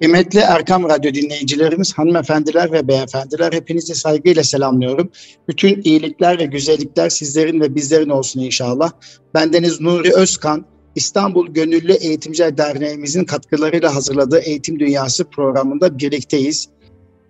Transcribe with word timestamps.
Kıymetli 0.00 0.40
Erkam 0.40 0.88
Radyo 0.88 1.14
dinleyicilerimiz, 1.14 1.92
hanımefendiler 1.92 2.72
ve 2.72 2.88
beyefendiler 2.88 3.52
hepinizi 3.52 3.94
saygıyla 3.94 4.44
selamlıyorum. 4.44 5.10
Bütün 5.48 5.82
iyilikler 5.82 6.38
ve 6.38 6.44
güzellikler 6.44 7.08
sizlerin 7.08 7.60
ve 7.60 7.74
bizlerin 7.74 8.08
olsun 8.08 8.40
inşallah. 8.40 8.90
Bendeniz 9.34 9.80
Nuri 9.80 10.12
Özkan, 10.12 10.64
İstanbul 10.94 11.46
Gönüllü 11.46 11.92
Eğitimciler 11.92 12.58
Derneğimizin 12.58 13.24
katkılarıyla 13.24 13.94
hazırladığı 13.94 14.38
Eğitim 14.38 14.78
Dünyası 14.78 15.24
programında 15.24 15.98
birlikteyiz. 15.98 16.68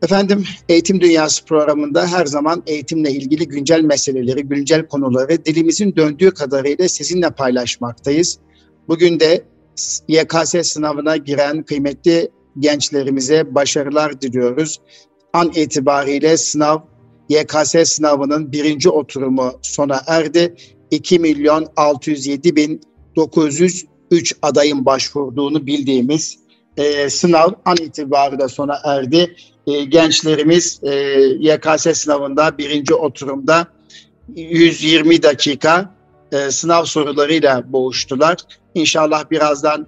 Efendim 0.03 0.45
Eğitim 0.69 1.01
Dünyası 1.01 1.45
programında 1.45 2.07
her 2.07 2.27
zaman 2.27 2.62
eğitimle 2.67 3.11
ilgili 3.11 3.48
güncel 3.48 3.80
meseleleri, 3.80 4.43
güncel 4.43 4.87
konuları 4.87 5.45
dilimizin 5.45 5.96
döndüğü 5.96 6.30
kadarıyla 6.30 6.89
sizinle 6.89 7.30
paylaşmaktayız. 7.30 8.39
Bugün 8.89 9.21
de 9.21 9.45
YKS 10.09 10.73
sınavına 10.73 11.17
giren 11.17 11.62
kıymetli 11.62 12.30
gençlerimize 12.59 13.54
başarılar 13.54 14.20
diliyoruz. 14.20 14.80
An 15.33 15.52
itibariyle 15.55 16.37
sınav 16.37 16.78
YKS 17.28 17.74
sınavının 17.84 18.52
birinci 18.52 18.91
oturumu 18.91 19.52
sona 19.62 20.01
erdi. 20.06 20.55
2 20.91 21.19
milyon 21.19 21.66
607 21.77 22.56
bin 22.56 22.80
903 23.16 24.34
adayın 24.42 24.84
başvurduğunu 24.84 25.66
bildiğimiz 25.66 26.38
e, 26.77 27.11
sınav 27.11 27.50
an 27.64 27.77
itibariyle 27.77 28.48
sona 28.48 28.80
erdi. 28.84 29.36
E, 29.66 29.84
gençlerimiz 29.84 30.80
e, 30.83 30.95
YKS 31.41 31.98
sınavında 31.98 32.59
birinci 32.59 32.95
oturumda 32.95 33.66
120 34.36 35.23
dakika 35.23 35.95
e, 36.33 36.50
sınav 36.50 36.84
sorularıyla 36.84 37.73
boğuştular. 37.73 38.36
İnşallah 38.75 39.30
birazdan 39.30 39.86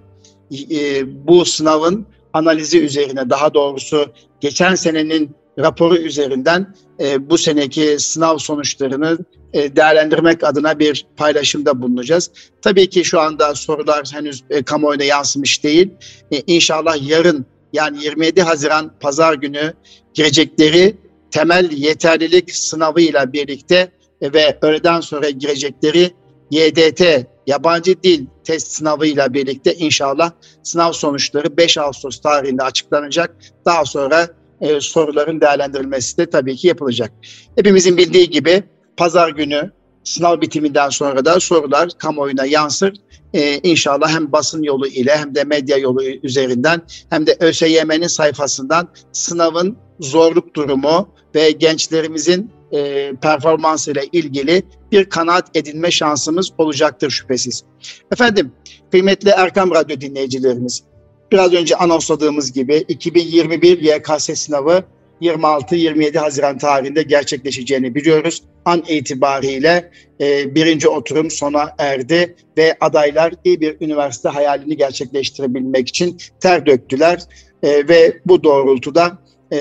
e, 0.71 1.27
bu 1.27 1.45
sınavın 1.45 2.05
analizi 2.33 2.79
üzerine 2.81 3.29
daha 3.29 3.53
doğrusu 3.53 4.05
geçen 4.39 4.75
senenin 4.75 5.35
raporu 5.59 5.97
üzerinden 5.97 6.75
e, 6.99 7.29
bu 7.29 7.37
seneki 7.37 7.95
sınav 7.99 8.37
sonuçlarını 8.37 9.17
e, 9.53 9.75
değerlendirmek 9.75 10.43
adına 10.43 10.79
bir 10.79 11.05
paylaşımda 11.17 11.81
bulunacağız. 11.81 12.31
Tabii 12.61 12.89
ki 12.89 13.05
şu 13.05 13.19
anda 13.19 13.55
sorular 13.55 14.09
henüz 14.13 14.43
e, 14.49 14.63
kamuoyuna 14.63 15.03
yansımış 15.03 15.63
değil. 15.63 15.89
E, 16.31 16.41
inşallah 16.47 17.09
yarın 17.09 17.45
yani 17.73 18.03
27 18.03 18.41
Haziran 18.41 18.91
Pazar 18.99 19.33
günü 19.33 19.73
girecekleri 20.13 20.97
temel 21.31 21.71
yeterlilik 21.71 22.55
sınavıyla 22.55 23.33
birlikte 23.33 23.91
e, 24.21 24.33
ve 24.33 24.57
öğleden 24.61 25.01
sonra 25.01 25.29
girecekleri 25.29 26.11
YDT 26.51 27.01
yabancı 27.49 28.03
dil 28.03 28.25
test 28.43 28.71
sınavıyla 28.71 29.33
birlikte 29.33 29.75
inşallah 29.75 30.31
sınav 30.63 30.91
sonuçları 30.91 31.57
5 31.57 31.77
Ağustos 31.77 32.21
tarihinde 32.21 32.63
açıklanacak. 32.63 33.35
Daha 33.65 33.85
sonra 33.85 34.27
e, 34.61 34.81
soruların 34.81 35.41
değerlendirilmesi 35.41 36.17
de 36.17 36.29
tabii 36.29 36.55
ki 36.55 36.67
yapılacak. 36.67 37.11
Hepimizin 37.55 37.97
bildiği 37.97 38.29
gibi 38.29 38.63
pazar 38.97 39.29
günü 39.29 39.71
sınav 40.03 40.41
bitiminden 40.41 40.89
sonra 40.89 41.25
da 41.25 41.39
sorular 41.39 41.89
kamuoyuna 41.97 42.45
yansır. 42.45 42.93
Ee, 43.33 43.59
inşallah 43.63 44.09
hem 44.09 44.31
basın 44.31 44.63
yolu 44.63 44.87
ile 44.87 45.17
hem 45.17 45.35
de 45.35 45.43
medya 45.43 45.77
yolu 45.77 46.03
üzerinden 46.03 46.81
hem 47.09 47.27
de 47.27 47.37
ÖSYM'nin 47.39 48.07
sayfasından 48.07 48.87
sınavın 49.11 49.77
zorluk 49.99 50.55
durumu 50.55 51.09
ve 51.35 51.51
gençlerimizin 51.51 52.51
e, 52.73 53.11
performansıyla 53.21 54.01
ilgili 54.11 54.63
bir 54.91 55.05
kanaat 55.05 55.57
edinme 55.57 55.91
şansımız 55.91 56.51
olacaktır 56.57 57.09
şüphesiz. 57.09 57.63
Efendim, 58.11 58.51
kıymetli 58.91 59.29
Erkam 59.29 59.71
Radyo 59.71 60.01
dinleyicilerimiz, 60.01 60.83
biraz 61.31 61.53
önce 61.53 61.75
anonsladığımız 61.75 62.51
gibi 62.51 62.85
2021 62.87 63.79
YKS 63.79 64.39
sınavı 64.39 64.83
26-27 65.21 66.17
Haziran 66.17 66.57
tarihinde 66.57 67.03
gerçekleşeceğini 67.03 67.95
biliyoruz. 67.95 68.43
An 68.65 68.83
itibariyle 68.87 69.91
e, 70.21 70.55
birinci 70.55 70.89
oturum 70.89 71.31
sona 71.31 71.75
erdi 71.77 72.35
ve 72.57 72.77
adaylar 72.79 73.33
iyi 73.43 73.61
bir 73.61 73.75
üniversite 73.81 74.29
hayalini 74.29 74.77
gerçekleştirebilmek 74.77 75.89
için 75.89 76.17
ter 76.39 76.65
döktüler 76.65 77.21
e, 77.63 77.87
ve 77.87 78.19
bu 78.25 78.43
doğrultuda 78.43 79.17
e, 79.51 79.59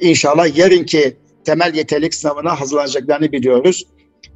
inşallah 0.00 0.56
yarınki 0.56 1.16
temel 1.48 1.74
yeterlik 1.74 2.14
sınavına 2.14 2.60
hazırlanacaklarını 2.60 3.32
biliyoruz. 3.32 3.84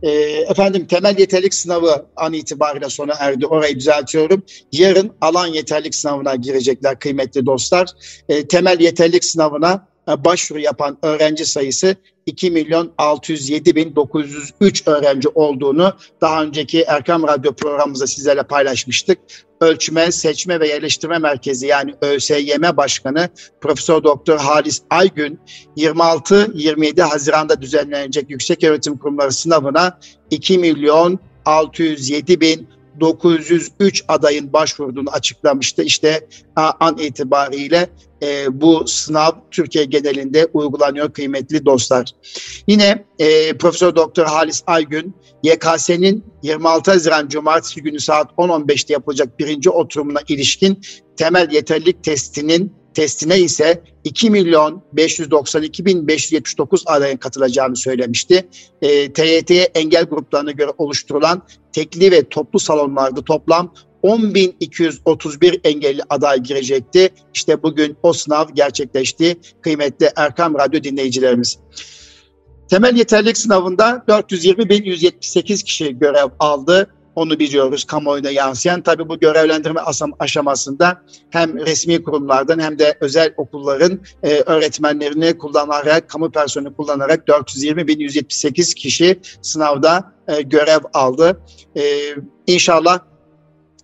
E, 0.03 0.11
efendim 0.51 0.87
temel 0.87 1.19
yeterlik 1.19 1.55
sınavı 1.55 2.07
an 2.17 2.33
itibariyle 2.33 2.89
sona 2.89 3.13
erdi. 3.19 3.47
Orayı 3.47 3.77
düzeltiyorum. 3.77 4.43
Yarın 4.73 5.13
alan 5.21 5.47
yeterlik 5.47 5.95
sınavına 5.95 6.35
girecekler 6.35 6.99
kıymetli 6.99 7.47
dostlar. 7.47 7.89
E, 8.29 8.49
temel 8.49 8.81
yeterlik 8.81 9.25
sınavına 9.25 9.89
e, 10.09 10.25
başvuru 10.25 10.61
yapan 10.61 10.99
öğrenci 11.03 11.47
sayısı 11.47 11.97
2 12.27 12.51
milyon 12.51 12.93
607 12.99 13.77
bin 13.77 13.97
903 13.97 14.87
öğrenci 14.87 15.29
olduğunu 15.29 15.93
daha 16.21 16.43
önceki 16.43 16.83
Erkam 16.83 17.23
Radyo 17.23 17.53
programımızda 17.53 18.07
sizlerle 18.07 18.43
paylaşmıştık. 18.43 19.19
Ölçme, 19.63 20.13
Seçme 20.13 20.61
ve 20.61 20.69
Yerleştirme 20.69 21.19
Merkezi 21.19 21.67
yani 21.67 21.95
ÖSYM 22.03 22.77
Başkanı 22.77 23.29
Profesör 23.61 24.05
Doktor 24.05 24.39
Halis 24.39 24.83
Aygün 24.91 25.41
26-27 25.77 27.03
Haziran'da 27.03 27.63
düzenlenecek 27.63 28.31
Yüksek 28.31 28.65
Öğretim 28.65 28.99
Kurumları 28.99 29.33
sınavına 29.33 29.99
2 30.31 30.59
milyon 30.59 31.19
607 31.45 32.41
bin 32.41 32.69
903 33.01 34.05
adayın 34.09 34.53
başvurduğunu 34.53 35.11
açıklamıştı. 35.11 35.83
İşte 35.83 36.29
an 36.57 36.99
itibariyle 36.99 37.89
e, 38.23 38.61
bu 38.61 38.87
sınav 38.87 39.33
Türkiye 39.51 39.85
genelinde 39.85 40.47
uygulanıyor 40.53 41.13
kıymetli 41.13 41.67
dostlar. 41.67 42.11
Yine 42.67 43.05
e, 43.19 43.57
Profesör 43.57 43.97
Doktor 43.97 44.27
Halis 44.27 44.63
Aygün 44.67 45.15
YKS'nin 45.43 46.25
26 46.43 46.91
Haziran 46.91 47.29
Cumartesi 47.29 47.83
günü 47.83 48.01
saat 48.01 48.31
10.15'te 48.31 48.93
yapılacak 48.93 49.39
birinci 49.39 49.71
oturumuna 49.71 50.21
ilişkin 50.29 50.81
temel 51.17 51.53
yeterlilik 51.53 52.05
testinin 52.05 52.82
testine 52.95 53.41
ise 53.41 53.83
2 54.05 54.31
milyon 54.31 54.83
592 54.93 55.85
bin 55.85 56.09
579 56.09 56.83
adayın 56.87 57.17
katılacağını 57.17 57.77
söylemişti. 57.77 58.49
E, 58.83 59.13
TYT'ye 59.13 59.63
engel 59.63 60.05
gruplarına 60.05 60.51
göre 60.51 60.71
oluşturulan 60.79 61.43
tekli 61.73 62.11
ve 62.11 62.29
toplu 62.29 62.59
salonlarda 62.59 63.25
toplam 63.25 63.75
10.231 64.03 65.61
engelli 65.65 66.03
aday 66.09 66.39
girecekti. 66.39 67.11
İşte 67.35 67.63
bugün 67.63 67.97
o 68.03 68.13
sınav 68.13 68.49
gerçekleşti 68.55 69.37
kıymetli 69.61 70.11
Erkam 70.17 70.55
Radyo 70.55 70.83
dinleyicilerimiz. 70.83 71.59
Temel 72.69 72.97
yeterlilik 72.97 73.39
sınavında 73.39 74.05
420.178 74.09 75.65
kişi 75.65 75.99
görev 75.99 76.29
aldı. 76.39 76.95
Onu 77.15 77.39
biliyoruz 77.39 77.85
kamuoyuna 77.85 78.31
yansıyan. 78.31 78.83
Tabii 78.83 79.09
bu 79.09 79.19
görevlendirme 79.19 79.81
aşamasında 80.19 81.03
hem 81.31 81.67
resmi 81.67 82.03
kurumlardan 82.03 82.59
hem 82.59 82.79
de 82.79 82.99
özel 83.01 83.35
okulların 83.37 84.01
e, 84.23 84.43
öğretmenlerini 84.47 85.39
kullanarak, 85.39 86.09
kamu 86.09 86.31
personeli 86.31 86.75
kullanarak 86.75 87.29
420.178 87.29 88.75
kişi 88.75 89.21
sınavda 89.43 90.13
e, 90.29 90.43
görev 90.43 90.81
aldı. 90.95 91.41
E, 91.77 91.83
inşallah 92.47 92.99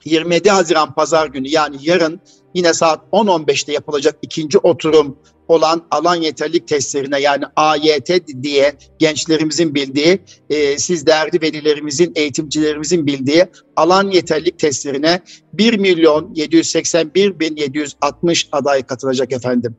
27 0.05 0.51
Haziran 0.51 0.95
Pazar 0.95 1.27
günü 1.27 1.49
yani 1.49 1.77
yarın 1.81 2.21
yine 2.55 2.75
saat 2.75 3.01
10.15'te 3.13 3.73
yapılacak 3.73 4.17
ikinci 4.23 4.59
oturum 4.59 5.19
olan 5.49 5.87
alan 5.91 6.17
yeterlilik 6.17 6.69
testlerine 6.69 7.21
yani 7.21 7.45
AYT 7.57 8.27
diye 8.43 8.73
gençlerimizin 8.99 9.75
bildiği, 9.75 10.19
e, 10.51 10.79
siz 10.79 11.07
değerli 11.07 11.43
velilerimizin, 11.43 12.13
eğitimcilerimizin 12.17 13.07
bildiği 13.07 13.45
alan 13.77 14.11
yeterlilik 14.11 14.59
testlerine 14.59 15.21
1 15.53 15.79
milyon 15.79 16.35
781 16.35 17.41
bin 17.41 17.57
760 17.57 18.49
aday 18.53 18.83
katılacak 18.83 19.33
efendim. 19.33 19.77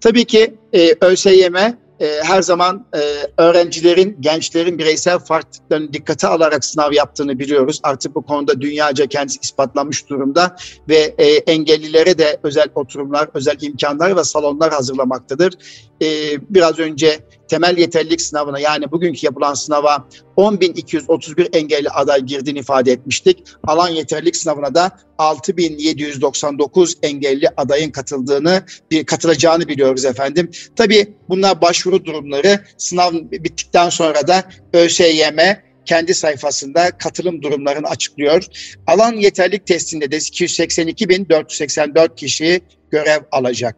Tabii 0.00 0.24
ki 0.24 0.54
e, 0.72 0.94
ÖSYM 1.00 1.54
e, 2.00 2.20
her 2.22 2.42
zaman 2.42 2.86
e, 2.96 3.00
öğrencilerin, 3.42 4.16
gençlerin 4.20 4.78
bireysel 4.78 5.18
farklılıklarını 5.18 5.92
dikkate 5.92 6.26
alarak 6.26 6.64
sınav 6.64 6.92
yaptığını 6.92 7.38
biliyoruz. 7.38 7.80
Artık 7.82 8.14
bu 8.14 8.22
konuda 8.22 8.60
dünyaca 8.60 9.06
kendisi 9.06 9.38
ispatlanmış 9.42 10.08
durumda 10.08 10.56
ve 10.88 11.14
e, 11.18 11.26
engellilere 11.26 12.18
de 12.18 12.38
özel 12.42 12.68
oturumlar, 12.74 13.28
özel 13.34 13.56
imkanlar 13.60 14.16
ve 14.16 14.24
salonlar 14.24 14.72
hazırlamaktadır. 14.72 15.54
E, 16.02 16.06
biraz 16.54 16.78
önce 16.78 17.20
temel 17.48 17.78
yeterlilik 17.78 18.20
sınavına 18.20 18.58
yani 18.58 18.90
bugünkü 18.92 19.26
yapılan 19.26 19.54
sınava 19.54 20.08
10.231 20.36 21.56
engelli 21.56 21.90
aday 21.90 22.20
girdiğini 22.20 22.58
ifade 22.58 22.92
etmiştik. 22.92 23.44
Alan 23.66 23.88
yeterlilik 23.88 24.36
sınavına 24.36 24.74
da 24.74 24.90
6.799 25.18 26.94
engelli 27.02 27.48
adayın 27.56 27.90
katıldığını, 27.90 28.62
bir 28.90 29.06
katılacağını 29.06 29.68
biliyoruz 29.68 30.04
efendim. 30.04 30.50
Tabii 30.76 31.06
bunlar 31.28 31.60
başvuru 31.60 32.04
durumları. 32.04 32.64
Sınav 32.78 33.12
bittikten 33.14 33.88
sonra 33.88 34.28
da 34.28 34.44
ÖSYM 34.72 35.38
kendi 35.86 36.14
sayfasında 36.14 36.90
katılım 36.90 37.42
durumlarını 37.42 37.88
açıklıyor. 37.88 38.44
Alan 38.86 39.12
yeterlik 39.12 39.66
testinde 39.66 40.10
de 40.10 40.16
282.484 40.16 42.16
kişi 42.16 42.60
görev 42.90 43.20
alacak. 43.32 43.76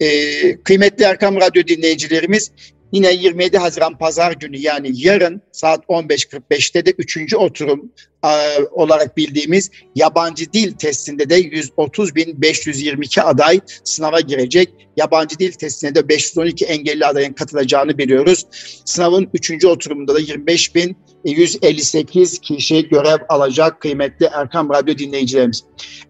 E, 0.00 0.62
kıymetli 0.62 1.04
Erkam 1.04 1.36
Radyo 1.36 1.66
dinleyicilerimiz 1.66 2.50
Yine 2.92 3.12
27 3.12 3.58
Haziran 3.58 3.98
Pazar 3.98 4.32
günü 4.32 4.58
yani 4.58 4.90
yarın 4.94 5.42
saat 5.52 5.84
15.45'te 5.84 6.86
de 6.86 6.94
üçüncü 6.98 7.36
oturum 7.36 7.92
e, 8.24 8.28
olarak 8.70 9.16
bildiğimiz 9.16 9.70
yabancı 9.94 10.52
dil 10.52 10.72
testinde 10.72 11.30
de 11.30 11.40
130.522 11.40 13.20
aday 13.20 13.60
sınava 13.84 14.20
girecek. 14.20 14.68
Yabancı 14.96 15.38
dil 15.38 15.52
testine 15.52 15.94
de 15.94 16.08
512 16.08 16.64
engelli 16.64 17.06
adayın 17.06 17.32
katılacağını 17.32 17.98
biliyoruz. 17.98 18.46
Sınavın 18.84 19.28
üçüncü 19.34 19.66
oturumunda 19.66 20.14
da 20.14 20.20
25.158 20.20 22.40
kişi 22.40 22.88
görev 22.88 23.18
alacak 23.28 23.80
kıymetli 23.80 24.28
Erkam 24.32 24.70
Radyo 24.70 24.98
dinleyicilerimiz. 24.98 25.64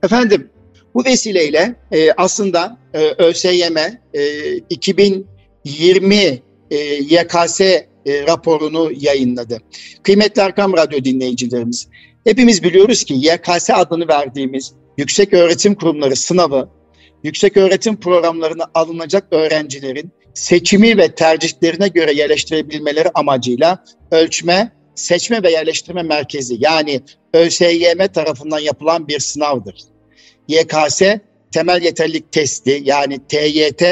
Efendim 0.05 0.50
bu 0.94 1.05
vesileyle 1.05 1.75
e, 1.93 2.12
aslında 2.12 2.78
e, 2.94 3.00
ÖSYM 3.00 3.76
e, 4.14 4.56
2020 4.70 6.43
e, 6.72 6.76
YKS 6.94 7.60
e, 7.60 7.86
raporunu 8.06 8.92
yayınladı. 9.00 9.58
Kıymetli 10.02 10.42
Erkam 10.42 10.76
Radyo 10.76 11.04
dinleyicilerimiz, 11.04 11.88
hepimiz 12.24 12.62
biliyoruz 12.62 13.04
ki 13.04 13.14
YKS 13.14 13.70
adını 13.70 14.08
verdiğimiz 14.08 14.72
Yüksek 14.98 15.32
Öğretim 15.32 15.74
Kurumları 15.74 16.16
sınavı, 16.16 16.69
yüksek 17.24 17.56
öğretim 17.56 17.96
programlarına 17.96 18.64
alınacak 18.74 19.24
öğrencilerin 19.30 20.12
seçimi 20.34 20.98
ve 20.98 21.14
tercihlerine 21.14 21.88
göre 21.88 22.12
yerleştirebilmeleri 22.12 23.08
amacıyla 23.14 23.84
ölçme, 24.10 24.72
seçme 24.94 25.42
ve 25.42 25.50
yerleştirme 25.50 26.02
merkezi 26.02 26.56
yani 26.58 27.00
ÖSYM 27.34 28.08
tarafından 28.14 28.58
yapılan 28.58 29.08
bir 29.08 29.20
sınavdır. 29.20 29.75
YKS 30.48 31.02
temel 31.52 31.82
yeterlilik 31.82 32.32
testi 32.32 32.80
yani 32.84 33.18
TYT 33.28 33.82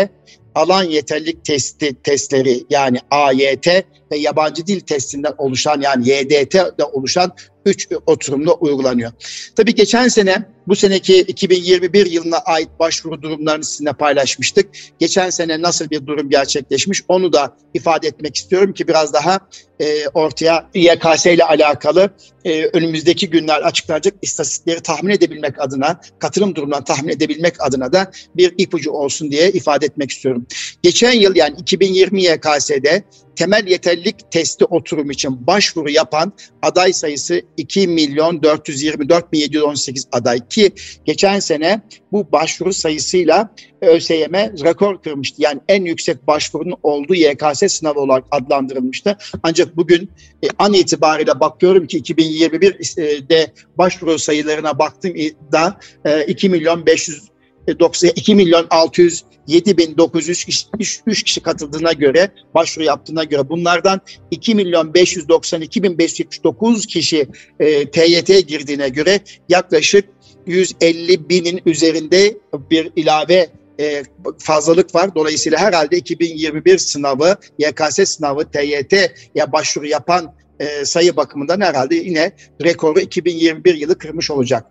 alan 0.54 0.84
yeterlilik 0.84 1.44
testi 1.44 2.02
testleri 2.02 2.64
yani 2.70 2.98
AYT 3.10 3.66
ve 4.12 4.16
yabancı 4.16 4.66
dil 4.66 4.80
testinden 4.80 5.32
oluşan 5.38 5.80
yani 5.80 6.08
YDT'de 6.08 6.84
oluşan 6.84 7.32
3 7.66 7.88
oturumda 8.06 8.54
uygulanıyor. 8.54 9.12
Tabii 9.56 9.74
geçen 9.74 10.08
sene 10.08 10.44
bu 10.68 10.76
seneki 10.76 11.20
2021 11.20 12.06
yılına 12.06 12.38
ait 12.38 12.68
başvuru 12.78 13.22
durumlarını 13.22 13.64
sizinle 13.64 13.92
paylaşmıştık. 13.92 14.68
Geçen 14.98 15.30
sene 15.30 15.62
nasıl 15.62 15.90
bir 15.90 16.06
durum 16.06 16.30
gerçekleşmiş 16.30 17.02
onu 17.08 17.32
da 17.32 17.56
ifade 17.74 18.08
etmek 18.08 18.36
istiyorum 18.36 18.72
ki 18.72 18.88
biraz 18.88 19.12
daha 19.12 19.40
e, 19.80 20.08
ortaya 20.08 20.70
YKS 20.74 21.26
ile 21.26 21.44
alakalı 21.44 22.10
e, 22.44 22.64
önümüzdeki 22.64 23.30
günler 23.30 23.62
açıklanacak 23.62 24.14
istatistikleri 24.22 24.80
tahmin 24.80 25.10
edebilmek 25.10 25.60
adına, 25.60 26.00
katılım 26.18 26.54
durumlarını 26.54 26.84
tahmin 26.84 27.08
edebilmek 27.08 27.54
adına 27.58 27.92
da 27.92 28.10
bir 28.36 28.54
ipucu 28.58 28.90
olsun 28.90 29.30
diye 29.30 29.50
ifade 29.50 29.86
etmek 29.86 30.10
istiyorum. 30.10 30.46
Geçen 30.82 31.12
yıl 31.12 31.36
yani 31.36 31.56
2020 31.58 32.22
YKS'de 32.22 33.04
temel 33.40 33.66
yeterlilik 33.66 34.30
testi 34.30 34.64
oturum 34.64 35.10
için 35.10 35.46
başvuru 35.46 35.90
yapan 35.90 36.32
aday 36.62 36.92
sayısı 36.92 37.42
2 37.56 37.88
milyon 37.88 38.42
424 38.42 39.32
bin 39.32 39.38
718 39.38 40.08
aday 40.12 40.48
ki 40.48 40.72
geçen 41.04 41.38
sene 41.38 41.80
bu 42.12 42.32
başvuru 42.32 42.72
sayısıyla 42.72 43.54
ÖSYM 43.80 44.34
rekor 44.64 45.02
kırmıştı. 45.02 45.42
Yani 45.42 45.60
en 45.68 45.84
yüksek 45.84 46.26
başvurunun 46.26 46.76
olduğu 46.82 47.14
YKS 47.14 47.72
sınavı 47.72 48.00
olarak 48.00 48.24
adlandırılmıştı. 48.30 49.16
Ancak 49.42 49.76
bugün 49.76 50.10
e, 50.42 50.46
an 50.58 50.74
itibariyle 50.74 51.40
bakıyorum 51.40 51.86
ki 51.86 52.00
2021'de 52.00 53.52
başvuru 53.78 54.18
sayılarına 54.18 54.78
baktığımda 54.78 55.76
e, 56.04 56.24
2 56.24 56.48
milyon 56.48 56.86
500 56.86 57.30
2 57.66 58.34
milyon 58.34 58.66
600 58.70 59.24
7903 59.46 61.22
kişi 61.22 61.40
katıldığına 61.40 61.92
göre, 61.92 62.30
başvuru 62.54 62.84
yaptığına 62.84 63.24
göre 63.24 63.48
bunlardan 63.48 64.00
2 64.30 64.54
milyon 64.54 64.94
592 64.94 65.82
bin 65.82 65.98
579 65.98 66.86
kişi 66.86 67.26
e, 67.60 67.90
TYT'ye 67.90 68.40
girdiğine 68.40 68.88
göre 68.88 69.20
yaklaşık 69.48 70.04
150 70.46 71.28
binin 71.28 71.60
üzerinde 71.66 72.38
bir 72.70 72.92
ilave 72.96 73.48
e, 73.80 74.02
fazlalık 74.38 74.94
var. 74.94 75.14
Dolayısıyla 75.14 75.58
herhalde 75.58 75.96
2021 75.96 76.78
sınavı, 76.78 77.36
YKS 77.58 78.00
sınavı, 78.04 78.50
TYT'ye 78.50 79.52
başvuru 79.52 79.86
yapan 79.86 80.34
e, 80.60 80.84
sayı 80.84 81.16
bakımından 81.16 81.60
herhalde 81.60 81.94
yine 81.94 82.32
rekoru 82.64 83.00
2021 83.00 83.74
yılı 83.74 83.98
kırmış 83.98 84.30
olacak. 84.30 84.66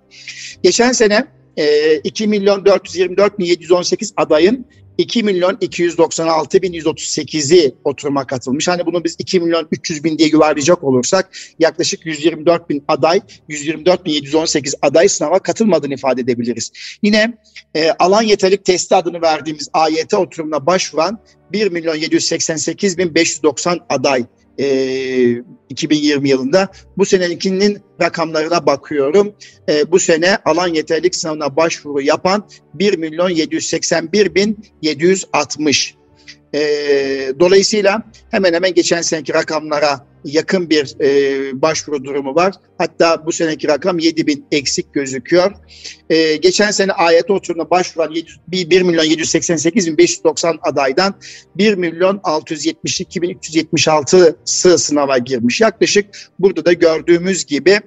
Geçen 0.63 0.91
sene 0.91 1.27
e, 1.57 1.95
2 1.97 2.27
milyon 2.27 2.65
424 2.65 3.39
bin 3.39 3.45
718 3.45 4.13
adayın 4.17 4.65
2 4.99 5.23
milyon 5.23 5.57
296 5.61 6.61
bin 6.61 6.73
138'i 6.73 7.75
oturuma 7.83 8.27
katılmış. 8.27 8.67
Hani 8.67 8.85
bunu 8.85 9.03
biz 9.03 9.15
2 9.19 9.39
milyon 9.39 9.67
300 9.71 10.03
bin 10.03 10.17
diye 10.17 10.29
yuvarlayacak 10.29 10.83
olursak 10.83 11.31
yaklaşık 11.59 12.05
124 12.05 12.69
bin 12.69 12.83
aday, 12.87 13.21
124 13.47 14.05
bin 14.05 14.11
718 14.11 14.75
aday 14.81 15.09
sınava 15.09 15.39
katılmadığını 15.39 15.93
ifade 15.93 16.21
edebiliriz. 16.21 16.71
Yine 17.03 17.37
e, 17.75 17.91
alan 17.91 18.21
yeterlik 18.21 18.65
testi 18.65 18.95
adını 18.95 19.21
verdiğimiz 19.21 19.69
AYT 19.73 20.13
oturumuna 20.13 20.65
başvuran 20.65 21.19
1 21.51 21.71
milyon 21.71 21.95
788 21.95 22.97
bin 22.97 23.15
590 23.15 23.79
aday 23.89 24.25
e, 24.59 25.43
2020 25.69 26.29
yılında. 26.29 26.71
Bu 26.97 27.05
senekinin 27.05 27.77
rakamlarına 28.01 28.65
bakıyorum. 28.65 29.33
E, 29.69 29.91
bu 29.91 29.99
sene 29.99 30.37
alan 30.45 30.67
yeterlik 30.67 31.15
sınavına 31.15 31.55
başvuru 31.55 32.01
yapan 32.01 32.47
1 32.73 32.97
milyon 32.97 33.29
781 33.29 34.35
bin 34.35 34.57
760 34.81 35.98
e, 36.53 36.59
dolayısıyla 37.39 38.03
hemen 38.31 38.53
hemen 38.53 38.73
geçen 38.73 39.01
seneki 39.01 39.33
rakamlara 39.33 40.09
yakın 40.25 40.69
bir 40.69 40.95
e, 41.01 41.61
başvuru 41.61 42.03
durumu 42.03 42.35
var. 42.35 42.53
Hatta 42.77 43.25
bu 43.25 43.31
seneki 43.31 43.67
rakam 43.67 43.99
7 43.99 44.27
bin 44.27 44.45
eksik 44.51 44.93
gözüküyor. 44.93 45.51
E, 46.09 46.35
geçen 46.35 46.71
sene 46.71 46.91
ayet 46.91 47.31
oturumuna 47.31 47.69
başvuran 47.69 48.11
7, 48.11 48.29
1 48.47 48.81
milyon 48.81 49.03
788 49.03 49.87
bin 49.87 49.97
590 49.97 50.59
adaydan 50.61 51.13
1 51.55 51.75
milyon 51.75 52.19
672 52.23 53.21
bin 53.21 53.29
376'sı 53.29 54.77
sınava 54.77 55.17
girmiş. 55.17 55.61
Yaklaşık 55.61 56.05
burada 56.39 56.65
da 56.65 56.73
gördüğümüz 56.73 57.45
gibi 57.45 57.79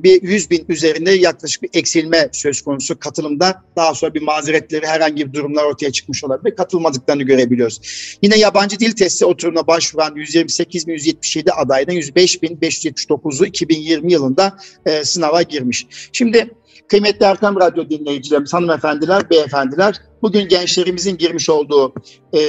bir 0.00 0.22
100 0.22 0.50
bin 0.50 0.64
üzerinde 0.68 1.10
yaklaşık 1.10 1.62
bir 1.62 1.70
eksilme 1.72 2.28
söz 2.32 2.62
konusu 2.62 2.98
katılımda. 2.98 3.62
Daha 3.76 3.94
sonra 3.94 4.14
bir 4.14 4.22
mazeretleri 4.22 4.86
herhangi 4.86 5.28
bir 5.28 5.32
durumlar 5.32 5.64
ortaya 5.64 5.92
çıkmış 5.92 6.24
olabilir. 6.24 6.56
Katılmadıklarını 6.56 7.22
görebiliyoruz. 7.22 7.80
Yine 8.22 8.38
yabancı 8.38 8.78
dil 8.78 8.92
testi 8.92 9.24
oturumuna 9.24 9.66
başvuran 9.66 10.14
128.177 10.14 11.50
adaydan 11.50 11.96
105.579'u 11.96 13.46
2020 13.46 14.12
yılında 14.12 14.56
e, 14.86 15.04
sınava 15.04 15.42
girmiş. 15.42 15.86
Şimdi 16.12 16.50
kıymetli 16.88 17.26
Erkam 17.26 17.56
Radyo 17.56 17.90
dinleyicilerimiz, 17.90 18.54
hanımefendiler, 18.54 19.30
beyefendiler, 19.30 19.96
bugün 20.22 20.48
gençlerimizin 20.48 21.16
girmiş 21.16 21.50
olduğu 21.50 21.94
e, 22.34 22.40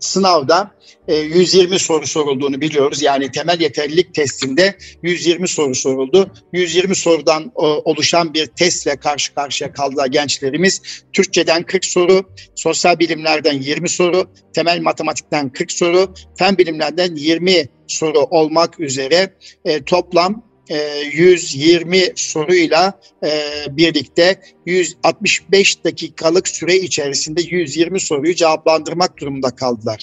sınavda 0.00 0.76
120 1.08 1.74
e, 1.74 1.78
soru 1.78 2.06
sorulduğunu 2.06 2.60
biliyoruz. 2.60 3.02
Yani 3.02 3.30
temel 3.30 3.60
yeterlilik 3.60 4.14
testinde 4.14 4.76
120 5.02 5.48
soru 5.48 5.74
soruldu. 5.74 6.32
120 6.52 6.96
sorudan 6.96 7.52
oluşan 7.54 8.34
bir 8.34 8.46
testle 8.46 8.96
karşı 8.96 9.34
karşıya 9.34 9.72
kaldılar 9.72 10.06
gençlerimiz. 10.06 10.82
Türkçeden 11.12 11.62
40 11.62 11.84
soru, 11.84 12.30
sosyal 12.54 12.98
bilimlerden 12.98 13.60
20 13.60 13.88
soru, 13.88 14.30
temel 14.54 14.80
matematikten 14.80 15.52
40 15.52 15.72
soru, 15.72 16.14
fen 16.38 16.58
bilimlerden 16.58 17.14
20 17.14 17.68
soru 17.86 18.18
olmak 18.18 18.80
üzere 18.80 19.34
e, 19.64 19.82
toplam 19.82 20.45
120 20.68 21.96
e, 21.96 22.12
soruyla 22.16 23.00
e, 23.24 23.30
birlikte 23.70 24.40
165 24.66 25.84
dakikalık 25.84 26.48
süre 26.48 26.76
içerisinde 26.76 27.42
120 27.42 28.00
soruyu 28.00 28.34
cevaplandırmak 28.34 29.20
durumunda 29.20 29.50
kaldılar. 29.50 30.00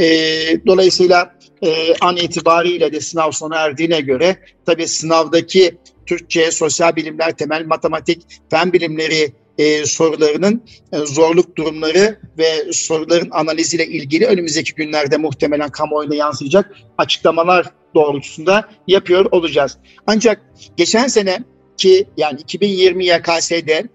E, 0.00 0.06
dolayısıyla 0.66 1.38
an 2.00 2.16
itibariyle 2.16 2.92
de 2.92 3.00
sınav 3.00 3.30
sona 3.30 3.56
erdiğine 3.56 4.00
göre 4.00 4.36
tabii 4.66 4.88
sınavdaki 4.88 5.78
Türkçe, 6.06 6.50
sosyal 6.50 6.96
bilimler, 6.96 7.36
temel 7.36 7.66
matematik, 7.66 8.22
fen 8.50 8.72
bilimleri 8.72 9.32
e, 9.58 9.86
sorularının 9.86 10.64
e, 10.92 10.98
zorluk 10.98 11.56
durumları 11.56 12.20
ve 12.38 12.72
soruların 12.72 13.28
analiziyle 13.30 13.86
ilgili 13.86 14.26
önümüzdeki 14.26 14.74
günlerde 14.74 15.16
muhtemelen 15.16 15.70
kamuoyuna 15.70 16.14
yansıyacak 16.14 16.76
açıklamalar 16.98 17.66
doğrultusunda 17.94 18.68
yapıyor 18.86 19.24
olacağız. 19.32 19.78
Ancak 20.06 20.42
geçen 20.76 21.06
sene 21.06 21.38
ki 21.76 22.08
yani 22.16 22.40
2020 22.40 23.06
YKS'de 23.06 23.88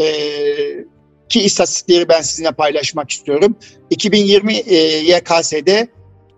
e, 0.00 0.06
ki 1.28 1.40
istatistikleri 1.40 2.08
ben 2.08 2.20
sizinle 2.20 2.52
paylaşmak 2.52 3.10
istiyorum. 3.10 3.56
2020 3.90 4.54
e, 4.54 4.76
YKS'de 5.16 5.88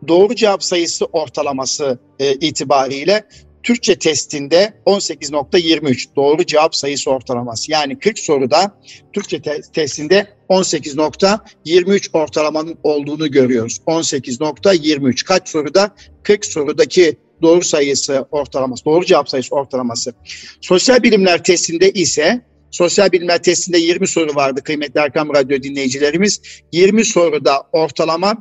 doğru 0.09 0.35
cevap 0.35 0.65
sayısı 0.65 1.05
ortalaması 1.05 1.99
e, 2.19 2.35
itibariyle 2.35 3.25
Türkçe 3.63 3.99
testinde 3.99 4.75
18.23 4.87 6.17
doğru 6.17 6.47
cevap 6.47 6.77
sayısı 6.77 7.11
ortalaması. 7.11 7.73
Yani 7.73 7.99
40 7.99 8.19
soruda 8.19 8.81
Türkçe 9.13 9.43
te- 9.43 9.61
testinde 9.73 10.27
18.23 10.49 12.09
ortalamanın 12.13 12.79
olduğunu 12.83 13.31
görüyoruz. 13.31 13.81
18.23 13.87 15.25
kaç 15.25 15.49
soruda? 15.49 15.95
40 16.23 16.47
sorudaki 16.47 17.17
doğru 17.43 17.63
sayısı 17.63 18.27
ortalaması, 18.31 18.85
doğru 18.85 19.05
cevap 19.05 19.29
sayısı 19.29 19.55
ortalaması. 19.55 20.13
Sosyal 20.61 21.03
bilimler 21.03 21.45
testinde 21.45 21.91
ise 21.91 22.51
Sosyal 22.71 23.13
bilimler 23.13 23.43
testinde 23.43 23.79
20 23.79 24.09
soru 24.09 24.35
vardı 24.35 24.63
kıymetli 24.63 25.01
Erkam 25.01 25.35
Radyo 25.35 25.63
dinleyicilerimiz. 25.63 26.43
20 26.73 27.05
soruda 27.05 27.63
ortalama 27.73 28.37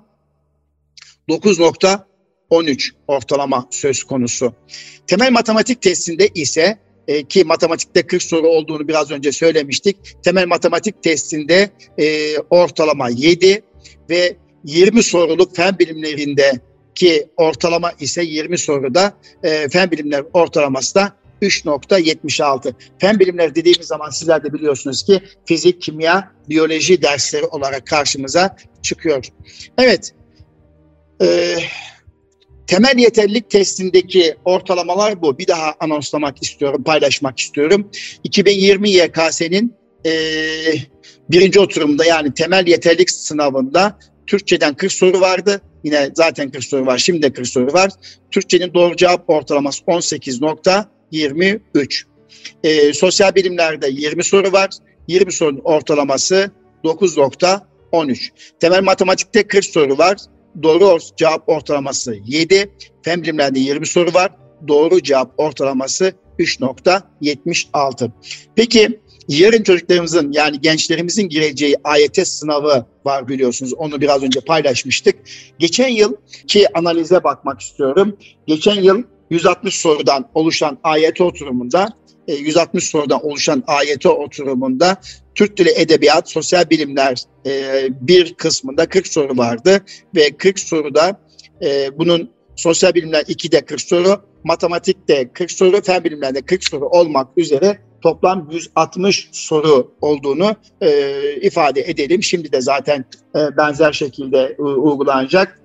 9.13 2.51 2.91
ortalama 3.07 3.67
söz 3.71 4.03
konusu. 4.03 4.53
Temel 5.07 5.31
matematik 5.31 5.81
testinde 5.81 6.27
ise 6.27 6.77
e, 7.07 7.23
ki 7.23 7.43
matematikte 7.43 8.07
40 8.07 8.23
soru 8.23 8.47
olduğunu 8.47 8.87
biraz 8.87 9.11
önce 9.11 9.31
söylemiştik. 9.31 9.97
Temel 10.23 10.47
matematik 10.47 11.03
testinde 11.03 11.69
e, 11.97 12.37
ortalama 12.37 13.09
7 13.09 13.63
ve 14.09 14.37
20 14.65 15.03
soruluk 15.03 15.55
fen 15.55 15.79
bilimlerinde 15.79 16.59
ki 16.95 17.27
ortalama 17.37 17.91
ise 17.99 18.23
20 18.23 18.57
soruda 18.57 19.13
e, 19.43 19.69
fen 19.69 19.91
bilimler 19.91 20.23
ortalaması 20.33 20.95
da 20.95 21.19
3.76. 21.41 22.73
Fen 22.99 23.19
bilimleri 23.19 23.55
dediğimiz 23.55 23.87
zaman 23.87 24.09
sizler 24.09 24.43
de 24.43 24.53
biliyorsunuz 24.53 25.03
ki 25.03 25.21
fizik, 25.45 25.81
kimya, 25.81 26.31
biyoloji 26.49 27.01
dersleri 27.01 27.45
olarak 27.45 27.87
karşımıza 27.87 28.55
çıkıyor. 28.81 29.25
Evet, 29.77 30.13
e, 31.21 31.55
temel 32.69 32.97
yeterlilik 32.97 33.49
testindeki 33.49 34.35
ortalamalar 34.45 35.21
bu. 35.21 35.37
Bir 35.37 35.47
daha 35.47 35.75
anonslamak 35.79 36.43
istiyorum, 36.43 36.83
paylaşmak 36.83 37.39
istiyorum. 37.39 37.91
2020 38.23 38.89
YKS'nin 38.89 39.75
e, 40.05 40.11
birinci 41.29 41.59
oturumda 41.59 42.05
yani 42.05 42.33
temel 42.33 42.67
yeterlilik 42.67 43.11
sınavında 43.11 43.99
Türkçeden 44.27 44.73
40 44.73 44.91
soru 44.91 45.21
vardı. 45.21 45.61
Yine 45.83 46.09
zaten 46.13 46.51
40 46.51 46.63
soru 46.63 46.85
var, 46.85 46.97
şimdi 46.97 47.21
de 47.21 47.33
40 47.33 47.47
soru 47.47 47.73
var. 47.73 47.91
Türkçenin 48.31 48.73
doğru 48.73 48.95
cevap 48.95 49.29
ortalaması 49.29 49.83
18.23. 49.83 52.03
E, 52.63 52.93
sosyal 52.93 53.35
bilimlerde 53.35 53.89
20 53.89 54.23
soru 54.23 54.51
var. 54.51 54.69
20 55.07 55.31
sorunun 55.31 55.61
ortalaması 55.63 56.51
9.13. 56.83 58.29
Temel 58.59 58.83
matematikte 58.83 59.47
40 59.47 59.65
soru 59.65 59.97
var. 59.97 60.17
Doğru 60.63 60.97
cevap 61.17 61.49
ortalaması 61.49 62.15
7. 62.25 62.71
Fen 63.01 63.23
bilimlerde 63.23 63.59
20 63.59 63.87
soru 63.87 64.13
var. 64.13 64.31
Doğru 64.67 65.03
cevap 65.03 65.33
ortalaması 65.37 66.13
3.76. 66.39 68.11
Peki 68.55 68.99
yarın 69.27 69.63
çocuklarımızın 69.63 70.31
yani 70.31 70.61
gençlerimizin 70.61 71.29
gireceği 71.29 71.75
AYT 71.83 72.27
sınavı 72.27 72.85
var 73.05 73.27
biliyorsunuz. 73.27 73.73
Onu 73.73 74.01
biraz 74.01 74.23
önce 74.23 74.39
paylaşmıştık. 74.39 75.15
Geçen 75.59 75.87
yıl 75.87 76.15
ki 76.47 76.77
analize 76.77 77.23
bakmak 77.23 77.61
istiyorum. 77.61 78.17
Geçen 78.47 78.81
yıl 78.81 79.03
160 79.29 79.75
sorudan 79.75 80.29
oluşan 80.33 80.77
AYT 80.83 81.21
oturumunda 81.21 81.89
160 82.27 82.83
e, 82.83 82.87
sorudan 82.87 83.25
oluşan 83.25 83.63
AYT 83.67 84.05
oturumunda 84.05 84.97
Türk 85.39 85.57
Dili 85.57 85.69
Edebiyat, 85.75 86.29
Sosyal 86.29 86.69
Bilimler 86.69 87.23
e, 87.45 87.83
bir 88.01 88.33
kısmında 88.33 88.89
40 88.89 89.07
soru 89.07 89.37
vardı 89.37 89.85
ve 90.15 90.37
40 90.37 90.59
soruda 90.59 91.19
e, 91.63 91.97
bunun 91.99 92.31
sosyal 92.55 92.93
bilimler 92.93 93.21
2'de 93.21 93.65
40 93.65 93.81
soru, 93.81 94.21
matematikte 94.43 95.33
40 95.33 95.51
soru, 95.51 95.81
fen 95.81 96.03
bilimlerde 96.03 96.41
40 96.41 96.63
soru 96.63 96.85
olmak 96.85 97.27
üzere 97.37 97.79
toplam 98.01 98.49
160 98.51 99.29
soru 99.31 99.91
olduğunu 100.01 100.55
e, 100.81 101.11
ifade 101.41 101.81
edelim. 101.81 102.23
Şimdi 102.23 102.51
de 102.51 102.61
zaten 102.61 103.05
e, 103.35 103.57
benzer 103.57 103.91
şekilde 103.91 104.55
uygulanacak. 104.57 105.58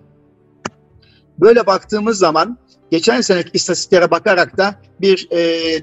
Böyle 1.40 1.66
baktığımız 1.66 2.18
zaman 2.18 2.58
geçen 2.90 3.20
seneki 3.20 3.50
istatistiklere 3.52 4.10
bakarak 4.10 4.58
da 4.58 4.74
bir 5.00 5.28
e, 5.30 5.36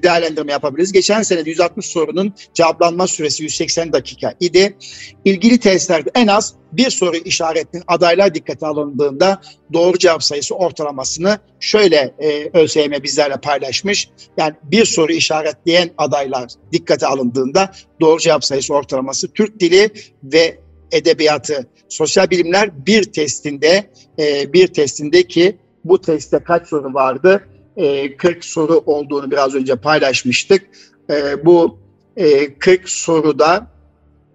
değerlendirme 0.03 0.51
yapabiliriz. 0.51 0.91
Geçen 0.91 1.21
sene 1.21 1.41
160 1.45 1.85
sorunun 1.85 2.33
cevaplanma 2.53 3.07
süresi 3.07 3.43
180 3.43 3.93
dakika 3.93 4.33
idi. 4.39 4.77
İlgili 5.25 5.59
testlerde 5.59 6.11
en 6.15 6.27
az 6.27 6.53
bir 6.71 6.89
soru 6.89 7.15
işaretinin 7.15 7.83
adaylar 7.87 8.33
dikkate 8.33 8.67
alındığında 8.67 9.41
doğru 9.73 9.97
cevap 9.97 10.23
sayısı 10.23 10.55
ortalamasını 10.55 11.39
şöyle 11.59 12.15
e, 12.19 12.49
ÖSYM 12.53 13.03
bizlerle 13.03 13.37
paylaşmış. 13.37 14.09
Yani 14.37 14.53
bir 14.63 14.85
soru 14.85 15.11
işaretleyen 15.11 15.89
adaylar 15.97 16.49
dikkate 16.71 17.07
alındığında 17.07 17.71
doğru 18.01 18.19
cevap 18.19 18.45
sayısı 18.45 18.73
ortalaması 18.73 19.33
Türk 19.33 19.59
dili 19.59 19.89
ve 20.23 20.59
edebiyatı 20.91 21.67
sosyal 21.89 22.29
bilimler 22.29 22.85
bir 22.85 23.03
testinde 23.03 23.91
e, 24.19 24.53
bir 24.53 24.67
testindeki 24.67 25.57
bu 25.85 26.01
testte 26.01 26.39
kaç 26.39 26.67
soru 26.67 26.93
vardı? 26.93 27.47
E, 27.77 28.17
40 28.17 28.45
soru 28.45 28.83
olduğunu 28.85 29.31
biraz 29.31 29.55
önce 29.55 29.75
paylaşmıştık. 29.75 30.69
E, 31.09 31.45
bu 31.45 31.79
e, 32.17 32.53
40 32.53 32.89
soruda 32.89 33.67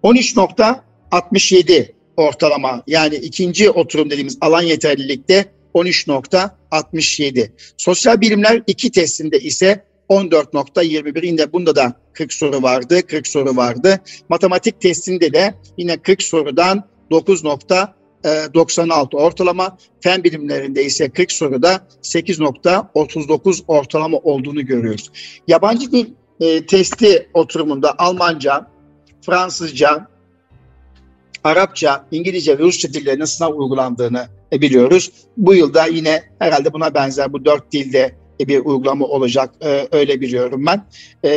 13.67 0.03 1.91
ortalama 2.17 2.83
yani 2.87 3.15
ikinci 3.15 3.69
oturum 3.69 4.09
dediğimiz 4.09 4.37
alan 4.41 4.61
yeterlilikte 4.61 5.45
13.67. 5.73 7.51
Sosyal 7.77 8.21
bilimler 8.21 8.63
iki 8.67 8.91
testinde 8.91 9.39
ise 9.39 9.86
14.21 10.09 11.25
yine 11.25 11.53
bunda 11.53 11.75
da 11.75 11.93
40 12.13 12.33
soru 12.33 12.61
vardı. 12.63 13.01
40 13.07 13.27
soru 13.27 13.55
vardı. 13.55 13.99
Matematik 14.29 14.81
testinde 14.81 15.33
de 15.33 15.55
yine 15.77 15.97
40 15.97 16.23
sorudan 16.23 16.83
9. 17.11 17.43
96 18.53 19.17
ortalama. 19.17 19.77
Fen 20.01 20.23
bilimlerinde 20.23 20.83
ise 20.83 21.09
40 21.09 21.31
soruda 21.31 21.87
8.39 22.03 23.61
ortalama 23.67 24.17
olduğunu 24.17 24.65
görüyoruz. 24.65 25.11
Yabancı 25.47 25.91
dil 25.91 26.05
e, 26.39 26.65
testi 26.65 27.29
oturumunda 27.33 27.95
Almanca, 27.97 28.67
Fransızca, 29.21 30.07
Arapça, 31.43 32.05
İngilizce 32.11 32.59
ve 32.59 32.63
Rusça 32.63 32.93
dillerinin 32.93 33.25
sınav 33.25 33.53
uygulandığını 33.53 34.27
e, 34.53 34.61
biliyoruz. 34.61 35.11
Bu 35.37 35.55
yılda 35.55 35.85
yine 35.85 36.23
herhalde 36.39 36.73
buna 36.73 36.93
benzer 36.93 37.33
bu 37.33 37.45
dört 37.45 37.71
dilde 37.71 38.15
bir 38.39 38.59
uygulama 38.59 39.05
olacak 39.05 39.49
e, 39.61 39.87
öyle 39.91 40.21
biliyorum 40.21 40.65
ben. 40.65 40.85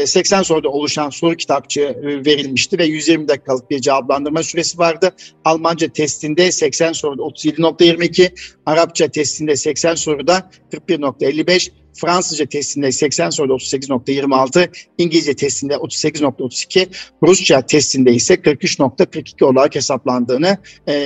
80 0.06 0.40
e, 0.40 0.44
soruda 0.44 0.68
oluşan 0.68 1.10
soru 1.10 1.36
kitapçı 1.36 1.80
e, 1.80 2.24
verilmişti 2.24 2.78
ve 2.78 2.84
120 2.84 3.28
dakikalık 3.28 3.70
bir 3.70 3.80
cevaplandırma 3.80 4.42
süresi 4.42 4.78
vardı. 4.78 5.10
Almanca 5.44 5.88
testinde 5.88 6.52
80 6.52 6.92
soruda 6.92 7.22
37.22, 7.22 8.30
Arapça 8.66 9.08
testinde 9.08 9.56
80 9.56 9.94
soruda 9.94 10.50
41.55, 10.72 11.70
Fransızca 11.94 12.46
testinde 12.46 12.92
80 12.92 13.30
soruda 13.30 13.52
38.26, 13.52 14.68
İngilizce 14.98 15.34
testinde 15.34 15.74
38.32, 15.74 16.86
Rusça 17.22 17.66
testinde 17.66 18.12
ise 18.12 18.34
43.42 18.34 19.44
olarak 19.44 19.74
hesaplandığını 19.74 20.58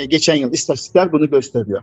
geçen 0.09 0.35
yıl 0.35 0.53
istatistikler 0.53 1.13
bunu 1.13 1.31
gösteriyor. 1.31 1.83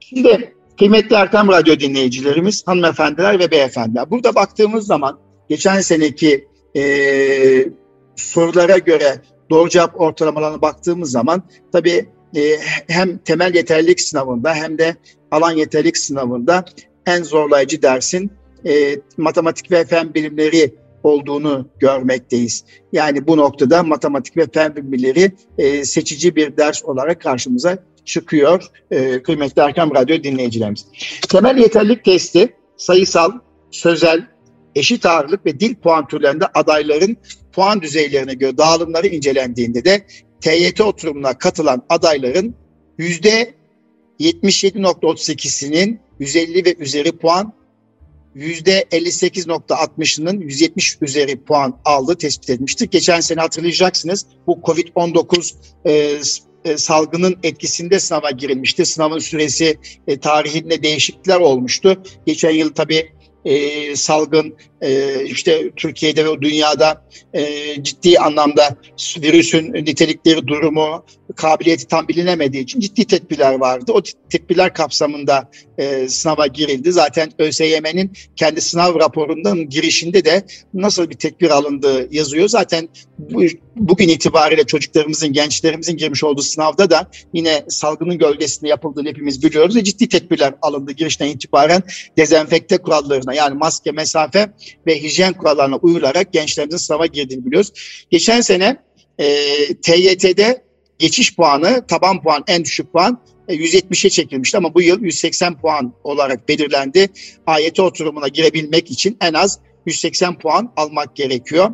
Şimdi 0.00 0.55
Kıymetli 0.78 1.16
Erkam 1.16 1.48
Radyo 1.48 1.80
dinleyicilerimiz, 1.80 2.62
hanımefendiler 2.66 3.38
ve 3.38 3.50
beyefendiler. 3.50 4.10
Burada 4.10 4.34
baktığımız 4.34 4.86
zaman 4.86 5.18
geçen 5.48 5.80
seneki 5.80 6.48
e, 6.76 6.82
sorulara 8.16 8.78
göre 8.78 9.20
doğru 9.50 9.68
cevap 9.68 10.00
ortalamalarına 10.00 10.62
baktığımız 10.62 11.10
zaman 11.10 11.42
tabii 11.72 12.08
e, 12.36 12.40
hem 12.88 13.18
temel 13.18 13.54
yeterlilik 13.54 14.00
sınavında 14.00 14.54
hem 14.54 14.78
de 14.78 14.96
alan 15.30 15.52
yeterlilik 15.52 15.96
sınavında 15.96 16.64
en 17.06 17.22
zorlayıcı 17.22 17.82
dersin 17.82 18.30
e, 18.66 18.96
matematik 19.16 19.70
ve 19.70 19.84
fen 19.84 20.14
bilimleri 20.14 20.74
olduğunu 21.02 21.68
görmekteyiz. 21.78 22.64
Yani 22.92 23.26
bu 23.26 23.36
noktada 23.36 23.82
matematik 23.82 24.36
ve 24.36 24.46
fen 24.52 24.76
bilimleri 24.76 25.32
e, 25.58 25.84
seçici 25.84 26.36
bir 26.36 26.56
ders 26.56 26.84
olarak 26.84 27.20
karşımıza 27.20 27.78
çıkıyor 28.06 28.64
e, 28.90 29.22
kıymetli 29.22 29.62
Erkam 29.62 29.94
Radyo 29.94 30.22
dinleyicilerimiz. 30.22 30.86
Temel 31.28 31.58
yeterlilik 31.58 32.04
testi 32.04 32.56
sayısal, 32.76 33.32
sözel, 33.70 34.26
eşit 34.74 35.06
ağırlık 35.06 35.46
ve 35.46 35.60
dil 35.60 35.74
puan 35.74 36.08
türlerinde 36.08 36.46
adayların 36.54 37.16
puan 37.52 37.82
düzeylerine 37.82 38.34
göre 38.34 38.58
dağılımları 38.58 39.06
incelendiğinde 39.06 39.84
de 39.84 40.06
TYT 40.40 40.80
oturumuna 40.80 41.38
katılan 41.38 41.82
adayların 41.88 42.54
yüzde 42.98 43.54
77.38'sinin 44.20 46.00
150 46.18 46.64
ve 46.64 46.74
üzeri 46.74 47.12
puan, 47.12 47.52
%58.60'ının 48.36 50.40
170 50.40 50.98
üzeri 51.02 51.44
puan 51.44 51.80
aldığı 51.84 52.14
tespit 52.14 52.50
edilmiştir. 52.50 52.90
Geçen 52.90 53.20
sene 53.20 53.40
hatırlayacaksınız 53.40 54.26
bu 54.46 54.52
COVID-19 54.52 55.54
e, 55.86 56.20
e, 56.66 56.76
salgının 56.76 57.38
etkisinde 57.42 58.00
sınava 58.00 58.30
girilmişti. 58.30 58.86
Sınavın 58.86 59.18
süresi 59.18 59.78
e, 60.06 60.20
tarihinde 60.20 60.82
değişiklikler 60.82 61.40
olmuştu. 61.40 62.02
Geçen 62.26 62.50
yıl 62.50 62.74
tabii 62.74 63.16
e, 63.46 63.96
salgın 63.96 64.56
e, 64.80 65.22
işte 65.24 65.70
Türkiye'de 65.76 66.24
ve 66.24 66.40
dünyada 66.40 67.04
e, 67.34 67.44
ciddi 67.82 68.18
anlamda 68.18 68.76
virüsün 69.16 69.72
nitelikleri, 69.72 70.46
durumu, 70.46 71.04
kabiliyeti 71.36 71.86
tam 71.86 72.08
bilinemediği 72.08 72.62
için 72.62 72.80
ciddi 72.80 73.04
tedbirler 73.04 73.54
vardı. 73.54 73.92
O 73.92 74.02
tedbirler 74.30 74.74
kapsamında 74.74 75.50
e, 75.78 76.08
sınava 76.08 76.46
girildi. 76.46 76.92
Zaten 76.92 77.32
ÖSYM'nin 77.38 78.12
kendi 78.36 78.60
sınav 78.60 78.94
raporundan 78.94 79.68
girişinde 79.68 80.24
de 80.24 80.46
nasıl 80.74 81.10
bir 81.10 81.14
tedbir 81.14 81.50
alındığı 81.50 82.14
yazıyor. 82.14 82.48
Zaten 82.48 82.88
bu, 83.18 83.42
bugün 83.76 84.08
itibariyle 84.08 84.64
çocuklarımızın, 84.64 85.32
gençlerimizin 85.32 85.96
girmiş 85.96 86.24
olduğu 86.24 86.42
sınavda 86.42 86.90
da 86.90 87.10
yine 87.32 87.64
salgının 87.68 88.18
gölgesinde 88.18 88.70
yapıldığını 88.70 89.08
hepimiz 89.08 89.42
biliyoruz 89.42 89.76
ve 89.76 89.84
ciddi 89.84 90.08
tedbirler 90.08 90.54
alındı 90.62 90.92
girişten 90.92 91.26
itibaren 91.26 91.82
dezenfekte 92.18 92.78
kurallarına 92.78 93.34
yani 93.34 93.54
maske, 93.54 93.92
mesafe 93.92 94.48
ve 94.86 95.02
hijyen 95.02 95.32
kurallarına 95.32 95.76
uyularak 95.76 96.32
gençlerimizin 96.32 96.78
sınava 96.78 97.06
girdiğini 97.06 97.46
biliyoruz. 97.46 97.72
Geçen 98.10 98.40
sene 98.40 98.76
e, 99.18 99.26
TYT'de 99.74 100.66
geçiş 100.98 101.36
puanı, 101.36 101.86
taban 101.86 102.22
puan, 102.22 102.44
en 102.46 102.64
düşük 102.64 102.92
puan 102.92 103.20
170'e 103.48 104.10
çekilmişti 104.10 104.56
ama 104.56 104.74
bu 104.74 104.82
yıl 104.82 105.02
180 105.02 105.60
puan 105.60 105.92
olarak 106.04 106.48
belirlendi. 106.48 107.08
AYT 107.46 107.80
oturumuna 107.80 108.28
girebilmek 108.28 108.90
için 108.90 109.16
en 109.20 109.34
az 109.34 109.58
180 109.86 110.38
puan 110.38 110.72
almak 110.76 111.16
gerekiyor. 111.16 111.70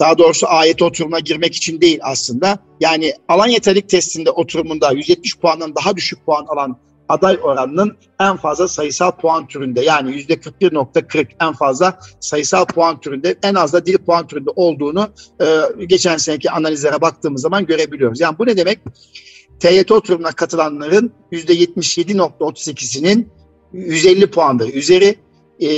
Daha 0.00 0.18
doğrusu 0.18 0.46
AYT 0.48 0.82
oturumuna 0.82 1.18
girmek 1.18 1.54
için 1.54 1.80
değil 1.80 1.98
aslında. 2.02 2.58
Yani 2.80 3.12
alan 3.28 3.48
yeterlik 3.48 3.88
testinde 3.88 4.30
oturumunda 4.30 4.92
170 4.92 5.38
puandan 5.38 5.74
daha 5.74 5.96
düşük 5.96 6.26
puan 6.26 6.46
alan 6.48 6.78
aday 7.08 7.38
oranının 7.42 7.96
en 8.20 8.36
fazla 8.36 8.68
sayısal 8.68 9.10
puan 9.10 9.46
türünde 9.46 9.80
yani 9.80 10.16
yüzde 10.16 10.34
41.40 10.34 11.26
en 11.40 11.52
fazla 11.52 11.98
sayısal 12.20 12.64
puan 12.64 13.00
türünde 13.00 13.36
en 13.42 13.54
az 13.54 13.72
da 13.72 13.86
dil 13.86 13.98
puan 13.98 14.26
türünde 14.26 14.50
olduğunu 14.56 15.08
e, 15.40 15.84
geçen 15.84 16.16
seneki 16.16 16.50
analizlere 16.50 17.00
baktığımız 17.00 17.42
zaman 17.42 17.66
görebiliyoruz. 17.66 18.20
Yani 18.20 18.38
bu 18.38 18.46
ne 18.46 18.56
demek? 18.56 18.78
TYT 19.62 19.92
oturumuna 19.92 20.32
katılanların 20.32 21.12
yüzde 21.30 21.54
77.38'inin 21.54 23.28
150 23.72 24.30
puan 24.30 24.60
ve 24.60 24.72
üzeri 24.72 25.14
e, 25.60 25.68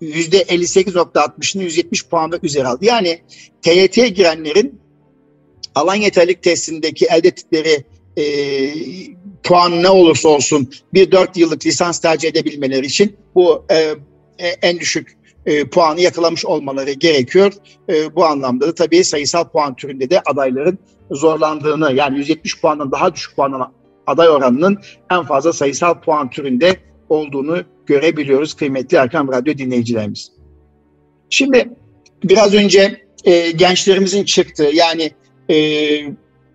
yüzde 0.00 0.42
58.60'ını 0.42 1.62
170 1.62 2.06
puan 2.06 2.32
ve 2.32 2.38
üzeri 2.42 2.66
aldı. 2.66 2.84
Yani 2.84 3.20
TYT'ye 3.62 4.08
girenlerin 4.08 4.80
alan 5.74 5.94
yeterlik 5.94 6.42
testindeki 6.42 7.06
elde 7.06 7.28
ettikleri 7.28 7.84
e, 8.18 8.24
puan 9.42 9.82
ne 9.82 9.88
olursa 9.88 10.28
olsun 10.28 10.70
bir 10.94 11.12
dört 11.12 11.36
yıllık 11.36 11.66
lisans 11.66 12.00
tercih 12.00 12.28
edebilmeleri 12.28 12.86
için 12.86 13.16
bu 13.34 13.64
e, 13.70 13.76
e, 14.38 14.48
en 14.62 14.80
düşük 14.80 15.16
e, 15.46 15.64
puanı 15.64 16.00
yakalamış 16.00 16.44
olmaları 16.44 16.92
gerekiyor. 16.92 17.52
E, 17.88 18.14
bu 18.14 18.24
anlamda 18.24 18.68
da 18.68 18.74
tabii 18.74 19.04
sayısal 19.04 19.44
puan 19.44 19.76
türünde 19.76 20.10
de 20.10 20.20
adayların 20.20 20.78
zorlandığını 21.10 21.92
yani 21.92 22.18
170 22.18 22.60
puandan 22.60 22.92
daha 22.92 23.14
düşük 23.14 23.36
puan 23.36 23.72
aday 24.06 24.28
oranının 24.28 24.78
en 25.10 25.24
fazla 25.24 25.52
sayısal 25.52 26.00
puan 26.00 26.30
türünde 26.30 26.76
olduğunu 27.08 27.62
görebiliyoruz 27.86 28.54
kıymetli 28.54 28.96
Erkam 28.96 29.32
Radyo 29.32 29.58
dinleyicilerimiz. 29.58 30.32
Şimdi 31.30 31.70
biraz 32.24 32.54
önce 32.54 33.06
e, 33.24 33.50
gençlerimizin 33.50 34.24
çıktığı 34.24 34.70
yani 34.74 35.10
e, 35.50 35.56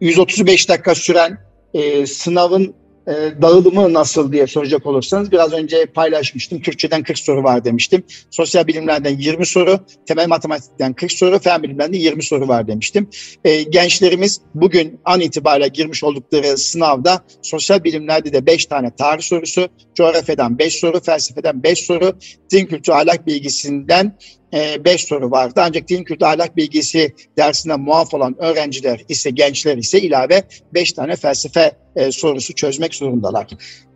135 0.01 0.69
dakika 0.69 0.95
süren 0.95 1.37
e, 1.73 2.05
sınavın 2.05 2.73
e, 3.07 3.41
dağılımı 3.41 3.93
nasıl 3.93 4.31
diye 4.31 4.47
soracak 4.47 4.85
olursanız 4.85 5.31
biraz 5.31 5.53
önce 5.53 5.85
paylaşmıştım. 5.85 6.61
Türkçeden 6.61 7.03
40 7.03 7.19
soru 7.19 7.43
var 7.43 7.65
demiştim. 7.65 8.03
Sosyal 8.31 8.67
bilimlerden 8.67 9.17
20 9.17 9.45
soru, 9.45 9.79
temel 10.05 10.27
matematikten 10.27 10.93
40 10.93 11.11
soru, 11.11 11.39
fen 11.39 11.63
bilimlerden 11.63 11.99
20 11.99 12.23
soru 12.23 12.47
var 12.47 12.67
demiştim. 12.67 13.09
E, 13.45 13.63
gençlerimiz 13.63 14.41
bugün 14.55 14.99
an 15.05 15.21
itibariyle 15.21 15.67
girmiş 15.67 16.03
oldukları 16.03 16.57
sınavda 16.57 17.21
sosyal 17.41 17.83
bilimlerde 17.83 18.33
de 18.33 18.45
5 18.45 18.65
tane 18.65 18.95
tarih 18.95 19.23
sorusu, 19.23 19.69
coğrafyadan 19.95 20.59
5 20.59 20.79
soru, 20.79 20.99
felsefeden 20.99 21.63
5 21.63 21.79
soru, 21.79 22.13
din 22.51 22.65
kültürü 22.65 22.95
ahlak 22.95 23.27
bilgisinden 23.27 24.17
5 24.53 24.93
e, 24.93 24.97
soru 24.97 25.31
vardı. 25.31 25.61
Ancak 25.63 25.87
din 25.87 26.03
kültürü 26.03 26.27
ahlak 26.27 26.57
bilgisi 26.57 27.15
dersinde 27.37 27.75
muaf 27.75 28.13
olan 28.13 28.35
öğrenciler 28.39 29.01
ise 29.09 29.29
gençler 29.29 29.77
ise 29.77 30.01
ilave 30.01 30.43
5 30.73 30.93
tane 30.93 31.15
felsefe 31.15 31.71
e, 31.95 32.11
sorusu 32.11 32.55
çözmek 32.55 32.95
zorundalar. 32.95 33.47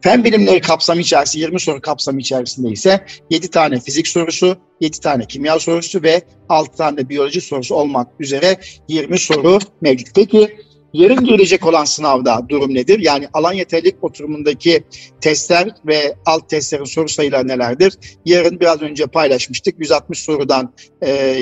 Fen 0.02 0.24
bilimleri 0.24 0.62
kapsamı 0.62 1.02
içerisinde 1.02 1.44
20 1.44 1.60
soru 1.60 1.82
kapsamı 1.82 2.20
içerisinde 2.20 2.70
ise 2.70 3.06
7 3.30 3.50
tane 3.50 3.80
fizik 3.80 4.08
sorusu, 4.08 4.58
7 4.82 5.00
tane 5.00 5.26
kimya 5.26 5.60
sorusu 5.60 6.04
ve 6.04 6.22
6 6.50 6.78
tane 6.78 7.10
biyoloji 7.10 7.42
sorusu 7.42 7.76
olmak 7.76 8.08
üzere 8.20 8.58
20 8.88 9.20
soru 9.20 9.60
mevcut. 9.82 10.16
Peki 10.16 10.58
Yarın 10.94 11.26
gelecek 11.26 11.66
olan 11.66 11.86
sınavda 11.86 12.46
durum 12.50 12.74
nedir? 12.74 13.00
Yani 13.00 13.28
alan 13.34 13.54
yeterlilik 13.54 14.04
oturumundaki 14.04 14.84
testler 15.22 15.70
ve 15.88 16.16
alt 16.26 16.50
testlerin 16.50 16.84
soru 16.84 17.10
sayıları 17.10 17.48
nelerdir? 17.48 17.94
Yarın 18.26 18.60
biraz 18.60 18.82
önce 18.82 19.06
paylaşmıştık. 19.06 19.80
160 19.80 20.20
sorudan 20.20 20.74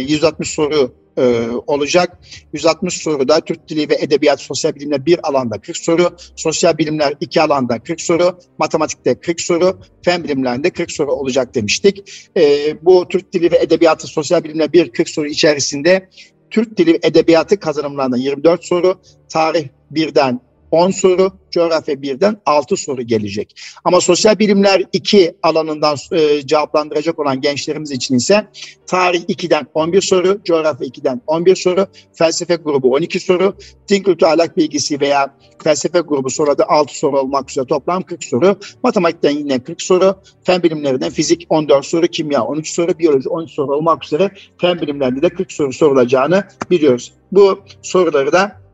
160 0.08 0.50
soru 0.50 0.94
e, 1.18 1.48
olacak. 1.68 2.20
160 2.54 2.98
soruda 2.98 3.40
Türk 3.40 3.70
Dili 3.70 3.90
ve 3.90 3.96
Edebiyat 4.00 4.42
Sosyal 4.42 4.76
Bilimler 4.76 5.06
bir 5.06 5.30
alanda 5.30 5.62
40 5.62 5.78
soru, 5.78 6.16
sosyal 6.36 6.78
bilimler 6.78 7.14
iki 7.20 7.42
alanda 7.42 7.80
40 7.80 8.02
soru, 8.02 8.40
matematikte 8.58 9.20
40 9.20 9.42
soru, 9.42 9.80
fen 10.06 10.24
bilimlerinde 10.24 10.70
40 10.70 10.92
soru 10.92 11.12
olacak 11.12 11.56
demiştik. 11.56 12.28
E, 12.38 12.74
bu 12.82 13.08
Türk 13.08 13.34
Dili 13.34 13.52
ve 13.52 13.58
Edebiyatı 13.58 14.08
Sosyal 14.08 14.44
Bilimler 14.44 14.74
bir 14.74 14.92
40 14.92 15.10
soru 15.10 15.28
içerisinde 15.28 16.10
Türk 16.50 16.78
Dili 16.78 17.00
Edebiyatı 17.04 17.60
kazanımlarından 17.60 18.18
24 18.18 18.66
soru, 18.66 19.02
tarih 19.30 19.68
birden 19.92 20.40
10 20.72 20.92
soru, 20.92 21.32
coğrafya 21.52 22.02
birden 22.02 22.38
6 22.46 22.78
soru 22.78 23.02
gelecek. 23.02 23.56
Ama 23.84 24.02
sosyal 24.02 24.40
bilimler 24.40 24.84
2 24.94 25.36
alanından 25.44 25.98
e, 26.12 26.48
cevaplandıracak 26.48 27.20
olan 27.20 27.42
gençlerimiz 27.42 27.92
için 27.92 28.16
ise 28.16 28.48
tarih 28.88 29.22
2'den 29.22 29.68
11 29.74 30.02
soru, 30.02 30.44
coğrafya 30.44 30.88
2'den 30.88 31.22
11 31.28 31.56
soru, 31.56 31.88
felsefe 32.14 32.56
grubu 32.56 32.94
12 32.94 33.20
soru, 33.20 33.58
din 33.90 34.04
kültürü 34.04 34.30
ahlak 34.30 34.58
bilgisi 34.58 35.00
veya 35.02 35.36
felsefe 35.64 36.00
grubu 36.00 36.30
soruda 36.30 36.70
6 36.70 36.98
soru 36.98 37.20
olmak 37.20 37.50
üzere 37.52 37.66
toplam 37.66 38.04
40 38.04 38.24
soru, 38.24 38.56
matematikten 38.84 39.32
yine 39.32 39.60
40 39.60 39.82
soru, 39.82 40.16
fen 40.44 40.64
bilimlerinden 40.64 41.10
fizik 41.10 41.46
14 41.50 41.86
soru, 41.86 42.08
kimya 42.08 42.44
13 42.44 42.74
soru, 42.74 43.00
biyoloji 43.00 43.30
13 43.30 43.52
soru 43.52 43.76
olmak 43.76 44.06
üzere 44.06 44.32
fen 44.62 44.82
bilimlerinde 44.82 45.22
de 45.22 45.30
40 45.30 45.52
soru 45.52 45.74
sorulacağını 45.74 46.44
biliyoruz. 46.72 47.14
Bu 47.32 47.60
soruları 47.82 48.32
da 48.32 48.67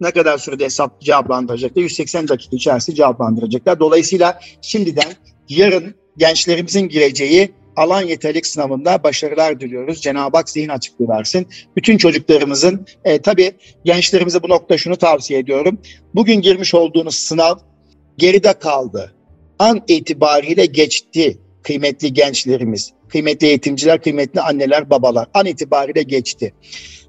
ne 0.00 0.10
kadar 0.10 0.38
sürede 0.38 0.64
hesap 0.64 1.00
cevaplandıracaklar? 1.00 1.82
180 1.82 2.28
dakika 2.28 2.56
içerisinde 2.56 2.96
cevaplandıracaklar. 2.96 3.80
Dolayısıyla 3.80 4.40
şimdiden 4.62 5.12
yarın 5.48 5.94
gençlerimizin 6.16 6.88
gireceği 6.88 7.50
alan 7.76 8.02
yeterlik 8.02 8.46
sınavında 8.46 9.02
başarılar 9.02 9.60
diliyoruz. 9.60 10.00
Cenab-ı 10.00 10.36
Hak 10.36 10.50
zihin 10.50 10.68
açıklığı 10.68 11.08
versin. 11.08 11.48
Bütün 11.76 11.96
çocuklarımızın, 11.96 12.86
e, 13.04 13.18
tabii 13.18 13.52
gençlerimize 13.84 14.42
bu 14.42 14.48
nokta 14.48 14.78
şunu 14.78 14.96
tavsiye 14.96 15.40
ediyorum. 15.40 15.78
Bugün 16.14 16.40
girmiş 16.40 16.74
olduğunuz 16.74 17.14
sınav 17.14 17.54
geride 18.18 18.52
kaldı. 18.52 19.14
An 19.58 19.82
itibariyle 19.88 20.66
geçti 20.66 21.38
kıymetli 21.62 22.12
gençlerimiz, 22.12 22.92
kıymetli 23.08 23.46
eğitimciler, 23.46 24.02
kıymetli 24.02 24.40
anneler, 24.40 24.90
babalar. 24.90 25.28
An 25.34 25.46
itibariyle 25.46 26.02
geçti. 26.02 26.54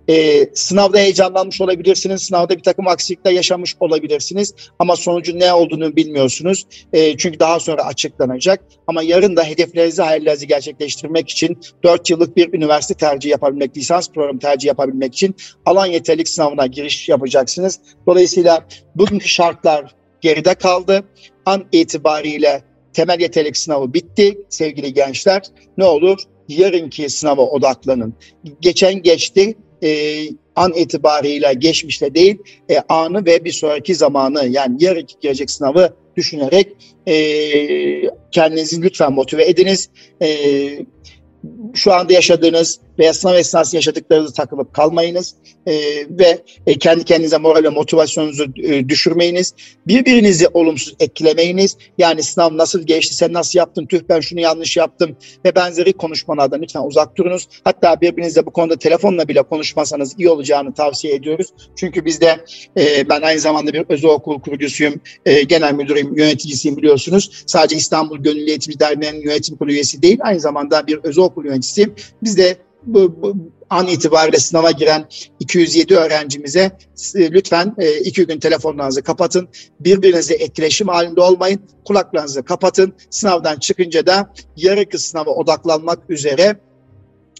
E, 0.09 0.47
sınavda 0.53 0.97
heyecanlanmış 0.97 1.61
olabilirsiniz. 1.61 2.21
Sınavda 2.21 2.57
bir 2.57 2.63
takım 2.63 2.87
aksilikler 2.87 3.31
yaşamış 3.31 3.75
olabilirsiniz. 3.79 4.53
Ama 4.79 4.95
sonucun 4.95 5.39
ne 5.39 5.53
olduğunu 5.53 5.95
bilmiyorsunuz. 5.95 6.65
E, 6.93 7.17
çünkü 7.17 7.39
daha 7.39 7.59
sonra 7.59 7.85
açıklanacak. 7.85 8.63
Ama 8.87 9.03
yarın 9.03 9.35
da 9.35 9.43
hedeflerinizi, 9.43 10.01
hayallerinizi 10.01 10.47
gerçekleştirmek 10.47 11.29
için 11.29 11.57
4 11.83 12.09
yıllık 12.09 12.37
bir 12.37 12.53
üniversite 12.53 12.93
tercihi 12.93 13.31
yapabilmek, 13.31 13.77
lisans 13.77 14.09
programı 14.09 14.39
tercihi 14.39 14.67
yapabilmek 14.67 15.13
için 15.13 15.35
alan 15.65 15.85
yeterlik 15.85 16.29
sınavına 16.29 16.67
giriş 16.67 17.09
yapacaksınız. 17.09 17.79
Dolayısıyla 18.07 18.65
bugünkü 18.95 19.27
şartlar 19.27 19.95
geride 20.21 20.55
kaldı. 20.55 21.03
An 21.45 21.65
itibariyle 21.71 22.63
temel 22.93 23.19
yeterlik 23.19 23.57
sınavı 23.57 23.93
bitti 23.93 24.37
sevgili 24.49 24.93
gençler. 24.93 25.41
Ne 25.77 25.85
olur 25.85 26.19
yarınki 26.47 27.09
sınava 27.09 27.41
odaklanın. 27.41 28.13
Geçen 28.61 29.01
geçti 29.01 29.55
e, 29.83 30.23
an 30.55 30.73
itibariyle 30.73 31.53
geçmişte 31.57 32.15
değil 32.15 32.37
e, 32.69 32.79
anı 32.89 33.25
ve 33.25 33.45
bir 33.45 33.51
sonraki 33.51 33.95
zamanı 33.95 34.47
yani 34.47 34.83
yarınki 34.83 35.15
gelecek 35.21 35.51
sınavı 35.51 35.93
düşünerek 36.17 36.67
e, 37.07 37.15
kendinizi 38.31 38.81
lütfen 38.81 39.13
motive 39.13 39.45
ediniz. 39.45 39.89
E, 40.21 40.27
şu 41.73 41.93
anda 41.93 42.13
yaşadığınız 42.13 42.79
veya 43.01 43.13
sınav 43.13 43.35
esnası 43.35 43.75
yaşadıklarınızı 43.75 44.33
takılıp 44.33 44.73
kalmayınız 44.73 45.35
e, 45.65 45.73
ve 46.09 46.41
e, 46.67 46.77
kendi 46.77 47.03
kendinize 47.03 47.37
moral 47.37 47.63
ve 47.63 47.69
motivasyonunuzu 47.69 48.45
e, 48.63 48.89
düşürmeyiniz. 48.89 49.53
Birbirinizi 49.87 50.47
olumsuz 50.47 50.95
etkilemeyiniz. 50.99 51.77
Yani 51.97 52.23
sınav 52.23 52.57
nasıl 52.57 52.81
geçti, 52.81 53.15
sen 53.15 53.33
nasıl 53.33 53.59
yaptın, 53.59 53.85
tüh 53.85 54.01
ben 54.09 54.19
şunu 54.19 54.39
yanlış 54.39 54.77
yaptım 54.77 55.17
ve 55.45 55.55
benzeri 55.55 55.93
konuşmalardan 55.93 56.61
lütfen 56.61 56.81
uzak 56.81 57.17
durunuz. 57.17 57.47
Hatta 57.63 58.01
birbirinizle 58.01 58.45
bu 58.45 58.51
konuda 58.51 58.75
telefonla 58.75 59.27
bile 59.27 59.41
konuşmasanız 59.41 60.19
iyi 60.19 60.29
olacağını 60.29 60.73
tavsiye 60.73 61.13
ediyoruz. 61.13 61.47
Çünkü 61.75 62.05
bizde 62.05 62.45
e, 62.77 63.09
ben 63.09 63.21
aynı 63.21 63.39
zamanda 63.39 63.73
bir 63.73 63.85
özel 63.89 64.11
okul 64.11 64.39
kurucusuyum, 64.39 65.01
e, 65.25 65.43
genel 65.43 65.73
müdürüm, 65.73 66.17
yöneticisiyim 66.17 66.77
biliyorsunuz. 66.77 67.43
Sadece 67.45 67.75
İstanbul 67.75 68.17
Gönüllü 68.17 68.49
Eğitim 68.49 68.79
Derneği'nin 68.79 69.21
yönetim 69.21 69.57
kurulu 69.57 69.73
üyesi 69.73 70.01
değil, 70.01 70.19
aynı 70.21 70.39
zamanda 70.39 70.87
bir 70.87 70.99
özel 71.03 71.23
okul 71.23 71.45
yöneticisiyim. 71.45 71.95
Biz 72.23 72.37
de 72.37 72.57
bu, 72.83 73.21
bu 73.21 73.35
an 73.69 73.87
itibariyle 73.87 74.37
sınava 74.37 74.71
giren 74.71 75.05
207 75.39 75.95
öğrencimize 75.95 76.77
e, 77.15 77.31
lütfen 77.31 77.75
e, 77.77 77.99
iki 77.99 78.27
gün 78.27 78.39
telefonlarınızı 78.39 79.03
kapatın. 79.03 79.49
Birbirinize 79.79 80.33
etkileşim 80.33 80.87
halinde 80.87 81.21
olmayın. 81.21 81.61
Kulaklarınızı 81.85 82.43
kapatın. 82.43 82.93
Sınavdan 83.09 83.59
çıkınca 83.59 84.05
da 84.05 84.33
yarınki 84.57 84.97
sınava 84.97 85.31
odaklanmak 85.31 86.09
üzere 86.09 86.59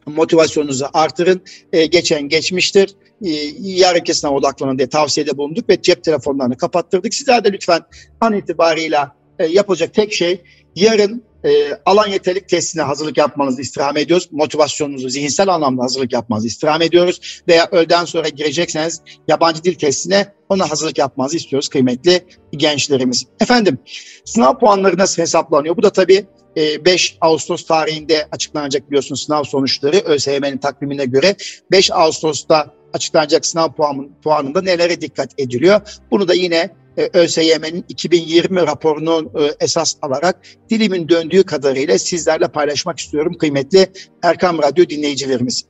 motivasyonunuzu 0.06 0.86
artırın. 0.94 1.42
E, 1.74 1.86
geçen 1.86 2.30
geçmiştir. 2.30 2.96
E, 3.26 3.30
yarınki 3.60 4.14
sınava 4.14 4.36
odaklanın 4.36 4.78
diye 4.78 4.90
tavsiyede 4.90 5.38
bulunduk 5.38 5.70
ve 5.70 5.82
cep 5.82 6.04
telefonlarını 6.04 6.58
kapattırdık. 6.58 7.14
Sizler 7.14 7.44
de 7.44 7.52
lütfen 7.54 7.82
an 8.22 8.34
itibarıyla 8.34 9.16
e, 9.40 9.46
yapılacak 9.46 9.94
tek 9.94 10.14
şey 10.14 10.42
yarın 10.76 11.24
e, 11.46 11.80
alan 11.86 12.08
yeterlik 12.08 12.50
testine 12.50 12.84
hazırlık 12.84 13.18
yapmanızı 13.18 13.62
istirham 13.62 13.98
ediyoruz. 13.98 14.30
Motivasyonunuzu 14.32 15.10
zihinsel 15.10 15.48
anlamda 15.48 15.84
hazırlık 15.84 16.14
yapmanızı 16.14 16.48
istirham 16.48 16.82
ediyoruz. 16.82 17.42
Veya 17.48 17.70
öğleden 17.72 18.06
sonra 18.06 18.30
girecekseniz 18.30 19.02
yabancı 19.28 19.64
dil 19.64 19.76
testine 19.76 20.34
ona 20.50 20.72
hazırlık 20.72 20.98
yapmanızı 20.98 21.38
istiyoruz 21.38 21.70
kıymetli 21.70 22.26
gençlerimiz. 22.52 23.26
Efendim 23.40 23.78
sınav 24.26 24.60
puanları 24.60 24.98
nasıl 24.98 25.22
hesaplanıyor? 25.22 25.78
Bu 25.78 25.84
da 25.84 25.90
tabii 25.90 26.26
5 26.56 27.18
Ağustos 27.22 27.66
tarihinde 27.66 28.28
açıklanacak 28.32 28.88
biliyorsunuz 28.88 29.24
sınav 29.24 29.44
sonuçları 29.44 29.98
ÖSYM'nin 29.98 30.58
takvimine 30.58 31.06
göre 31.06 31.36
5 31.72 31.92
Ağustos'ta 31.92 32.74
açıklanacak 32.94 33.46
sınav 33.46 33.72
puanın, 33.72 34.12
puanında 34.24 34.62
nelere 34.62 35.02
dikkat 35.02 35.30
ediliyor? 35.38 35.82
Bunu 36.12 36.28
da 36.28 36.34
yine 36.34 36.56
e, 36.56 36.72
ÖSYM'nin 36.98 37.86
2020 37.90 38.62
raporunu 38.62 39.32
e, 39.40 39.66
esas 39.66 39.96
alarak 40.02 40.42
dilimin 40.70 41.10
döndüğü 41.10 41.44
kadarıyla 41.44 42.00
sizlerle 42.00 42.48
paylaşmak 42.48 43.00
istiyorum 43.00 43.38
kıymetli 43.38 43.88
Erkam 44.24 44.62
Radyo 44.62 44.90
dinleyicilerimiz. 44.90 45.66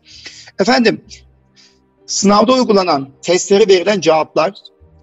Efendim, 0.60 1.02
sınavda 2.06 2.54
uygulanan 2.54 3.10
testlere 3.22 3.68
verilen 3.68 4.02
cevaplar 4.02 4.54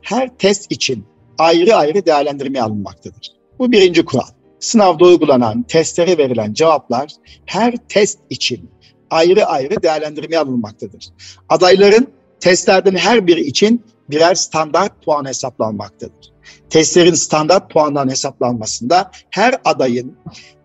her 0.02 0.38
test 0.38 0.72
için 0.72 1.04
ayrı 1.38 1.74
ayrı 1.74 2.06
değerlendirmeye 2.06 2.62
alınmaktadır. 2.62 3.32
Bu 3.58 3.72
birinci 3.72 4.04
kural. 4.04 4.28
Sınavda 4.60 5.04
uygulanan 5.04 5.62
testlere 5.62 6.18
verilen 6.18 6.52
cevaplar 6.52 7.12
her 7.46 7.76
test 7.88 8.18
için 8.30 8.70
ayrı 9.10 9.46
ayrı 9.46 9.82
değerlendirmeye 9.82 10.38
alınmaktadır. 10.38 11.08
Adayların 11.48 12.08
testlerden 12.40 12.94
her 12.96 13.26
biri 13.26 13.40
için 13.40 13.84
birer 14.10 14.34
standart 14.34 15.04
puan 15.04 15.24
hesaplanmaktadır. 15.24 16.32
Testlerin 16.70 17.14
standart 17.14 17.70
puandan 17.70 18.08
hesaplanmasında 18.08 19.10
her 19.30 19.54
adayın 19.64 20.16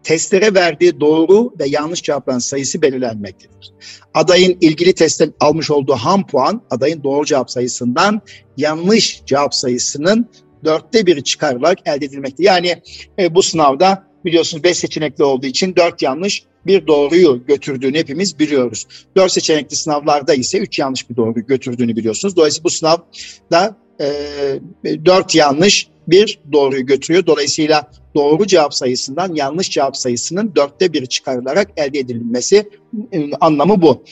testlere 0.04 0.54
verdiği 0.54 1.00
doğru 1.00 1.54
ve 1.60 1.68
yanlış 1.68 2.04
cevapların 2.04 2.40
sayısı 2.40 2.82
belirlenmektedir. 2.82 3.72
Adayın 4.14 4.58
ilgili 4.62 4.94
testten 4.94 5.34
almış 5.40 5.72
olduğu 5.72 5.94
ham 5.94 6.28
puan 6.28 6.62
adayın 6.70 7.04
doğru 7.04 7.26
cevap 7.26 7.52
sayısından 7.52 8.22
yanlış 8.58 9.22
cevap 9.26 9.56
sayısının 9.56 10.30
dörtte 10.66 11.06
biri 11.06 11.24
çıkarılarak 11.24 11.78
elde 11.86 12.06
edilmektedir. 12.06 12.48
Yani 12.48 12.82
e, 13.20 13.36
bu 13.36 13.44
sınavda 13.44 14.08
biliyorsunuz 14.26 14.64
beş 14.64 14.78
seçenekli 14.78 15.24
olduğu 15.24 15.46
için 15.46 15.76
dört 15.76 16.02
yanlış 16.02 16.44
bir 16.66 16.88
doğruyu 16.88 17.46
götürdüğünü 17.48 17.98
hepimiz 17.98 18.40
biliyoruz. 18.40 18.88
Dört 19.16 19.32
seçenekli 19.32 19.76
sınavlarda 19.76 20.34
ise 20.34 20.60
üç 20.60 20.80
yanlış 20.80 21.10
bir 21.10 21.16
doğru 21.16 21.34
götürdüğünü 21.34 21.96
biliyorsunuz. 21.96 22.36
Dolayısıyla 22.36 22.64
bu 22.64 22.70
sınavda 22.70 23.76
e, 24.02 24.06
dört 25.06 25.36
yanlış 25.36 25.88
bir 26.08 26.40
doğruyu 26.52 26.86
götürüyor. 26.86 27.26
Dolayısıyla 27.26 27.92
doğru 28.16 28.48
cevap 28.48 28.74
sayısından 28.74 29.36
yanlış 29.36 29.72
cevap 29.72 29.98
sayısının 29.98 30.56
dörtte 30.56 30.94
biri 30.94 31.08
çıkarılarak 31.08 31.72
elde 31.78 32.00
edilmesi 32.00 32.70
e, 33.12 33.32
anlamı 33.42 33.82
bu. 33.82 34.04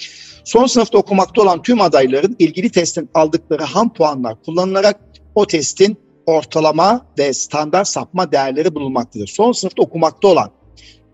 Son 0.44 0.66
sınıfta 0.66 0.98
okumakta 0.98 1.42
olan 1.42 1.62
tüm 1.62 1.82
adayların 1.82 2.36
ilgili 2.40 2.70
testin 2.70 3.10
aldıkları 3.14 3.64
ham 3.64 3.94
puanlar 3.94 4.44
kullanılarak 4.44 5.00
o 5.36 5.46
testin 5.48 5.98
ortalama 6.26 7.06
ve 7.18 7.34
standart 7.34 7.88
sapma 7.88 8.32
değerleri 8.32 8.76
bulunmaktadır. 8.76 9.28
Son 9.28 9.52
sınıfta 9.52 9.84
okumakta 9.84 10.28
olan 10.28 10.52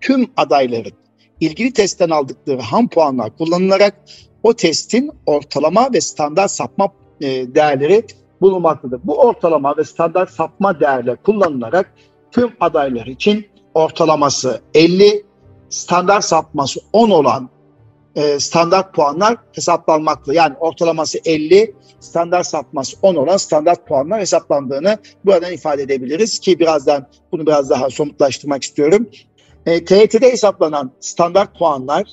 tüm 0.02 0.32
adayların 0.38 0.94
ilgili 1.40 1.74
testten 1.74 2.10
aldıkları 2.10 2.62
ham 2.62 2.88
puanlar 2.88 3.38
kullanılarak 3.38 3.96
o 4.44 4.54
testin 4.54 5.12
ortalama 5.26 5.94
ve 5.94 6.02
standart 6.02 6.52
sapma 6.52 6.90
e, 7.22 7.56
değerleri 7.56 8.06
bulunmaktadır. 8.42 9.00
Bu 9.04 9.22
ortalama 9.22 9.78
ve 9.78 9.84
standart 9.84 10.32
sapma 10.32 10.80
değerleri 10.80 11.16
kullanılarak 11.16 11.94
tüm 12.32 12.52
adaylar 12.60 13.06
için 13.06 13.46
ortalaması 13.74 14.62
50, 14.74 15.26
standart 15.70 16.24
sapması 16.24 16.80
10 16.94 17.10
olan 17.10 17.50
e, 18.16 18.40
standart 18.40 18.94
puanlar 18.94 19.38
hesaplanmakta. 19.54 20.34
Yani 20.34 20.56
ortalaması 20.60 21.20
50, 21.26 21.76
standart 22.00 22.48
sapması 22.48 22.98
10 23.02 23.16
olan 23.16 23.38
standart 23.38 23.88
puanlar 23.88 24.20
hesaplandığını 24.20 24.98
buradan 25.26 25.54
ifade 25.54 25.82
edebiliriz 25.82 26.40
ki 26.40 26.60
birazdan 26.60 27.08
bunu 27.32 27.48
biraz 27.48 27.70
daha 27.70 27.90
somutlaştırmak 27.90 28.64
istiyorum. 28.64 29.10
E, 29.68 29.86
TYT'de 29.86 30.32
hesaplanan 30.32 30.92
standart 31.00 31.60
puanlar 31.60 32.04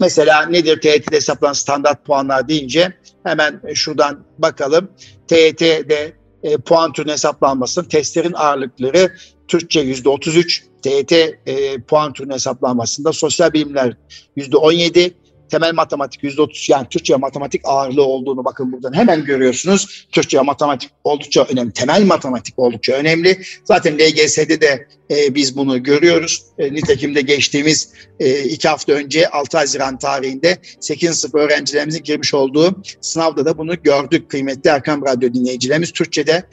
mesela 0.00 0.46
nedir 0.46 0.80
TYT'de 0.80 1.16
hesaplanan 1.16 1.52
standart 1.52 2.04
puanlar 2.04 2.48
deyince 2.48 2.92
hemen 3.24 3.60
şuradan 3.74 4.24
bakalım. 4.38 4.90
TYT'de 5.28 6.12
e, 6.42 6.56
puan 6.56 6.92
türünün 6.92 7.12
hesaplanması, 7.12 7.88
testlerin 7.88 8.32
ağırlıkları 8.32 9.12
Türkçe 9.48 9.80
%33, 9.80 10.62
TYT 10.82 11.12
e, 11.46 11.80
puan 11.82 12.12
türünün 12.12 12.34
hesaplanmasında 12.34 13.12
sosyal 13.12 13.52
bilimler 13.52 13.96
%17, 14.36 15.12
temel 15.48 15.74
matematik 15.74 16.24
yüzde 16.24 16.42
otuz 16.42 16.68
yani 16.68 16.86
Türkçe 16.90 17.16
matematik 17.16 17.60
ağırlığı 17.64 18.04
olduğunu 18.04 18.44
bakın 18.44 18.72
buradan 18.72 18.92
hemen 18.92 19.24
görüyorsunuz. 19.24 20.06
Türkçe 20.12 20.40
matematik 20.40 20.90
oldukça 21.04 21.46
önemli. 21.52 21.72
Temel 21.72 22.04
matematik 22.04 22.58
oldukça 22.58 22.92
önemli. 22.92 23.42
Zaten 23.64 23.98
LGS'de 23.98 24.60
de 24.60 24.86
e, 25.10 25.34
biz 25.34 25.56
bunu 25.56 25.82
görüyoruz. 25.82 26.42
E, 26.58 26.72
nitekim 26.72 27.14
de 27.14 27.20
geçtiğimiz 27.20 27.92
e, 28.20 28.44
iki 28.44 28.68
hafta 28.68 28.92
önce 28.92 29.28
6 29.28 29.58
Haziran 29.58 29.98
tarihinde 29.98 30.58
8. 30.80 31.18
sınıf 31.18 31.34
öğrencilerimizin 31.34 32.02
girmiş 32.02 32.34
olduğu 32.34 32.82
sınavda 33.00 33.44
da 33.44 33.58
bunu 33.58 33.82
gördük 33.82 34.30
kıymetli 34.30 34.70
Erkam 34.70 35.06
Radyo 35.06 35.34
dinleyicilerimiz. 35.34 35.92
Türkçe'de 35.92 36.44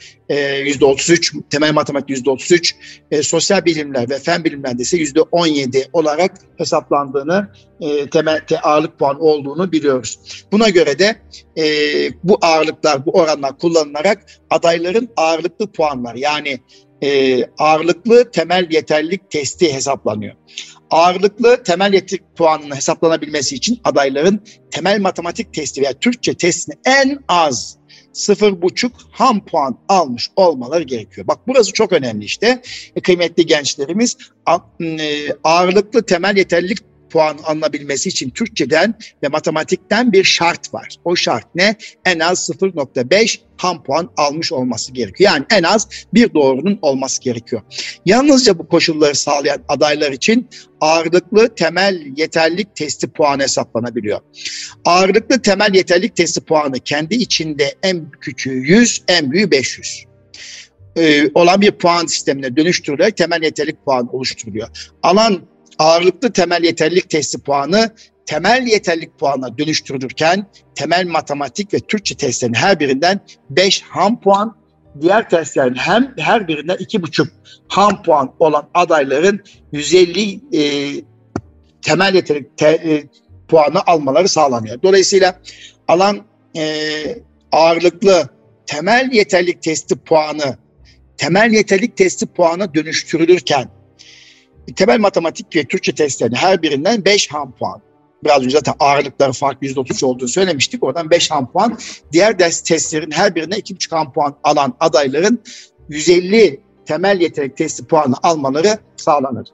yüzde 0.64 0.84
33, 0.84 1.34
temel 1.50 1.72
matematik 1.72 2.10
yüzde 2.10 2.30
33, 2.30 2.74
e, 3.10 3.22
sosyal 3.22 3.64
bilimler 3.64 4.10
ve 4.10 4.18
fen 4.18 4.44
bilimlerde 4.44 4.82
ise 4.82 4.96
yüzde 4.96 5.20
17 5.20 5.88
olarak 5.92 6.32
hesaplandığını, 6.58 7.48
e, 7.80 8.10
temel 8.10 8.40
te, 8.46 8.60
ağırlık 8.60 8.85
puan 8.90 9.20
olduğunu 9.20 9.72
biliyoruz. 9.72 10.18
Buna 10.52 10.68
göre 10.68 10.98
de 10.98 11.16
e, 11.58 11.64
bu 12.24 12.38
ağırlıklar, 12.42 13.06
bu 13.06 13.10
oranlar 13.10 13.58
kullanılarak 13.58 14.26
adayların 14.50 15.08
ağırlıklı 15.16 15.66
puanlar 15.72 16.14
yani 16.14 16.60
e, 17.02 17.40
ağırlıklı 17.58 18.30
temel 18.30 18.66
yeterlilik 18.70 19.30
testi 19.30 19.74
hesaplanıyor. 19.74 20.34
Ağırlıklı 20.90 21.62
temel 21.62 21.92
yeterlilik 21.92 22.36
puanının 22.36 22.76
hesaplanabilmesi 22.76 23.54
için 23.54 23.80
adayların 23.84 24.40
temel 24.70 25.00
matematik 25.00 25.54
testi 25.54 25.82
veya 25.82 25.92
Türkçe 25.92 26.34
testini 26.34 26.76
en 26.84 27.18
az 27.28 27.78
sıfır 28.12 28.62
buçuk 28.62 28.92
ham 29.10 29.44
puan 29.44 29.78
almış 29.88 30.30
olmaları 30.36 30.82
gerekiyor. 30.82 31.26
Bak 31.26 31.38
burası 31.46 31.72
çok 31.72 31.92
önemli 31.92 32.24
işte. 32.24 32.62
E, 32.96 33.00
kıymetli 33.00 33.46
gençlerimiz 33.46 34.16
e, 34.80 35.32
ağırlıklı 35.44 36.06
temel 36.06 36.36
yeterlilik 36.36 36.78
puan 37.10 37.38
alınabilmesi 37.44 38.08
için 38.08 38.30
Türkçeden 38.30 38.94
ve 39.22 39.28
matematikten 39.28 40.12
bir 40.12 40.24
şart 40.24 40.74
var. 40.74 40.88
O 41.04 41.16
şart 41.16 41.54
ne? 41.54 41.76
En 42.04 42.18
az 42.18 42.50
0.5 42.50 43.38
ham 43.56 43.82
puan 43.82 44.10
almış 44.16 44.52
olması 44.52 44.92
gerekiyor. 44.92 45.30
Yani 45.30 45.44
en 45.50 45.62
az 45.62 45.88
bir 46.14 46.34
doğrunun 46.34 46.78
olması 46.82 47.22
gerekiyor. 47.22 47.62
Yalnızca 48.06 48.58
bu 48.58 48.68
koşulları 48.68 49.14
sağlayan 49.14 49.64
adaylar 49.68 50.12
için 50.12 50.48
ağırlıklı 50.80 51.54
temel 51.54 52.06
yeterlik 52.16 52.76
testi 52.76 53.06
puanı 53.06 53.42
hesaplanabiliyor. 53.42 54.20
Ağırlıklı 54.84 55.42
temel 55.42 55.74
yeterlik 55.74 56.16
testi 56.16 56.40
puanı 56.40 56.80
kendi 56.80 57.14
içinde 57.14 57.74
en 57.82 58.10
küçüğü 58.10 58.58
100, 58.66 59.02
en 59.08 59.32
büyüğü 59.32 59.50
500 59.50 60.06
ee, 60.96 61.30
olan 61.34 61.60
bir 61.60 61.70
puan 61.70 62.06
sistemine 62.06 62.56
dönüştürülerek 62.56 63.16
temel 63.16 63.42
yeterlik 63.42 63.84
puanı 63.84 64.10
oluşturuluyor. 64.10 64.68
Alan 65.02 65.42
ağırlıklı 65.78 66.32
temel 66.32 66.64
yeterlilik 66.64 67.10
testi 67.10 67.38
puanı 67.38 67.90
temel 68.26 68.66
yeterlik 68.66 69.18
puanına 69.18 69.58
dönüştürülürken 69.58 70.46
temel 70.74 71.06
matematik 71.06 71.74
ve 71.74 71.78
Türkçe 71.78 72.14
testlerinin 72.14 72.56
her 72.56 72.80
birinden 72.80 73.20
5 73.50 73.82
ham 73.82 74.20
puan, 74.20 74.56
diğer 75.00 75.30
testlerin 75.30 75.74
hem 75.74 76.14
her 76.18 76.48
birinden 76.48 76.76
2,5 76.76 77.28
ham 77.68 78.02
puan 78.02 78.34
olan 78.38 78.68
adayların 78.74 79.40
150 79.72 80.40
e, 80.52 80.60
temel 81.82 82.14
yeterlik 82.14 82.58
te, 82.58 82.68
e, 82.68 83.04
puanı 83.48 83.80
almaları 83.86 84.28
sağlanıyor. 84.28 84.82
Dolayısıyla 84.82 85.40
alan 85.88 86.24
e, 86.56 86.64
ağırlıklı 87.52 88.28
temel 88.66 89.12
yeterlik 89.12 89.62
testi 89.62 89.96
puanı 89.96 90.58
temel 91.16 91.52
yeterlik 91.52 91.96
testi 91.96 92.26
puanı 92.26 92.74
dönüştürülürken 92.74 93.68
temel 94.74 95.00
matematik 95.00 95.56
ve 95.56 95.64
Türkçe 95.64 95.92
testlerinin 95.92 96.36
her 96.36 96.62
birinden 96.62 97.04
5 97.04 97.32
ham 97.32 97.52
puan. 97.52 97.80
Biraz 98.24 98.42
önce 98.42 98.50
zaten 98.50 98.74
ağırlıkları 98.80 99.32
farklı 99.32 99.66
%33 99.66 100.04
olduğunu 100.04 100.28
söylemiştik. 100.28 100.84
Oradan 100.84 101.10
5 101.10 101.30
ham 101.30 101.52
puan. 101.52 101.78
Diğer 102.12 102.38
ders 102.38 102.60
testlerin 102.60 103.10
her 103.10 103.34
birine 103.34 103.54
2,5 103.54 103.96
ham 103.96 104.12
puan 104.12 104.36
alan 104.44 104.74
adayların 104.80 105.42
150 105.88 106.60
temel 106.86 107.20
yetenek 107.20 107.56
testi 107.56 107.86
puanı 107.86 108.14
almaları 108.22 108.78
sağlanır. 108.96 109.48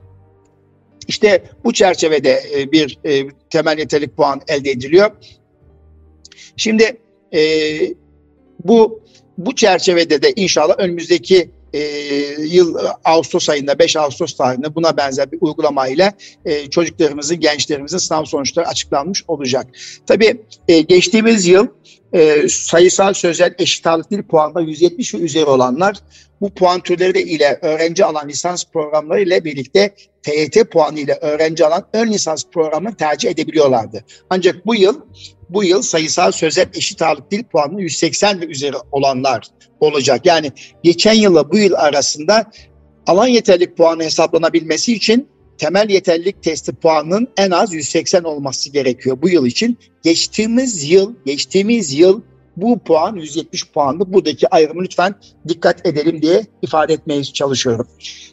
İşte 1.09 1.45
bu 1.65 1.73
çerçevede 1.73 2.43
e, 2.55 2.73
bir 2.73 2.99
e, 3.05 3.29
temel 3.51 3.79
yeterlik 3.79 4.17
puan 4.17 4.41
elde 4.49 4.71
ediliyor. 4.71 5.11
Şimdi 6.57 6.97
e, 7.35 7.41
bu 8.65 9.03
bu 9.39 9.55
çerçevede 9.55 10.23
de 10.23 10.33
inşallah 10.37 10.75
önümüzdeki 10.79 11.51
e, 11.73 11.81
yıl 12.39 12.77
Ağustos 13.05 13.49
ayında 13.49 13.79
5 13.79 13.97
Ağustos 13.97 14.37
tarihinde 14.37 14.75
buna 14.75 14.97
benzer 14.97 15.33
bir 15.33 15.39
uygulama 15.41 15.89
ile 15.89 16.13
e, 16.45 16.71
çocuklarımızın, 16.71 17.41
gençlerimizin 17.41 17.99
sınav 17.99 18.25
sonuçları 18.25 18.69
açıklanmış 18.69 19.25
olacak. 19.29 19.67
Tabii 20.07 20.43
e, 20.69 20.81
geçtiğimiz 20.81 21.47
yıl 21.47 21.67
e, 22.13 22.49
sayısal 22.49 23.13
sözel 23.13 23.55
eşit 23.59 23.87
ağırlık 23.87 24.11
dil 24.11 24.23
puanında 24.23 24.61
170 24.61 25.15
ve 25.15 25.19
üzeri 25.19 25.45
olanlar 25.45 25.97
bu 26.41 26.55
puan 26.55 26.81
türleri 26.81 27.15
de 27.15 27.23
ile 27.23 27.59
öğrenci 27.63 28.05
alan 28.05 28.29
lisans 28.29 28.65
programları 28.65 29.23
ile 29.23 29.45
birlikte 29.45 29.95
TYT 30.23 30.71
puanı 30.71 31.01
ile 31.01 31.19
öğrenci 31.21 31.67
alan 31.67 31.85
ön 31.93 32.13
lisans 32.13 32.45
programını 32.53 32.97
tercih 32.97 33.31
edebiliyorlardı. 33.31 34.05
Ancak 34.31 34.67
bu 34.67 34.75
yıl 34.75 35.01
bu 35.51 35.65
yıl 35.65 35.83
sayısal 35.83 36.33
sözel 36.33 36.67
eşit 36.75 37.03
ağırlık 37.03 37.31
dil 37.31 37.45
puanı 37.45 37.83
180 37.83 38.41
ve 38.41 38.47
üzeri 38.47 38.77
olanlar 38.93 39.47
olacak. 39.81 40.27
Yani 40.27 40.53
geçen 40.83 41.15
yılla 41.15 41.53
bu 41.53 41.59
yıl 41.59 41.73
arasında 41.73 42.51
alan 43.07 43.27
yeterlik 43.27 43.77
puanı 43.77 44.03
hesaplanabilmesi 44.03 44.93
için 44.95 45.29
temel 45.63 45.91
yeterlilik 45.91 46.43
testi 46.43 46.73
puanının 46.73 47.29
en 47.37 47.51
az 47.51 47.73
180 47.73 48.25
olması 48.25 48.71
gerekiyor 48.71 49.19
bu 49.23 49.29
yıl 49.29 49.47
için. 49.47 49.79
Geçtiğimiz 50.03 50.91
yıl, 50.91 51.15
geçtiğimiz 51.27 51.93
yıl 51.93 52.21
bu 52.57 52.79
puan 52.79 53.17
170 53.17 53.71
puanlı. 53.71 54.13
Buradaki 54.13 54.49
ayrımı 54.49 54.83
lütfen 54.83 55.15
dikkat 55.49 55.87
edelim 55.87 56.23
diye 56.23 56.47
ifade 56.63 56.93
etmeye 56.93 57.25
çalışıyorum. 57.25 57.89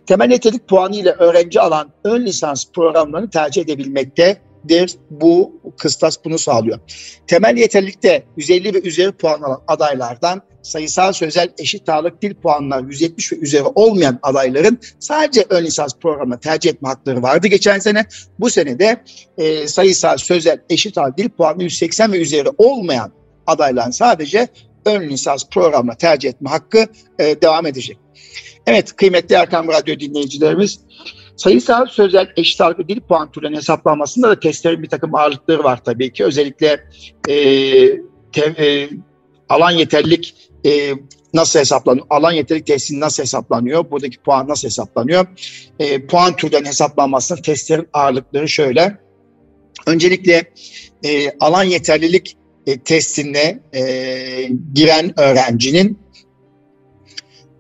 Temel 0.06 0.32
yeterlik 0.32 0.68
puanı 0.68 0.96
ile 0.96 1.12
öğrenci 1.12 1.62
alan 1.62 1.90
ön 2.04 2.26
lisans 2.26 2.66
programlarını 2.74 3.30
tercih 3.30 3.62
edebilmektedir. 3.62 4.96
Bu 5.10 5.62
kıstas 5.78 6.26
bunu 6.26 6.38
sağlıyor. 6.38 6.80
Temel 7.28 7.58
yeterlikte 7.58 8.24
150 8.38 8.74
ve 8.74 8.82
üzeri 8.82 9.12
puan 9.12 9.42
alan 9.42 9.62
adaylardan 9.68 10.42
sayısal 10.62 11.14
sözel 11.14 11.50
eşit 11.58 11.90
ağırlık 11.90 12.22
dil 12.22 12.34
puanlar 12.34 12.84
170 12.84 13.34
ve 13.34 13.38
üzeri 13.38 13.64
olmayan 13.64 14.20
adayların 14.24 14.80
sadece 15.00 15.46
ön 15.50 15.66
lisans 15.66 15.96
programına 16.02 16.40
tercih 16.40 16.70
etme 16.70 16.90
hakları 16.90 17.22
vardı 17.22 17.48
geçen 17.48 17.80
sene. 17.80 18.06
Bu 18.40 18.50
sene 18.50 18.80
de 18.80 19.04
e, 19.38 19.68
sayısal 19.68 20.18
sözel 20.18 20.62
eşit 20.70 20.98
ağırlık 20.98 21.18
dil 21.18 21.30
puanı 21.30 21.64
180 21.64 22.14
ve 22.14 22.22
üzeri 22.22 22.50
olmayan 22.58 23.12
adayların 23.48 23.92
sadece 23.92 24.48
ön 24.86 25.10
lisans 25.10 25.50
programına 25.50 25.96
tercih 25.96 26.30
etme 26.30 26.50
hakkı 26.50 26.86
e, 27.20 27.42
devam 27.42 27.66
edecek. 27.66 27.98
Evet 28.68 28.96
kıymetli 28.96 29.36
Erkan 29.36 29.68
Radyo 29.68 30.00
dinleyicilerimiz 30.00 30.80
sayısal 31.36 31.86
sözel 31.86 32.34
eşit 32.38 32.62
ağırlıklı 32.62 32.88
dil 32.88 33.00
puan 33.00 33.32
türlerinin 33.32 33.58
hesaplanmasında 33.58 34.30
da 34.30 34.40
testlerin 34.40 34.84
bir 34.84 34.90
takım 34.90 35.16
ağırlıkları 35.16 35.64
var 35.64 35.84
tabii 35.84 36.14
ki. 36.14 36.26
Özellikle 36.26 36.84
e, 37.28 37.36
te, 38.32 38.42
e, 38.42 38.90
alan 39.50 39.72
yeterlilik 39.72 40.49
e, 40.66 40.94
nasıl 41.34 41.60
hesaplanıyor? 41.60 42.06
Alan 42.10 42.32
yeterlik 42.32 42.66
testinin 42.66 43.00
nasıl 43.00 43.24
hesaplanıyor? 43.24 43.92
Buradaki 43.92 44.18
puan 44.18 44.48
nasıl 44.48 44.68
hesaplanıyor? 44.68 45.26
E, 45.80 46.06
puan 46.08 46.36
türlerinin 46.36 46.68
hesaplanmasında 46.68 47.42
testlerin 47.42 47.88
ağırlıkları 47.94 48.50
şöyle. 48.50 48.98
Öncelikle 49.88 50.52
e, 51.04 51.32
alan 51.40 51.64
yeterlilik 51.64 52.38
e, 52.68 52.80
testine 52.80 53.60
e, 53.74 53.84
giren 54.74 55.20
öğrencinin 55.20 56.00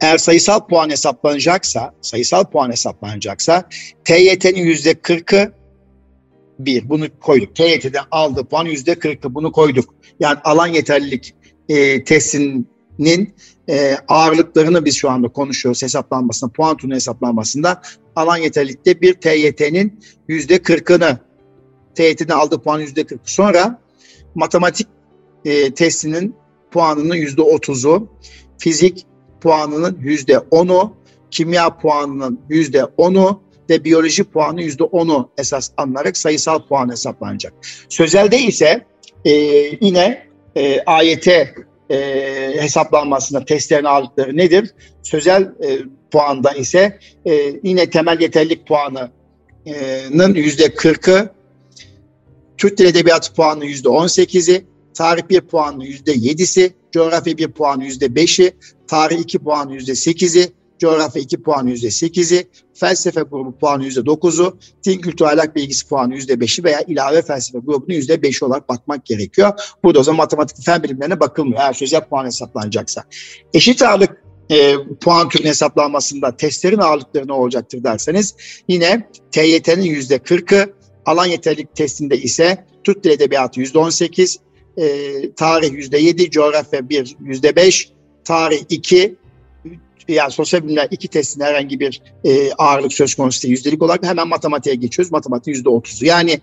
eğer 0.01 0.17
sayısal 0.17 0.67
puan 0.67 0.89
hesaplanacaksa, 0.89 1.93
sayısal 2.01 2.43
puan 2.43 2.71
hesaplanacaksa 2.71 3.69
TYT'nin 4.03 4.63
yüzde 4.65 4.91
40'ı 4.91 5.53
bir, 6.59 6.89
bunu 6.89 7.19
koyduk. 7.19 7.55
TYT'den 7.55 8.03
aldığı 8.11 8.45
puan 8.45 8.65
yüzde 8.65 8.93
40'ı 8.93 9.35
bunu 9.35 9.51
koyduk. 9.51 9.95
Yani 10.19 10.37
alan 10.43 10.67
yeterlilik 10.67 11.35
e, 11.69 12.03
testinin 12.03 12.67
e, 13.69 13.97
ağırlıklarını 14.07 14.85
biz 14.85 14.95
şu 14.95 15.09
anda 15.09 15.27
konuşuyoruz 15.27 15.83
hesaplanmasında, 15.83 16.51
puan 16.51 16.77
turnu 16.77 16.95
hesaplanmasında. 16.95 17.81
Alan 18.15 18.37
yeterlilikte 18.37 19.01
bir 19.01 19.13
TYT'nin 19.13 19.99
yüzde 20.27 20.55
40'ını, 20.55 21.17
TYT'den 21.95 22.33
aldığı 22.35 22.61
puan 22.61 22.79
yüzde 22.79 23.03
40. 23.03 23.21
Sonra 23.23 23.81
matematik 24.35 24.87
e, 25.45 25.73
testinin 25.73 26.35
puanının 26.71 27.15
yüzde 27.15 27.41
30'u, 27.41 28.07
fizik 28.57 29.05
puanının 29.41 29.99
yüzde 30.01 30.33
10'u, 30.33 30.93
kimya 31.31 31.77
puanının 31.77 32.39
yüzde 32.49 32.79
10'u 32.79 33.41
ve 33.69 33.83
biyoloji 33.83 34.23
puanı 34.23 34.61
yüzde 34.61 34.83
10'u 34.83 35.29
esas 35.37 35.71
alınarak 35.77 36.17
sayısal 36.17 36.67
puan 36.67 36.91
hesaplanacak. 36.91 37.53
Sözelde 37.89 38.37
ise 38.37 38.85
e, 39.25 39.31
yine 39.81 40.27
e, 40.55 40.81
AYT 40.81 41.27
e, 41.89 41.97
hesaplanmasında 42.61 43.45
testlerin 43.45 43.85
ağırlıkları 43.85 44.37
nedir? 44.37 44.71
Sözel 45.03 45.41
e, 45.41 45.79
puanda 46.11 46.51
ise 46.51 46.99
e, 47.25 47.59
yine 47.63 47.89
temel 47.89 48.21
yeterlik 48.21 48.67
puanının 48.67 50.33
yüzde 50.35 50.65
40'ı, 50.65 51.29
Türk 52.57 52.77
Dil 52.77 52.85
Edebiyatı 52.85 53.33
puanı 53.33 53.65
yüzde 53.65 53.89
18'i, 53.89 54.65
tarih 54.93 55.23
1 55.29 55.41
puanı 55.41 55.85
yüzde 55.85 56.13
7'si, 56.13 56.71
coğrafya 56.91 57.37
1 57.37 57.47
puanı 57.47 57.85
yüzde 57.85 58.05
5'i, 58.05 58.51
tarih 58.87 59.19
2 59.19 59.39
puanı 59.39 59.73
yüzde 59.73 59.91
8'i, 59.91 60.51
coğrafya 60.79 61.21
2 61.21 61.41
puanı 61.41 61.69
yüzde 61.69 61.87
8'i, 61.87 62.47
felsefe 62.73 63.21
grubu 63.21 63.57
puanı 63.57 63.85
yüzde 63.85 63.99
9'u, 63.99 64.57
din 64.85 65.01
kültür 65.01 65.25
ahlak 65.25 65.55
bilgisi 65.55 65.87
puanı 65.87 66.15
yüzde 66.15 66.33
5'i 66.33 66.63
veya 66.63 66.81
ilave 66.81 67.21
felsefe 67.21 67.59
grubunun 67.59 67.95
yüzde 67.95 68.15
5'i 68.15 68.45
olarak 68.45 68.69
bakmak 68.69 69.05
gerekiyor. 69.05 69.51
Burada 69.83 69.99
o 69.99 70.03
zaman 70.03 70.17
matematik 70.17 70.65
fen 70.65 70.83
bilimlerine 70.83 71.19
bakılmıyor 71.19 71.59
eğer 71.59 71.73
sözel 71.73 72.05
puan 72.05 72.25
hesaplanacaksa. 72.25 73.03
Eşit 73.53 73.81
ağırlık 73.81 74.23
e, 74.49 74.75
puan 75.01 75.29
türünün 75.29 75.49
hesaplanmasında 75.49 76.37
testlerin 76.37 76.77
ağırlıkları 76.77 77.27
ne 77.27 77.33
olacaktır 77.33 77.83
derseniz 77.83 78.35
yine 78.67 79.09
TYT'nin 79.31 79.85
yüzde 79.85 80.15
40'ı, 80.15 80.73
alan 81.05 81.25
yeterlilik 81.25 81.75
testinde 81.75 82.17
ise 82.17 82.65
Türk 82.83 83.03
Dil 83.03 83.09
Edebiyatı 83.09 83.59
yüzde 83.59 83.79
18, 83.79 84.39
e, 84.77 84.85
tarih 85.33 85.73
yüzde 85.73 85.97
7, 85.97 86.31
coğrafya 86.31 86.89
1 86.89 87.15
yüzde 87.21 87.55
5, 87.55 87.91
tarih 88.23 88.63
2, 88.69 89.15
yani 90.13 90.31
sosyal 90.31 90.63
bilimler 90.63 90.87
iki 90.91 91.07
testinde 91.07 91.43
herhangi 91.43 91.79
bir 91.79 92.01
e, 92.23 92.53
ağırlık 92.53 92.93
söz 92.93 93.15
konusu 93.15 93.43
değil. 93.43 93.51
Yüzdelik 93.51 93.83
olarak 93.83 94.03
hemen 94.03 94.27
matematiğe 94.27 94.75
geçiyoruz. 94.75 95.11
Matematik 95.11 95.47
yüzde 95.47 95.69
otuzu. 95.69 96.05
Yani 96.05 96.39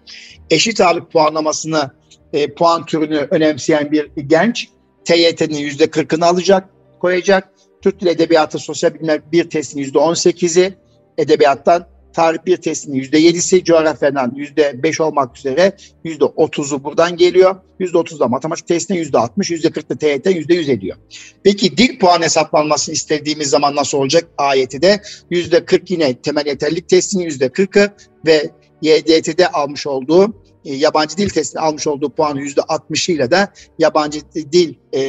eşit 0.50 0.80
ağırlık 0.80 1.12
puanlamasını, 1.12 1.90
e, 2.32 2.54
puan 2.54 2.86
türünü 2.86 3.28
önemseyen 3.30 3.92
bir 3.92 4.10
genç 4.26 4.68
TYT'nin 5.04 5.58
yüzde 5.58 5.90
kırkını 5.90 6.26
alacak, 6.26 6.68
koyacak. 7.00 7.48
Türk 7.82 8.00
Dil 8.00 8.06
Edebiyatı 8.06 8.58
Sosyal 8.58 8.94
Bilimler 8.94 9.32
bir 9.32 9.50
testinin 9.50 9.82
yüzde 9.82 9.98
on 9.98 10.14
sekizi, 10.14 10.74
edebiyattan 11.18 11.86
tarih 12.16 12.38
bir 12.46 12.56
testinin 12.56 12.96
yüzde 12.96 13.18
yedisi, 13.18 13.64
coğrafyadan 13.64 14.32
yüzde 14.36 14.82
beş 14.82 15.00
olmak 15.00 15.38
üzere 15.38 15.76
yüzde 16.04 16.24
otuzu 16.24 16.84
buradan 16.84 17.16
geliyor. 17.16 17.56
Yüzde 17.80 17.98
otuz 17.98 18.20
da 18.20 18.28
matematik 18.28 18.66
testine 18.66 18.98
yüzde 18.98 19.18
altmış, 19.18 19.50
yüzde 19.50 19.70
kırk 19.70 19.90
da 19.90 19.94
TYT 19.94 20.26
yüzde 20.26 20.54
yüz 20.54 20.68
ediyor. 20.68 20.96
Peki 21.42 21.76
dil 21.76 21.98
puan 21.98 22.22
hesaplanmasını 22.22 22.92
istediğimiz 22.92 23.50
zaman 23.50 23.76
nasıl 23.76 23.98
olacak? 23.98 24.28
Ayeti 24.38 24.82
de 24.82 25.02
yüzde 25.30 25.64
kırk 25.64 25.90
yine 25.90 26.14
temel 26.14 26.46
yeterlilik 26.46 26.88
testinin 26.88 27.24
yüzde 27.24 27.48
kırkı 27.48 27.88
ve 28.26 28.50
YDT'de 28.82 29.48
almış 29.48 29.86
olduğu 29.86 30.34
e, 30.64 30.74
yabancı 30.74 31.16
dil 31.16 31.28
testini 31.28 31.60
almış 31.60 31.86
olduğu 31.86 32.10
puanı 32.10 32.40
yüzde 32.40 32.62
altmışıyla 32.62 33.30
da 33.30 33.52
yabancı 33.78 34.20
dil 34.52 34.74
e, 34.94 35.02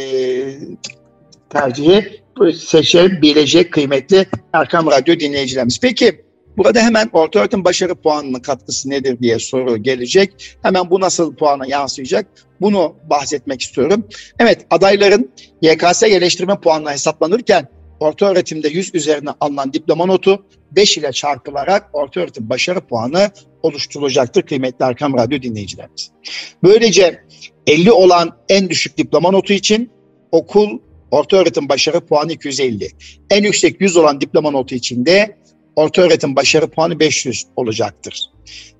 tercihi 1.49 2.21
seçebilecek 2.55 3.73
kıymetli 3.73 4.25
Erkam 4.53 4.91
Radyo 4.91 5.19
dinleyicilerimiz. 5.19 5.79
Peki 5.81 6.26
Burada 6.57 6.81
hemen 6.81 7.09
orta 7.13 7.39
öğretim 7.39 7.65
başarı 7.65 7.95
puanının 7.95 8.39
katkısı 8.39 8.89
nedir 8.89 9.19
diye 9.19 9.39
soru 9.39 9.77
gelecek. 9.77 10.57
Hemen 10.61 10.89
bu 10.89 10.99
nasıl 10.99 11.35
puana 11.35 11.65
yansıyacak? 11.67 12.27
Bunu 12.61 12.95
bahsetmek 13.09 13.61
istiyorum. 13.61 14.07
Evet 14.39 14.65
adayların 14.69 15.31
YKS 15.61 16.03
yerleştirme 16.03 16.59
puanına 16.59 16.91
hesaplanırken 16.91 17.67
orta 17.99 18.31
öğretimde 18.31 18.67
100 18.67 18.95
üzerine 18.95 19.29
alınan 19.39 19.73
diploma 19.73 20.05
notu 20.05 20.45
5 20.71 20.97
ile 20.97 21.11
çarpılarak 21.11 21.89
orta 21.93 22.19
öğretim 22.19 22.49
başarı 22.49 22.81
puanı 22.81 23.31
oluşturulacaktır 23.63 24.41
kıymetli 24.41 24.85
Erkam 24.85 25.17
Radyo 25.17 25.41
dinleyicilerimiz. 25.41 26.11
Böylece 26.63 27.19
50 27.67 27.91
olan 27.91 28.37
en 28.49 28.69
düşük 28.69 28.97
diploma 28.97 29.31
notu 29.31 29.53
için 29.53 29.91
okul 30.31 30.79
orta 31.11 31.37
öğretim 31.37 31.69
başarı 31.69 32.01
puanı 32.01 32.31
250. 32.31 32.89
En 33.29 33.43
yüksek 33.43 33.81
100 33.81 33.97
olan 33.97 34.21
diploma 34.21 34.51
notu 34.51 34.75
için 34.75 35.05
de 35.05 35.37
orta 35.77 36.01
öğretim 36.01 36.35
başarı 36.35 36.67
puanı 36.67 36.99
500 36.99 37.45
olacaktır. 37.55 38.19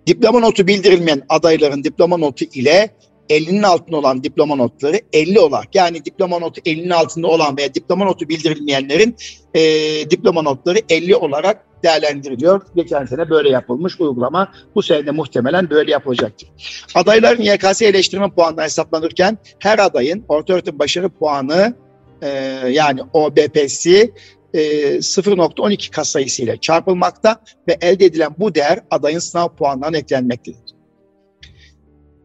Diploma 0.07 0.39
notu 0.39 0.67
bildirilmeyen 0.67 1.21
adayların 1.29 1.83
diploma 1.83 2.17
notu 2.17 2.45
ile 2.45 2.89
50'nin 3.29 3.63
altında 3.63 3.97
olan 3.97 4.23
diploma 4.23 4.55
notları 4.55 4.99
50 5.13 5.39
olarak 5.39 5.75
yani 5.75 6.05
diploma 6.05 6.39
notu 6.39 6.61
50'nin 6.61 6.89
altında 6.89 7.27
olan 7.27 7.57
veya 7.57 7.73
diploma 7.73 8.05
notu 8.05 8.29
bildirilmeyenlerin 8.29 9.15
e, 9.53 9.61
diploma 10.09 10.41
notları 10.41 10.79
50 10.89 11.15
olarak 11.15 11.67
değerlendiriliyor. 11.83 12.61
Geçen 12.75 13.05
sene 13.05 13.29
böyle 13.29 13.49
yapılmış 13.49 13.99
uygulama. 13.99 14.51
Bu 14.75 14.83
sene 14.83 15.11
muhtemelen 15.11 15.69
böyle 15.69 15.91
yapılacaktır. 15.91 16.49
Adayların 16.95 17.41
YKS 17.41 17.81
eleştirme 17.81 18.29
puanları 18.29 18.65
hesaplanırken 18.65 19.37
her 19.59 19.79
adayın 19.79 20.25
orta 20.27 20.53
öğretim 20.53 20.79
başarı 20.79 21.09
puanı 21.09 21.73
e, 22.21 22.29
yani 22.69 23.01
OBP'si 23.13 24.13
0.12 24.53 25.91
kat 25.91 26.07
sayısı 26.07 26.43
ile 26.43 26.57
çarpılmakta 26.57 27.41
ve 27.67 27.77
elde 27.81 28.05
edilen 28.05 28.35
bu 28.39 28.55
değer 28.55 28.79
adayın 28.91 29.19
sınav 29.19 29.55
puanlarına 29.55 29.97
eklenmektedir. 29.97 30.77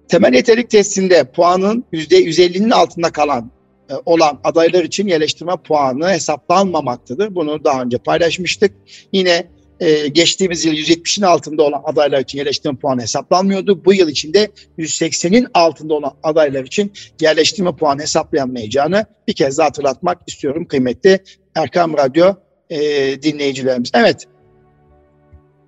Temel 0.09 0.35
yeterlik 0.35 0.71
testinde 0.71 1.25
puanın 1.25 1.85
%150'nin 1.93 2.71
altında 2.71 3.13
kalan 3.13 3.51
e, 3.91 3.95
olan 4.07 4.41
adaylar 4.45 4.85
için 4.85 5.07
yerleştirme 5.07 5.57
puanı 5.65 6.11
hesaplanmamaktadır. 6.11 7.35
Bunu 7.35 7.65
daha 7.65 7.83
önce 7.83 7.99
paylaşmıştık. 7.99 8.73
Yine 9.13 9.47
e, 9.81 10.09
geçtiğimiz 10.09 10.65
yıl 10.65 10.73
170'in 10.73 11.25
altında 11.25 11.63
olan 11.63 11.83
adaylar 11.85 12.21
için 12.21 12.39
yerleştirme 12.39 12.79
puanı 12.79 13.03
hesaplanmıyordu. 13.03 13.85
Bu 13.85 13.95
yıl 13.95 14.09
içinde 14.09 14.49
180'in 14.79 15.47
altında 15.55 15.95
olan 15.95 16.13
adaylar 16.23 16.65
için 16.65 16.93
yerleştirme 17.21 17.77
puanı 17.77 18.03
hesaplayamayacağını 18.03 19.07
bir 19.29 19.33
kez 19.33 19.59
daha 19.59 19.67
hatırlatmak 19.67 20.19
istiyorum 20.27 20.67
kıymetli 20.67 21.21
Erkam 21.55 21.97
Radyo 21.97 22.35
e, 22.71 22.79
dinleyicilerimiz. 23.23 23.91
Evet, 23.95 24.27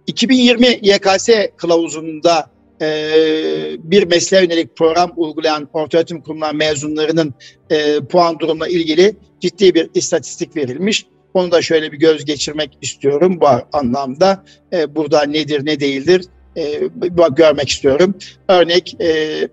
2020 0.06 0.66
YKS 0.66 1.28
kılavuzunda 1.56 2.50
e, 2.80 2.86
bir 3.78 4.06
mesleğe 4.06 4.42
yönelik 4.42 4.76
program 4.76 5.12
uygulayan 5.16 5.68
ortaöğretim 5.72 6.20
kurumlar 6.20 6.54
mezunlarının 6.54 7.34
e, 7.70 8.00
puan 8.00 8.38
durumuna 8.38 8.68
ilgili 8.68 9.16
ciddi 9.40 9.74
bir 9.74 9.90
istatistik 9.94 10.56
verilmiş. 10.56 11.06
Onu 11.34 11.52
da 11.52 11.62
şöyle 11.62 11.92
bir 11.92 11.98
göz 11.98 12.24
geçirmek 12.24 12.78
istiyorum 12.82 13.40
bu 13.40 13.46
anlamda. 13.72 14.44
E, 14.72 14.94
burada 14.94 15.22
nedir 15.22 15.66
ne 15.66 15.80
değildir 15.80 16.24
e, 16.56 16.80
görmek 17.36 17.68
istiyorum. 17.68 18.14
Örnek 18.48 19.00
e, 19.00 19.48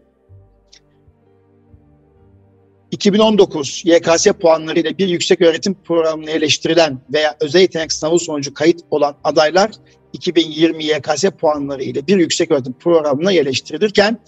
2019 2.91 3.83
YKS 3.85 4.27
puanlarıyla 4.27 4.97
bir 4.97 5.07
yüksek 5.07 5.41
öğretim 5.41 5.73
programını 5.73 6.31
eleştirilen 6.31 6.99
veya 7.13 7.35
özel 7.39 7.61
yetenek 7.61 7.91
sınavı 7.91 8.19
sonucu 8.19 8.53
kayıt 8.53 8.81
olan 8.91 9.15
adaylar 9.23 9.71
2020 10.13 10.85
YKS 10.85 11.25
puanları 11.25 11.83
ile 11.83 12.07
bir 12.07 12.17
yüksek 12.17 12.51
öğretim 12.51 12.73
programına 12.73 13.31
yerleştirilirken 13.31 14.19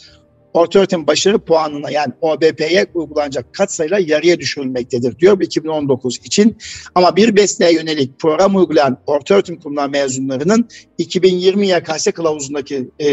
orta 0.54 0.80
öğretim 0.80 1.08
başarı 1.08 1.40
puanına 1.40 1.92
yani 1.92 2.14
OBP'ye 2.22 2.86
uygulanacak 2.94 3.54
katsayıyla 3.54 4.00
yarıya 4.00 4.40
düşürülmektedir 4.40 5.20
diyor 5.20 5.42
2019 5.42 6.20
için. 6.24 6.58
Ama 6.96 7.16
bir 7.16 7.30
mesleğe 7.30 7.74
yönelik 7.74 8.20
program 8.20 8.56
uygulayan 8.56 8.98
orta 9.08 9.36
öğretim 9.36 9.60
kurumlar 9.60 9.90
mezunlarının 9.90 10.70
2020 10.98 11.68
YKS 11.68 12.08
kılavuzundaki 12.12 12.90
e, 13.00 13.08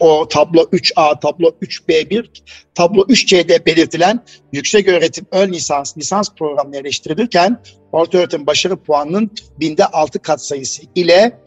o 0.00 0.28
tablo 0.28 0.60
3A, 0.60 1.20
tablo 1.20 1.48
3B1, 1.62 2.26
tablo 2.74 3.00
3C'de 3.00 3.66
belirtilen 3.66 4.20
yüksek 4.52 4.88
öğretim 4.88 5.26
ön 5.32 5.52
lisans, 5.52 5.98
lisans 5.98 6.28
programına 6.38 6.76
eleştirilirken 6.76 7.62
orta 7.92 8.18
öğretim 8.18 8.46
başarı 8.46 8.76
puanının 8.76 9.30
binde 9.60 9.86
6 9.86 10.18
kat 10.18 10.44
sayısı 10.44 10.82
ile 10.94 11.38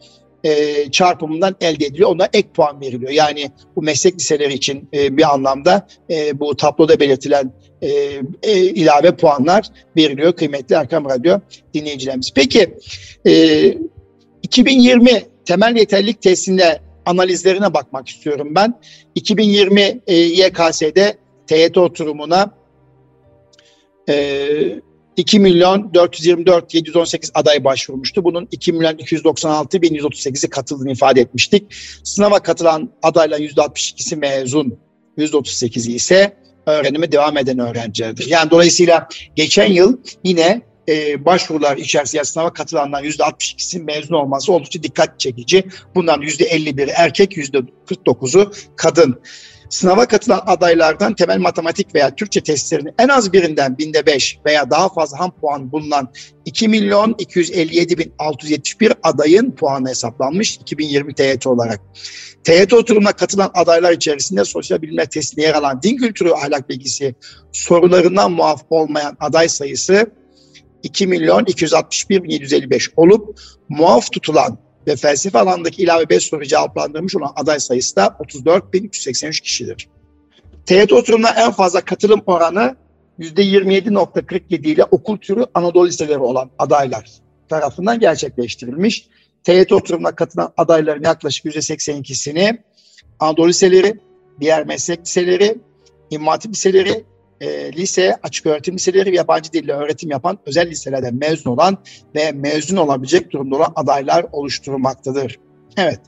e, 0.44 0.90
çarpımından 0.90 1.56
elde 1.60 1.86
ediliyor. 1.86 2.10
Ona 2.10 2.28
ek 2.32 2.48
puan 2.54 2.80
veriliyor. 2.80 3.12
Yani 3.12 3.50
bu 3.76 3.82
meslek 3.82 4.14
liseleri 4.14 4.54
için 4.54 4.88
e, 4.94 5.16
bir 5.16 5.34
anlamda 5.34 5.86
e, 6.10 6.40
bu 6.40 6.56
tabloda 6.56 7.00
belirtilen 7.00 7.52
e, 7.82 7.88
e, 8.42 8.60
ilave 8.60 9.16
puanlar 9.16 9.66
veriliyor 9.96 10.32
kıymetli 10.32 10.74
Erkam 10.74 11.04
Radyo 11.04 11.38
dinleyicilerimiz. 11.74 12.30
Peki 12.34 12.74
e, 13.26 13.74
2020 14.42 15.22
temel 15.44 15.76
yeterlilik 15.76 16.22
testinde 16.22 16.85
analizlerine 17.06 17.74
bakmak 17.74 18.08
istiyorum 18.08 18.48
ben. 18.50 18.80
2020 19.14 20.00
e, 20.06 20.14
YKS'de 20.14 21.18
TYT 21.46 21.78
oturumuna 21.78 22.50
e, 24.08 24.48
2 25.16 25.38
milyon 25.38 25.94
424 25.94 26.74
718 26.74 27.30
aday 27.34 27.64
başvurmuştu. 27.64 28.24
Bunun 28.24 28.48
2 28.50 28.72
milyon 28.72 28.96
296 28.96 29.82
bin 29.82 29.94
138'i 29.94 30.50
katıldığını 30.50 30.92
ifade 30.92 31.20
etmiştik. 31.20 31.74
Sınava 32.04 32.38
katılan 32.38 32.90
adayların 33.02 33.42
%62'si 33.42 34.16
mezun, 34.16 34.78
%38'i 35.18 35.94
ise 35.94 36.36
öğrenime 36.66 37.12
devam 37.12 37.38
eden 37.38 37.58
öğrencilerdir. 37.58 38.26
Yani 38.26 38.50
dolayısıyla 38.50 39.08
geçen 39.36 39.72
yıl 39.72 39.96
yine 40.24 40.62
e, 40.88 41.24
başvurular 41.24 41.76
içerisinde 41.76 42.24
sınava 42.24 42.52
katılanlar 42.52 43.02
%62'si 43.02 43.82
mezun 43.82 44.14
olması 44.14 44.52
oldukça 44.52 44.82
dikkat 44.82 45.20
çekici. 45.20 45.64
Bundan 45.94 46.22
%51'i 46.22 46.92
erkek, 46.96 47.36
%49'u 47.36 48.52
kadın. 48.76 49.20
Sınava 49.70 50.06
katılan 50.06 50.42
adaylardan 50.46 51.14
temel 51.14 51.38
matematik 51.38 51.94
veya 51.94 52.14
Türkçe 52.14 52.40
testlerinin 52.40 52.94
en 52.98 53.08
az 53.08 53.32
birinden 53.32 53.78
binde 53.78 54.06
5 54.06 54.38
veya 54.46 54.70
daha 54.70 54.88
fazla 54.88 55.18
ham 55.18 55.30
puan 55.30 55.72
bulunan 55.72 56.08
2 56.44 56.68
milyon 56.68 57.14
257 57.18 57.98
bin 57.98 58.12
671 58.18 58.92
adayın 59.02 59.50
puanı 59.50 59.88
hesaplanmış 59.88 60.56
2020 60.56 61.14
TYT 61.14 61.46
olarak. 61.46 61.80
TYT 62.44 62.72
oturumuna 62.72 63.12
katılan 63.12 63.50
adaylar 63.54 63.92
içerisinde 63.92 64.44
sosyal 64.44 64.82
bilimler 64.82 65.06
testine 65.10 65.44
yer 65.44 65.54
alan 65.54 65.82
din 65.82 65.96
kültürü 65.96 66.30
ahlak 66.30 66.68
bilgisi 66.68 67.14
sorularından 67.52 68.32
muaf 68.32 68.62
olmayan 68.70 69.16
aday 69.20 69.48
sayısı 69.48 70.10
2 70.86 71.06
milyon 71.06 71.44
261 71.44 72.22
bin 72.22 72.30
755 72.30 72.90
olup 72.96 73.40
muaf 73.68 74.12
tutulan 74.12 74.58
ve 74.86 74.96
felsefe 74.96 75.38
alandaki 75.38 75.82
ilave 75.82 76.08
5 76.08 76.24
soru 76.24 76.44
cevaplandırmış 76.44 77.16
olan 77.16 77.32
aday 77.36 77.60
sayısı 77.60 77.96
da 77.96 78.06
34.383 78.06 79.42
kişidir. 79.42 79.88
TYT 80.66 80.92
oturumuna 80.92 81.30
en 81.30 81.52
fazla 81.52 81.80
katılım 81.80 82.22
oranı 82.26 82.76
%27.47 83.20 84.68
ile 84.68 84.84
okul 84.84 85.16
türü 85.16 85.46
Anadolu 85.54 85.86
liseleri 85.86 86.18
olan 86.18 86.50
adaylar 86.58 87.10
tarafından 87.48 88.00
gerçekleştirilmiş. 88.00 89.08
TYT 89.44 89.72
oturumuna 89.72 90.14
katılan 90.14 90.52
adayların 90.56 91.04
yaklaşık 91.04 91.44
%82'sini 91.44 92.58
Anadolu 93.20 93.48
liseleri, 93.48 94.00
diğer 94.40 94.66
meslek 94.66 95.00
liseleri, 95.00 95.58
İmam 96.10 96.38
liseleri 96.48 97.04
e, 97.40 97.72
lise, 97.72 98.16
açık 98.22 98.46
öğretim 98.46 98.74
liseleri 98.74 99.12
ve 99.12 99.16
yabancı 99.16 99.52
dille 99.52 99.72
öğretim 99.72 100.10
yapan 100.10 100.38
özel 100.46 100.70
liselerden 100.70 101.14
mezun 101.14 101.50
olan 101.50 101.78
ve 102.14 102.32
mezun 102.32 102.76
olabilecek 102.76 103.30
durumda 103.30 103.56
olan 103.56 103.72
adaylar 103.76 104.26
oluşturmaktadır. 104.32 105.38
Evet, 105.76 106.00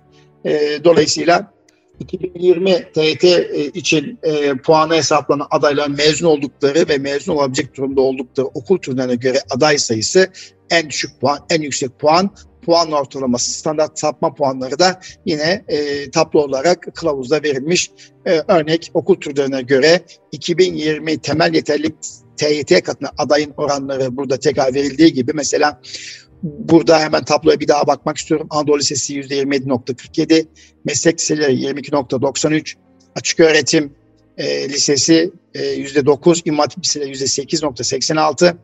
e, 0.45 0.85
dolayısıyla 0.85 1.58
2020 2.01 2.93
TYT 2.95 3.25
e, 3.25 3.67
için 3.67 4.19
e, 4.23 4.55
puanı 4.55 4.95
hesaplanan 4.95 5.47
adayların 5.51 5.97
mezun 5.97 6.27
oldukları 6.27 6.89
ve 6.89 6.99
mezun 6.99 7.33
olabilecek 7.33 7.77
durumda 7.77 8.01
oldukları 8.01 8.47
okul 8.47 8.79
türlerine 8.79 9.15
göre 9.15 9.39
aday 9.51 9.79
sayısı 9.79 10.33
en 10.71 10.91
düşük 10.91 11.21
puan, 11.21 11.39
en 11.51 11.63
yüksek 11.63 11.99
puan 11.99 12.31
puan 12.69 12.93
ortalaması, 12.93 13.51
standart 13.51 13.99
sapma 13.99 14.35
puanları 14.35 14.79
da 14.79 15.01
yine 15.27 15.65
e, 15.69 16.11
tablo 16.11 16.41
olarak 16.41 16.95
kılavuzda 16.95 17.43
verilmiş. 17.43 17.91
E, 18.27 18.43
örnek 18.49 18.91
okul 18.95 19.15
türlerine 19.15 19.63
göre 19.63 20.01
2020 20.33 21.19
temel 21.19 21.55
yeterlilik 21.55 21.95
TYT 22.37 22.83
katına 22.83 23.11
adayın 23.19 23.55
oranları 23.57 24.17
burada 24.17 24.37
tekrar 24.37 24.75
verildiği 24.75 25.13
gibi 25.13 25.33
mesela 25.35 25.81
burada 26.43 27.01
hemen 27.01 27.25
tabloya 27.25 27.61
bir 27.61 27.69
daha 27.69 27.87
bakmak 27.87 28.17
istiyorum. 28.17 28.47
Anadolu 28.51 28.79
Lisesi 28.79 29.21
%27.47, 29.21 30.47
meslek 30.85 31.19
liseleri 31.19 31.53
22.93, 31.53 32.75
açık 33.15 33.41
öğretim 33.41 33.95
e, 34.37 34.69
lisesi 34.69 35.33
e, 35.55 35.61
%9, 35.61 36.43
İmam 36.45 36.59
Hatip 36.59 36.85
liseleri 36.85 37.11
%8.86, 37.11 38.57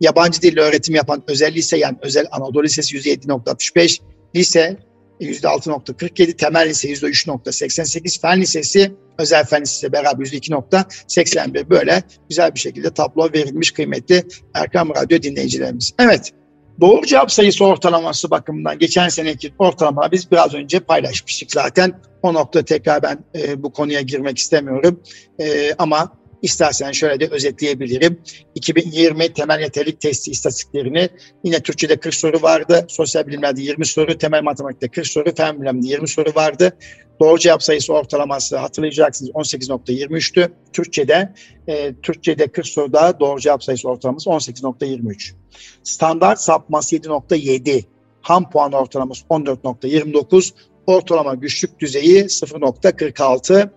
yabancı 0.00 0.42
dille 0.42 0.60
öğretim 0.60 0.94
yapan 0.94 1.22
özel 1.28 1.54
lise 1.54 1.78
yani 1.78 1.96
özel 2.02 2.26
Anadolu 2.30 2.64
Lisesi 2.64 2.96
%7.65, 2.96 4.00
lise 4.36 4.76
%6.47, 5.20 6.36
temel 6.36 6.68
lise 6.68 6.88
%3.88, 6.88 8.20
fen 8.20 8.40
lisesi, 8.40 8.92
özel 9.18 9.44
fen 9.44 9.62
lisesi 9.62 9.92
beraber 9.92 10.24
%2.81 10.24 11.70
böyle 11.70 12.02
güzel 12.28 12.54
bir 12.54 12.60
şekilde 12.60 12.90
tablo 12.90 13.30
verilmiş 13.34 13.70
kıymetli 13.70 14.24
Erkam 14.54 14.90
Radyo 14.90 15.22
dinleyicilerimiz. 15.22 15.92
Evet, 15.98 16.32
doğru 16.80 17.06
cevap 17.06 17.32
sayısı 17.32 17.64
ortalaması 17.64 18.30
bakımından 18.30 18.78
geçen 18.78 19.08
seneki 19.08 19.52
ortalama 19.58 20.12
biz 20.12 20.30
biraz 20.30 20.54
önce 20.54 20.80
paylaşmıştık 20.80 21.52
zaten. 21.52 22.00
O 22.22 22.34
nokta 22.34 22.62
tekrar 22.62 23.02
ben 23.02 23.18
e, 23.34 23.62
bu 23.62 23.72
konuya 23.72 24.00
girmek 24.00 24.38
istemiyorum. 24.38 25.00
E, 25.40 25.74
ama 25.78 26.12
İstersen 26.42 26.92
şöyle 26.92 27.20
de 27.20 27.28
özetleyebilirim. 27.30 28.20
2020 28.54 29.32
temel 29.32 29.60
yeterlilik 29.60 30.00
testi 30.00 30.30
istatistiklerini 30.30 31.08
yine 31.44 31.60
Türkçe'de 31.60 31.96
40 31.96 32.14
soru 32.14 32.42
vardı. 32.42 32.86
Sosyal 32.88 33.26
bilimlerde 33.26 33.62
20 33.62 33.86
soru, 33.86 34.18
temel 34.18 34.42
matematikte 34.42 34.88
40 34.88 35.06
soru, 35.06 35.34
fen 35.34 35.54
bilimlerde 35.54 35.86
20 35.88 36.08
soru 36.08 36.34
vardı. 36.34 36.76
Doğru 37.20 37.38
cevap 37.38 37.62
sayısı 37.62 37.92
ortalaması 37.92 38.56
hatırlayacaksınız 38.56 39.30
18.23'tü. 39.30 40.50
Türkçe'de 40.72 41.34
e, 41.66 41.94
Türkçe'de 41.94 42.46
40 42.46 42.66
soruda 42.66 43.20
doğru 43.20 43.40
cevap 43.40 43.64
sayısı 43.64 43.88
ortalaması 43.88 44.30
18.23. 44.30 45.32
Standart 45.84 46.40
sapması 46.40 46.96
7.7. 46.96 47.84
Ham 48.20 48.50
puan 48.50 48.72
ortalaması 48.72 49.24
14.29. 49.24 50.52
Ortalama 50.86 51.34
güçlük 51.34 51.80
düzeyi 51.80 52.24
0.46 52.24 53.70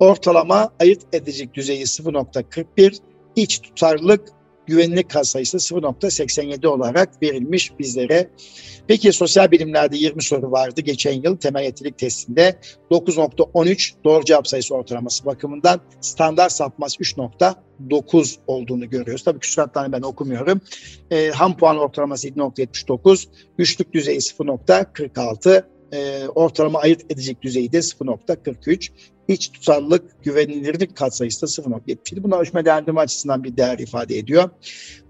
ortalama 0.00 0.70
ayırt 0.80 1.14
edecek 1.14 1.54
düzeyi 1.54 1.82
0.41, 1.82 2.96
iç 3.36 3.60
tutarlılık 3.60 4.36
güvenlik 4.66 5.10
katsayısı 5.10 5.56
0.87 5.56 6.66
olarak 6.66 7.22
verilmiş 7.22 7.78
bizlere. 7.78 8.30
Peki 8.86 9.12
sosyal 9.12 9.50
bilimlerde 9.50 9.96
20 9.96 10.22
soru 10.22 10.52
vardı 10.52 10.80
geçen 10.80 11.22
yıl 11.22 11.36
temel 11.36 11.64
yetilik 11.64 11.98
testinde 11.98 12.58
9.13 12.90 13.94
doğru 14.04 14.24
cevap 14.24 14.48
sayısı 14.48 14.74
ortalaması 14.74 15.26
bakımından 15.26 15.80
standart 16.00 16.52
sapması 16.52 17.02
3.9 17.02 18.36
olduğunu 18.46 18.90
görüyoruz. 18.90 19.24
Tabii 19.24 19.38
küsuratlarını 19.38 19.92
ben 19.92 20.02
okumuyorum. 20.02 20.60
E, 21.10 21.28
ham 21.28 21.56
puan 21.56 21.78
ortalaması 21.78 22.28
7.79, 22.28 23.28
güçlük 23.58 23.92
düzeyi 23.94 24.18
0.46, 24.18 25.64
e, 25.92 26.28
ortalama 26.28 26.78
ayırt 26.78 27.12
edecek 27.12 27.42
düzeyde 27.42 27.78
0.43. 27.78 28.90
İç 29.28 29.52
tutarlılık 29.52 30.24
güvenilirlik 30.24 30.96
katsayısı 30.96 31.62
da 31.62 31.68
0.77. 31.68 32.22
Bunlar 32.22 32.40
ölçme 32.40 32.64
değerlendirme 32.64 33.00
açısından 33.00 33.44
bir 33.44 33.56
değer 33.56 33.78
ifade 33.78 34.18
ediyor. 34.18 34.50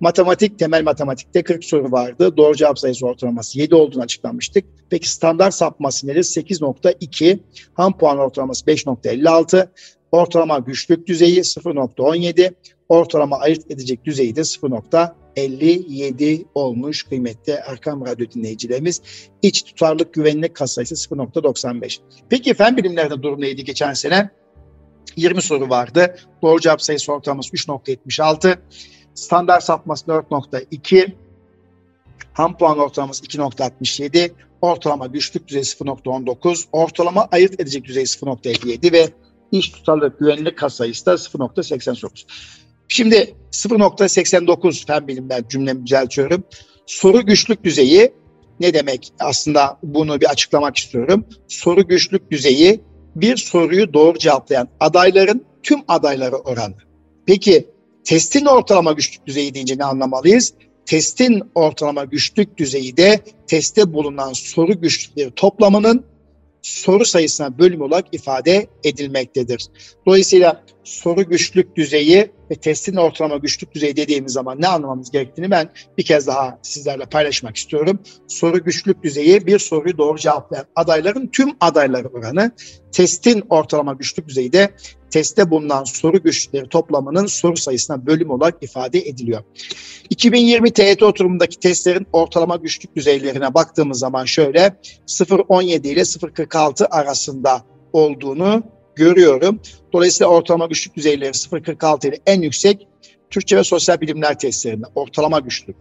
Matematik, 0.00 0.58
temel 0.58 0.82
matematikte 0.82 1.42
40 1.42 1.64
soru 1.64 1.92
vardı. 1.92 2.36
Doğru 2.36 2.56
cevap 2.56 2.78
sayısı 2.78 3.06
ortalaması 3.06 3.58
7 3.58 3.74
olduğunu 3.74 4.02
açıklamıştık. 4.02 4.64
Peki 4.90 5.10
standart 5.10 5.54
sapması 5.54 6.06
nedir? 6.06 6.22
8.2. 6.22 7.38
Ham 7.74 7.98
puan 7.98 8.18
ortalaması 8.18 8.64
5.56. 8.64 9.68
Ortalama 10.12 10.58
güçlük 10.58 11.06
düzeyi 11.06 11.40
0.17. 11.40 12.54
Ortalama 12.88 13.38
ayırt 13.38 13.70
edecek 13.70 14.04
düzeyi 14.04 14.36
de 14.36 14.40
0.57 15.36 16.44
olmuş 16.54 17.02
kıymetli 17.02 17.52
Erkam 17.52 18.06
Radyo 18.06 18.26
dinleyicilerimiz. 18.34 19.02
İç 19.42 19.62
tutarlık 19.62 20.14
güvenlik 20.14 20.54
katsayısı 20.54 20.94
0.95. 20.94 21.98
Peki 22.28 22.54
fen 22.54 22.76
bilimlerde 22.76 23.22
durum 23.22 23.40
neydi 23.40 23.64
geçen 23.64 23.92
sene? 23.92 24.30
20 25.16 25.42
soru 25.42 25.70
vardı. 25.70 26.16
Doğru 26.42 26.60
cevap 26.60 26.82
sayısı 26.82 27.12
ortalaması 27.12 27.56
3.76. 27.56 28.58
Standart 29.14 29.64
sapması 29.64 30.06
4.2. 30.06 31.12
Ham 32.32 32.58
puan 32.58 32.78
ortalaması 32.78 33.24
2.67. 33.24 34.30
Ortalama 34.60 35.06
güçlük 35.06 35.48
düzeyi 35.48 35.64
0.19. 35.64 36.64
Ortalama 36.72 37.28
ayırt 37.32 37.60
edecek 37.60 37.84
düzeyi 37.84 38.06
0.57 38.06 38.92
ve 38.92 39.08
iş 39.52 39.70
tutarlılık 39.70 40.18
güvenlik 40.18 40.58
katsayısı 40.58 41.06
da 41.06 41.12
0.89. 41.12 42.24
Şimdi 42.88 43.34
0.89 43.52 44.86
fen 44.86 45.08
bilimden 45.08 45.44
cümlemi 45.48 45.86
düzeltiyorum. 45.86 46.44
Soru 46.86 47.26
güçlük 47.26 47.64
düzeyi 47.64 48.12
ne 48.60 48.74
demek? 48.74 49.12
Aslında 49.20 49.78
bunu 49.82 50.20
bir 50.20 50.30
açıklamak 50.30 50.76
istiyorum. 50.76 51.24
Soru 51.48 51.88
güçlük 51.88 52.30
düzeyi 52.30 52.80
bir 53.16 53.36
soruyu 53.36 53.92
doğru 53.92 54.18
cevaplayan 54.18 54.68
adayların 54.80 55.44
tüm 55.62 55.80
adayları 55.88 56.36
oranı. 56.36 56.74
Peki 57.26 57.66
testin 58.04 58.46
ortalama 58.46 58.92
güçlük 58.92 59.26
düzeyi 59.26 59.54
deyince 59.54 59.78
ne 59.78 59.84
anlamalıyız? 59.84 60.54
Testin 60.86 61.42
ortalama 61.54 62.04
güçlük 62.04 62.58
düzeyi 62.58 62.96
de 62.96 63.20
testte 63.46 63.92
bulunan 63.92 64.32
soru 64.32 64.80
güçlükleri 64.80 65.30
toplamının 65.30 66.04
soru 66.62 67.04
sayısına 67.04 67.58
bölüm 67.58 67.80
olarak 67.80 68.06
ifade 68.12 68.66
edilmektedir. 68.84 69.66
Dolayısıyla 70.06 70.64
soru 70.84 71.28
güçlük 71.28 71.76
düzeyi 71.76 72.30
ve 72.50 72.54
testin 72.54 72.96
ortalama 72.96 73.36
güçlük 73.36 73.74
düzeyi 73.74 73.96
dediğimiz 73.96 74.32
zaman 74.32 74.60
ne 74.60 74.68
anlamamız 74.68 75.10
gerektiğini 75.10 75.50
ben 75.50 75.70
bir 75.98 76.04
kez 76.04 76.26
daha 76.26 76.58
sizlerle 76.62 77.04
paylaşmak 77.04 77.56
istiyorum. 77.56 77.98
Soru 78.28 78.64
güçlük 78.64 79.02
düzeyi 79.02 79.46
bir 79.46 79.58
soruyu 79.58 79.98
doğru 79.98 80.18
cevaplayan 80.18 80.66
adayların 80.76 81.26
tüm 81.26 81.52
adayları 81.60 82.08
oranı. 82.08 82.50
Testin 82.92 83.44
ortalama 83.48 83.92
güçlük 83.92 84.28
düzeyi 84.28 84.52
de 84.52 84.70
testte 85.10 85.50
bulunan 85.50 85.84
soru 85.84 86.22
güçlükleri 86.22 86.68
toplamının 86.68 87.26
soru 87.26 87.56
sayısına 87.56 88.06
bölüm 88.06 88.30
olarak 88.30 88.62
ifade 88.62 88.98
ediliyor. 88.98 89.42
2020 90.10 90.70
TYT 90.70 91.02
oturumundaki 91.02 91.58
testlerin 91.58 92.06
ortalama 92.12 92.56
güçlük 92.56 92.96
düzeylerine 92.96 93.54
baktığımız 93.54 93.98
zaman 93.98 94.24
şöyle 94.24 94.76
0.17 95.06 95.88
ile 95.88 96.00
0.46 96.00 96.86
arasında 96.86 97.62
olduğunu 97.92 98.62
görüyorum. 98.96 99.60
Dolayısıyla 99.92 100.30
ortalama 100.30 100.66
güçlük 100.66 100.96
düzeyleri 100.96 101.30
0.46 101.30 102.08
ile 102.08 102.18
en 102.26 102.42
yüksek 102.42 102.88
Türkçe 103.30 103.56
ve 103.56 103.64
sosyal 103.64 104.00
bilimler 104.00 104.38
testlerinde 104.38 104.86
ortalama 104.94 105.38
güçlük 105.38 105.76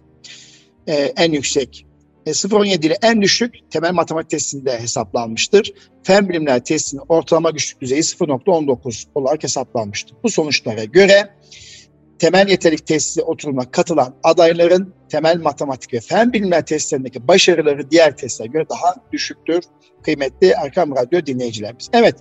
ee, 0.87 1.13
en 1.17 1.31
yüksek 1.31 1.85
e, 2.25 2.31
0.17 2.31 2.85
ile 2.85 2.97
en 3.01 3.21
düşük 3.21 3.71
temel 3.71 3.93
matematik 3.93 4.29
testinde 4.29 4.79
hesaplanmıştır. 4.79 5.73
Fen 6.03 6.29
bilimler 6.29 6.63
testinin 6.63 7.03
ortalama 7.09 7.49
güçlük 7.49 7.81
düzeyi 7.81 8.01
0.19 8.01 9.05
olarak 9.15 9.43
hesaplanmıştır. 9.43 10.17
Bu 10.23 10.29
sonuçlara 10.29 10.83
göre 10.83 11.29
temel 12.19 12.47
yeterlik 12.47 12.87
testi 12.87 13.21
oturuma 13.21 13.71
katılan 13.71 14.15
adayların 14.23 14.93
temel 15.09 15.37
matematik 15.37 15.93
ve 15.93 15.99
fen 15.99 16.33
bilimler 16.33 16.65
testlerindeki 16.65 17.27
başarıları 17.27 17.91
diğer 17.91 18.17
testlere 18.17 18.47
göre 18.47 18.65
daha 18.69 18.95
düşüktür 19.11 19.63
kıymetli 20.03 20.53
Erkam 20.63 20.95
Radyo 20.95 21.25
dinleyicilerimiz. 21.25 21.89
Evet, 21.93 22.15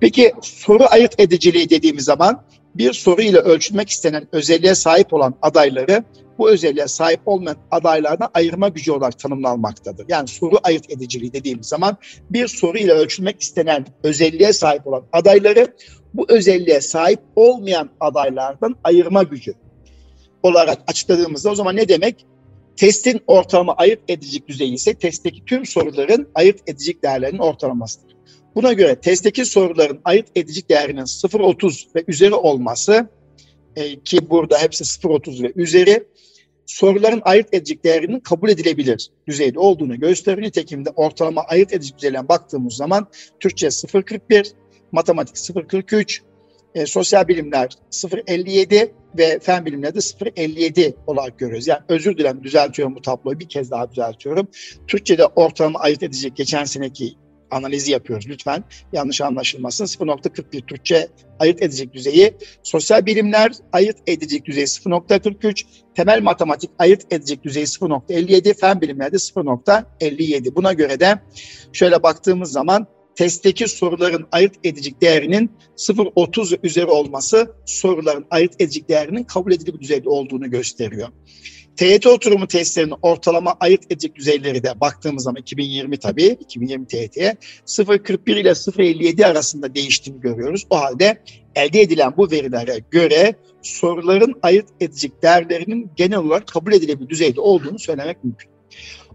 peki 0.00 0.32
soru 0.42 0.84
ayırt 0.90 1.20
ediciliği 1.20 1.70
dediğimiz 1.70 2.04
zaman 2.04 2.44
bir 2.74 2.92
soru 2.92 3.22
ile 3.22 3.38
ölçülmek 3.38 3.88
istenen 3.88 4.28
özelliğe 4.32 4.74
sahip 4.74 5.12
olan 5.12 5.34
adayları 5.42 6.04
bu 6.38 6.50
özelliğe 6.50 6.88
sahip 6.88 7.20
olmayan 7.26 7.56
adaylardan 7.70 8.30
ayırma 8.34 8.68
gücü 8.68 8.92
olarak 8.92 9.18
tanımlanmaktadır. 9.18 10.06
Yani 10.08 10.28
soru 10.28 10.56
ayırt 10.62 10.90
ediciliği 10.90 11.32
dediğimiz 11.32 11.66
zaman 11.66 11.96
bir 12.30 12.48
soru 12.48 12.78
ile 12.78 12.92
ölçülmek 12.92 13.42
istenen 13.42 13.86
özelliğe 14.02 14.52
sahip 14.52 14.86
olan 14.86 15.02
adayları 15.12 15.74
bu 16.14 16.26
özelliğe 16.28 16.80
sahip 16.80 17.20
olmayan 17.36 17.90
adaylardan 18.00 18.76
ayırma 18.84 19.22
gücü 19.22 19.54
olarak 20.42 20.78
açıkladığımızda 20.86 21.50
o 21.50 21.54
zaman 21.54 21.76
ne 21.76 21.88
demek? 21.88 22.26
Testin 22.76 23.20
ortalama 23.26 23.74
ayırt 23.74 24.00
edicilik 24.08 24.48
düzeyi 24.48 24.72
ise 24.72 24.94
testteki 24.94 25.44
tüm 25.44 25.66
soruların 25.66 26.28
ayırt 26.34 26.68
edicilik 26.68 27.02
değerlerinin 27.02 27.38
ortalamasıdır. 27.38 28.17
Buna 28.54 28.72
göre 28.72 29.00
testteki 29.00 29.44
soruların 29.44 30.00
ayırt 30.04 30.26
edicilik 30.34 30.70
değerinin 30.70 31.02
0.30 31.02 31.94
ve 31.94 32.04
üzeri 32.08 32.34
olması 32.34 33.08
e, 33.76 34.00
ki 34.00 34.30
burada 34.30 34.58
hepsi 34.58 34.84
0.30 34.84 35.42
ve 35.42 35.52
üzeri 35.56 36.04
soruların 36.66 37.22
ayırt 37.24 37.54
edecek 37.54 37.84
değerinin 37.84 38.20
kabul 38.20 38.48
edilebilir 38.48 39.10
düzeyde 39.28 39.58
olduğunu 39.58 40.00
gösteriyor. 40.00 40.46
Nitekim 40.46 40.84
de 40.84 40.90
ortalama 40.90 41.42
ayırt 41.42 41.72
edici 41.72 41.96
düzeyden 41.96 42.28
baktığımız 42.28 42.74
zaman 42.74 43.06
Türkçe 43.40 43.66
0.41, 43.66 44.52
matematik 44.92 45.36
0.43, 45.36 46.20
e, 46.74 46.86
sosyal 46.86 47.28
bilimler 47.28 47.68
0.57 47.90 48.90
ve 49.18 49.38
fen 49.38 49.66
bilimlerde 49.66 49.98
0.57 49.98 50.94
olarak 51.06 51.38
görüyoruz. 51.38 51.66
Yani 51.66 51.80
özür 51.88 52.18
dilerim 52.18 52.44
düzeltiyorum 52.44 52.96
bu 52.96 53.02
tabloyu 53.02 53.38
bir 53.38 53.48
kez 53.48 53.70
daha 53.70 53.90
düzeltiyorum. 53.90 54.48
Türkçe'de 54.86 55.26
ortalama 55.26 55.80
ayırt 55.80 56.02
edecek 56.02 56.36
geçen 56.36 56.64
seneki 56.64 57.14
analizi 57.50 57.92
yapıyoruz 57.92 58.28
lütfen. 58.28 58.64
Yanlış 58.92 59.20
anlaşılmasın. 59.20 59.84
0.41 59.84 60.66
Türkçe 60.66 61.08
ayırt 61.38 61.62
edecek 61.62 61.92
düzeyi. 61.94 62.34
Sosyal 62.62 63.06
bilimler 63.06 63.52
ayırt 63.72 63.96
edecek 64.06 64.44
düzeyi 64.44 64.66
0.43. 64.66 65.64
Temel 65.94 66.22
matematik 66.22 66.70
ayırt 66.78 67.12
edecek 67.12 67.44
düzeyi 67.44 67.66
0.57. 67.66 68.54
Fen 68.54 68.80
bilimlerde 68.80 69.16
0.57. 69.16 70.54
Buna 70.54 70.72
göre 70.72 71.00
de 71.00 71.18
şöyle 71.72 72.02
baktığımız 72.02 72.52
zaman 72.52 72.86
testteki 73.18 73.68
soruların 73.68 74.26
ayırt 74.32 74.54
edecek 74.64 75.00
değerinin 75.02 75.50
0.30 75.76 76.58
üzeri 76.62 76.86
olması 76.86 77.52
soruların 77.66 78.26
ayırt 78.30 78.54
edecek 78.60 78.88
değerinin 78.88 79.24
kabul 79.24 79.52
edilebilir 79.52 79.80
düzeyde 79.80 80.08
olduğunu 80.08 80.50
gösteriyor. 80.50 81.08
TYT 81.78 82.06
oturumu 82.06 82.46
testlerinin 82.46 82.94
ortalama 83.02 83.56
ayırt 83.60 83.84
edecek 83.92 84.14
düzeyleri 84.14 84.62
de 84.62 84.80
baktığımız 84.80 85.22
zaman 85.22 85.40
2020 85.40 85.96
tabii 85.96 86.26
2020 86.26 86.86
TYT'ye 86.86 87.36
0.41 87.66 88.40
ile 88.40 88.50
0.57 88.50 89.26
arasında 89.26 89.74
değiştiğini 89.74 90.20
görüyoruz. 90.20 90.66
O 90.70 90.80
halde 90.80 91.22
elde 91.54 91.80
edilen 91.80 92.14
bu 92.16 92.30
verilere 92.30 92.78
göre 92.90 93.34
soruların 93.62 94.34
ayırt 94.42 94.66
edecek 94.80 95.22
değerlerinin 95.22 95.90
genel 95.96 96.18
olarak 96.18 96.46
kabul 96.46 96.72
edilebilir 96.72 97.08
düzeyde 97.08 97.40
olduğunu 97.40 97.78
söylemek 97.78 98.24
mümkün. 98.24 98.50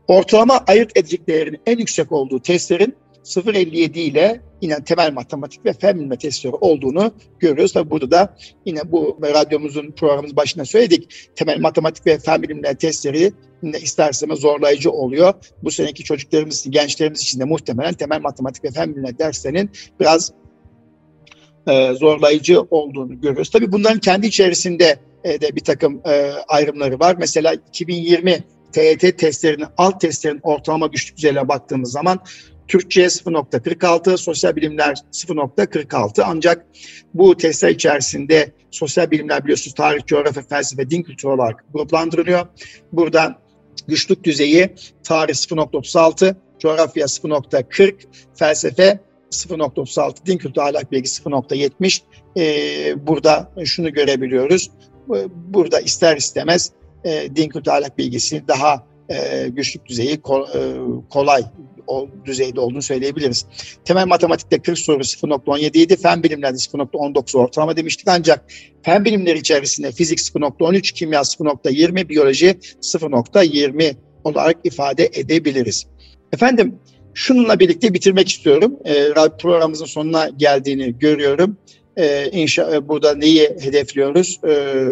Ortalama 0.08 0.64
ayırt 0.68 0.98
edecek 0.98 1.28
değerinin 1.28 1.62
en 1.66 1.78
yüksek 1.78 2.12
olduğu 2.12 2.40
testlerin 2.40 2.96
0.57 3.24 4.00
ile 4.00 4.42
yine 4.62 4.84
temel 4.84 5.14
matematik 5.14 5.66
ve 5.66 5.74
fen 5.74 6.00
bilme 6.00 6.18
testleri 6.18 6.56
olduğunu 6.56 7.12
görüyoruz. 7.40 7.74
Tabi 7.74 7.90
burada 7.90 8.12
da 8.12 8.38
yine 8.66 8.92
bu 8.92 9.20
radyomuzun 9.24 9.92
programımız 9.92 10.36
başında 10.36 10.66
söyledik. 10.66 11.30
Temel 11.36 11.60
matematik 11.60 12.08
ve 12.08 12.20
fen 12.20 12.44
bilimleri 12.44 12.76
testleri 12.76 13.34
yine 13.64 13.80
isterseniz 13.80 14.40
zorlayıcı 14.40 14.92
oluyor. 14.92 15.34
Bu 15.64 15.72
seneki 15.72 16.04
çocuklarımız 16.04 16.66
gençlerimiz 16.70 17.22
için 17.22 17.40
de 17.40 17.44
muhtemelen 17.44 17.94
temel 17.94 18.22
matematik 18.22 18.64
ve 18.64 18.72
fen 18.72 18.96
bilimleri 18.96 19.20
derslerinin 19.20 19.70
biraz 20.00 20.32
e, 21.68 21.94
zorlayıcı 21.94 22.62
olduğunu 22.62 23.22
görüyoruz. 23.22 23.50
Tabii 23.50 23.72
bunların 23.72 24.00
kendi 24.00 24.28
içerisinde 24.28 25.00
e, 25.24 25.42
de 25.42 25.56
bir 25.56 25.64
takım 25.64 26.02
e, 26.06 26.32
ayrımları 26.48 27.00
var. 27.00 27.16
Mesela 27.20 27.54
2020 27.54 28.44
TET 28.74 29.20
testlerinin, 29.20 29.66
alt 29.78 30.02
testlerin 30.02 30.40
ortalama 30.44 30.88
güçlük 30.88 31.18
düzeyine 31.18 31.48
baktığımız 31.48 31.92
zaman 31.92 32.20
Türkçe 32.68 33.06
0.46, 33.06 34.18
sosyal 34.18 34.56
bilimler 34.56 34.96
0.46 35.12 36.24
ancak 36.26 36.66
bu 37.14 37.38
testler 37.38 37.70
içerisinde 37.70 38.52
sosyal 38.72 39.12
bilimler 39.12 39.44
biliyorsunuz 39.44 39.76
tarih, 39.76 40.06
coğrafya, 40.06 40.44
felsefe, 40.44 40.90
din 40.90 41.04
kültürü 41.04 41.32
olarak 41.32 41.66
gruplandırılıyor. 41.74 42.48
Burada 42.92 43.42
güçlük 43.88 44.24
düzeyi 44.24 44.76
tarih 45.04 45.34
0.36, 45.34 46.36
coğrafya 46.60 47.06
0.40, 47.06 47.94
felsefe 48.36 49.00
0.36, 49.32 50.26
din 50.26 50.38
kültürü 50.38 50.64
ahlak 50.64 50.92
bilgi 50.92 51.10
0.70. 51.10 52.02
Ee, 52.38 53.08
burada 53.08 53.52
şunu 53.66 53.94
görebiliyoruz. 53.94 54.72
Burada 55.48 55.80
ister 55.80 56.18
istemez 56.18 56.72
e, 57.04 57.36
din 57.36 57.50
kültürü 57.50 57.74
ahlak 57.74 57.98
bilgisi 57.98 58.48
daha 58.48 58.88
e, 59.10 59.48
güçlük 59.48 59.86
düzeyi 59.86 60.14
e, 60.14 60.20
kolay 61.10 61.44
o 61.88 62.08
düzeyde 62.26 62.60
olduğunu 62.60 62.82
söyleyebiliriz. 62.82 63.46
Temel 63.86 64.08
matematikte 64.08 64.62
40 64.62 64.80
soru 64.80 65.00
0.17 65.04 65.78
idi. 65.78 65.96
Fen 65.96 66.24
bilimlerde 66.24 66.58
0.19 66.58 67.38
ortalama 67.38 67.78
demiştik. 67.78 68.08
Ancak 68.08 68.46
fen 68.84 69.06
bilimleri 69.06 69.40
içerisinde 69.40 69.92
fizik 69.92 70.20
0.13, 70.20 70.94
kimya 70.94 71.22
0.20, 71.22 72.10
biyoloji 72.10 72.48
0.20 72.82 73.96
olarak 74.24 74.58
ifade 74.64 75.10
edebiliriz. 75.14 75.88
Efendim 76.34 76.76
şununla 77.14 77.60
birlikte 77.60 77.94
bitirmek 77.94 78.30
istiyorum. 78.30 78.76
E, 78.86 79.14
programımızın 79.40 79.86
sonuna 79.86 80.30
geldiğini 80.30 81.00
görüyorum. 81.00 81.58
E, 81.98 82.30
inşa, 82.32 82.76
e, 82.76 82.88
burada 82.88 83.16
neyi 83.16 83.58
hedefliyoruz? 83.62 84.40
E, 84.48 84.86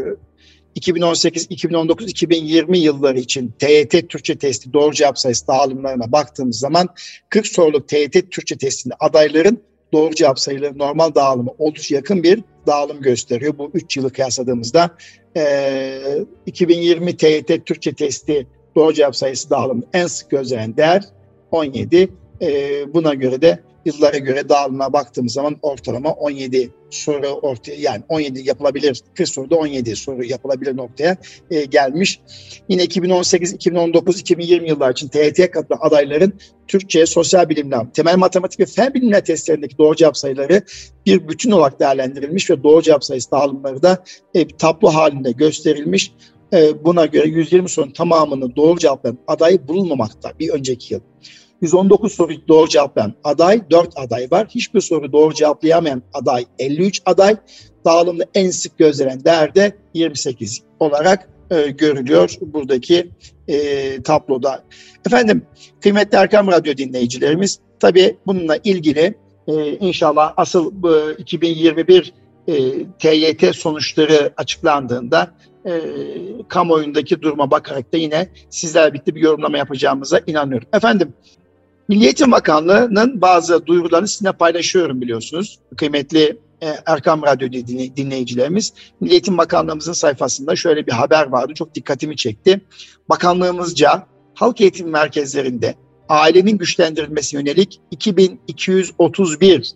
2018, 0.76 1.48
2019, 1.50 2.10
2020 2.10 2.78
yılları 2.78 3.20
için 3.20 3.54
TYT 3.60 4.10
Türkçe 4.10 4.38
testi 4.38 4.74
doğru 4.74 4.94
cevap 4.94 5.20
sayısı 5.20 5.48
dağılımlarına 5.48 6.12
baktığımız 6.12 6.60
zaman 6.60 6.90
40 7.30 7.48
soruluk 7.48 7.88
TYT 7.88 8.32
Türkçe 8.32 8.58
testinde 8.58 8.94
adayların 9.00 9.64
doğru 9.94 10.16
cevap 10.16 10.40
sayıları 10.40 10.78
normal 10.78 11.16
dağılımı 11.16 11.52
oldukça 11.58 11.96
yakın 11.96 12.24
bir 12.24 12.44
dağılım 12.68 13.02
gösteriyor. 13.02 13.58
Bu 13.58 13.72
3 13.74 13.98
yılı 13.98 14.14
kıyasladığımızda 14.14 14.98
e, 15.38 16.02
2020 16.46 17.18
TYT 17.18 17.66
Türkçe 17.66 17.94
testi 17.94 18.48
doğru 18.76 18.94
cevap 18.94 19.16
sayısı 19.16 19.50
dağılımı 19.50 19.84
en 19.94 20.08
sık 20.08 20.30
gözlenen 20.30 20.78
değer 20.78 21.04
17. 21.52 22.10
E, 22.42 22.94
buna 22.94 23.14
göre 23.14 23.42
de 23.42 23.60
yıllara 23.86 24.18
göre 24.18 24.50
dağılımına 24.50 24.94
baktığımız 24.94 25.34
zaman 25.34 25.58
ortalama 25.62 26.12
17 26.12 26.72
soru 26.90 27.28
ortaya 27.28 27.76
yani 27.76 28.04
17 28.10 28.48
yapılabilir 28.48 29.02
40 29.14 29.30
soruda 29.30 29.56
17 29.56 29.96
soru 29.96 30.24
yapılabilir 30.24 30.78
noktaya 30.78 31.18
e, 31.52 31.66
gelmiş. 31.66 32.20
Yine 32.70 32.84
2018, 32.84 33.54
2019, 33.54 34.20
2020 34.20 34.70
yıllar 34.70 34.92
için 34.92 35.08
TYT'ye 35.08 35.52
katılan 35.52 35.80
adayların 35.82 36.34
Türkçe, 36.68 37.06
sosyal 37.06 37.50
bilimler, 37.50 37.94
temel 37.94 38.18
matematik 38.18 38.60
ve 38.60 38.66
fen 38.66 38.94
bilimler 38.94 39.26
testlerindeki 39.26 39.78
doğru 39.78 39.96
cevap 39.96 40.18
sayıları 40.18 40.62
bir 41.06 41.28
bütün 41.28 41.52
olarak 41.52 41.80
değerlendirilmiş 41.80 42.50
ve 42.50 42.64
doğru 42.64 42.82
cevap 42.82 43.04
sayısı 43.04 43.32
dağılımları 43.32 43.84
da 43.84 44.04
e, 44.34 44.48
tablo 44.48 44.90
halinde 44.90 45.32
gösterilmiş. 45.32 46.12
E, 46.54 46.86
buna 46.86 47.06
göre 47.06 47.28
120 47.28 47.70
sorunun 47.70 47.94
tamamını 47.94 48.56
doğru 48.56 48.80
cevaplayan 48.80 49.18
aday 49.28 49.68
bulunmamakta 49.68 50.34
bir 50.40 50.50
önceki 50.50 50.94
yıl. 50.94 51.02
119 51.62 52.14
soru 52.14 52.34
doğru 52.48 52.68
cevaplayan 52.70 53.14
aday 53.24 53.62
4 53.72 53.90
aday 53.96 54.28
var. 54.32 54.48
Hiçbir 54.50 54.82
soru 54.82 55.12
doğru 55.12 55.34
cevaplayamayan 55.34 56.02
aday 56.14 56.46
53 56.60 57.02
aday. 57.06 57.36
Dağılımda 57.86 58.26
en 58.36 58.50
sık 58.50 58.78
gözlenen 58.78 59.26
değer 59.26 59.56
de 59.56 59.78
28 59.94 60.62
olarak 60.80 61.30
e, 61.52 61.62
görülüyor 61.62 62.36
buradaki 62.42 63.10
e, 63.48 64.02
tabloda. 64.02 64.64
Efendim 65.06 65.46
kıymetli 65.82 66.18
Erkam 66.18 66.48
Radyo 66.48 66.78
dinleyicilerimiz 66.78 67.60
tabii 67.80 68.18
bununla 68.28 68.58
ilgili 68.64 69.16
e, 69.48 69.78
inşallah 69.78 70.34
asıl 70.38 70.72
e, 71.12 71.16
2021 71.18 72.14
e, 72.48 72.54
TYT 73.00 73.56
sonuçları 73.56 74.34
açıklandığında 74.38 75.32
e, 75.66 75.82
kamuoyundaki 76.48 77.22
duruma 77.22 77.52
bakarak 77.52 77.94
da 77.94 77.98
yine 77.98 78.30
sizlerle 78.50 78.94
birlikte 78.94 79.16
bir 79.16 79.22
yorumlama 79.22 79.58
yapacağımıza 79.58 80.22
inanıyorum. 80.28 80.68
Efendim 80.74 81.14
Milli 81.88 82.04
Eğitim 82.04 82.32
Bakanlığı'nın 82.32 83.22
bazı 83.22 83.66
duyurularını 83.66 84.08
sizinle 84.08 84.32
paylaşıyorum 84.32 85.02
biliyorsunuz. 85.02 85.60
Kıymetli 85.78 86.40
e, 86.62 86.68
Erkam 86.86 87.24
Radyo 87.24 87.52
dinleyicilerimiz. 87.98 88.74
Milli 89.00 89.12
Eğitim 89.12 89.38
Bakanlığımızın 89.38 89.94
sayfasında 89.94 90.56
şöyle 90.56 90.88
bir 90.88 90.92
haber 90.92 91.28
vardı. 91.28 91.54
Çok 91.54 91.76
dikkatimi 91.76 92.16
çekti. 92.16 92.62
Bakanlığımızca 93.10 94.08
halk 94.34 94.62
eğitim 94.62 94.90
merkezlerinde 94.90 95.76
ailenin 96.10 96.58
güçlendirilmesi 96.58 97.36
yönelik 97.36 97.82
2231 97.92 99.72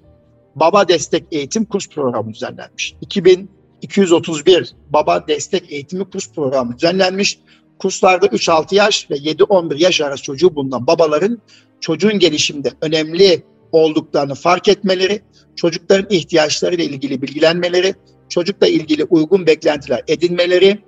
baba 0.55 0.87
destek 0.87 1.23
eğitim 1.31 1.65
kurs 1.65 1.89
programı 1.89 2.33
düzenlenmiş. 2.33 2.95
2231 3.01 4.75
baba 4.89 5.27
destek 5.27 5.71
eğitimi 5.71 6.09
kurs 6.09 6.31
programı 6.31 6.77
düzenlenmiş. 6.77 7.39
Kurslarda 7.79 8.25
3-6 8.25 8.75
yaş 8.75 9.11
ve 9.11 9.15
7-11 9.15 9.83
yaş 9.83 10.01
arası 10.01 10.23
çocuğu 10.23 10.55
bulunan 10.55 10.87
babaların 10.87 11.41
çocuğun 11.79 12.19
gelişiminde 12.19 12.71
önemli 12.81 13.43
olduklarını 13.71 14.35
fark 14.35 14.67
etmeleri, 14.67 15.21
çocukların 15.55 16.07
ihtiyaçlarıyla 16.09 16.83
ilgili 16.83 17.21
bilgilenmeleri, 17.21 17.93
çocukla 18.29 18.67
ilgili 18.67 19.03
uygun 19.03 19.47
beklentiler 19.47 20.03
edinmeleri, 20.07 20.79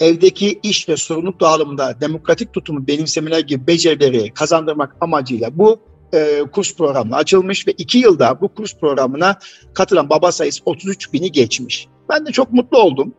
evdeki 0.00 0.60
iş 0.62 0.88
ve 0.88 0.96
sorumluluk 0.96 1.40
dağılımında 1.40 2.00
demokratik 2.00 2.52
tutumu 2.52 2.86
benimsemeler 2.86 3.40
gibi 3.40 3.66
becerileri 3.66 4.34
kazandırmak 4.34 4.96
amacıyla 5.00 5.58
bu 5.58 5.80
e, 6.14 6.42
kurs 6.52 6.76
programı 6.76 7.16
açılmış 7.16 7.66
ve 7.66 7.72
iki 7.72 7.98
yılda 7.98 8.40
bu 8.40 8.54
kurs 8.54 8.76
programına 8.76 9.38
katılan 9.74 10.10
baba 10.10 10.32
sayısı 10.32 10.62
33 10.64 11.12
bini 11.12 11.32
geçmiş. 11.32 11.88
Ben 12.08 12.26
de 12.26 12.32
çok 12.32 12.52
mutlu 12.52 12.78
oldum. 12.78 13.14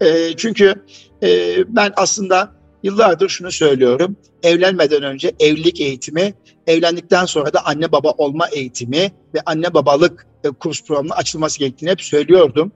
E, 0.00 0.36
çünkü 0.36 0.74
e, 1.22 1.56
ben 1.68 1.92
aslında 1.96 2.59
yıllardır 2.82 3.28
şunu 3.28 3.52
söylüyorum. 3.52 4.16
Evlenmeden 4.42 5.02
önce 5.02 5.32
evlilik 5.40 5.80
eğitimi, 5.80 6.34
evlendikten 6.66 7.24
sonra 7.24 7.52
da 7.52 7.66
anne 7.66 7.92
baba 7.92 8.10
olma 8.10 8.48
eğitimi 8.48 9.12
ve 9.34 9.40
anne 9.46 9.74
babalık 9.74 10.26
e, 10.44 10.48
kurs 10.48 10.84
programının 10.84 11.16
açılması 11.16 11.58
gerektiğini 11.58 11.90
hep 11.90 12.00
söylüyordum. 12.00 12.72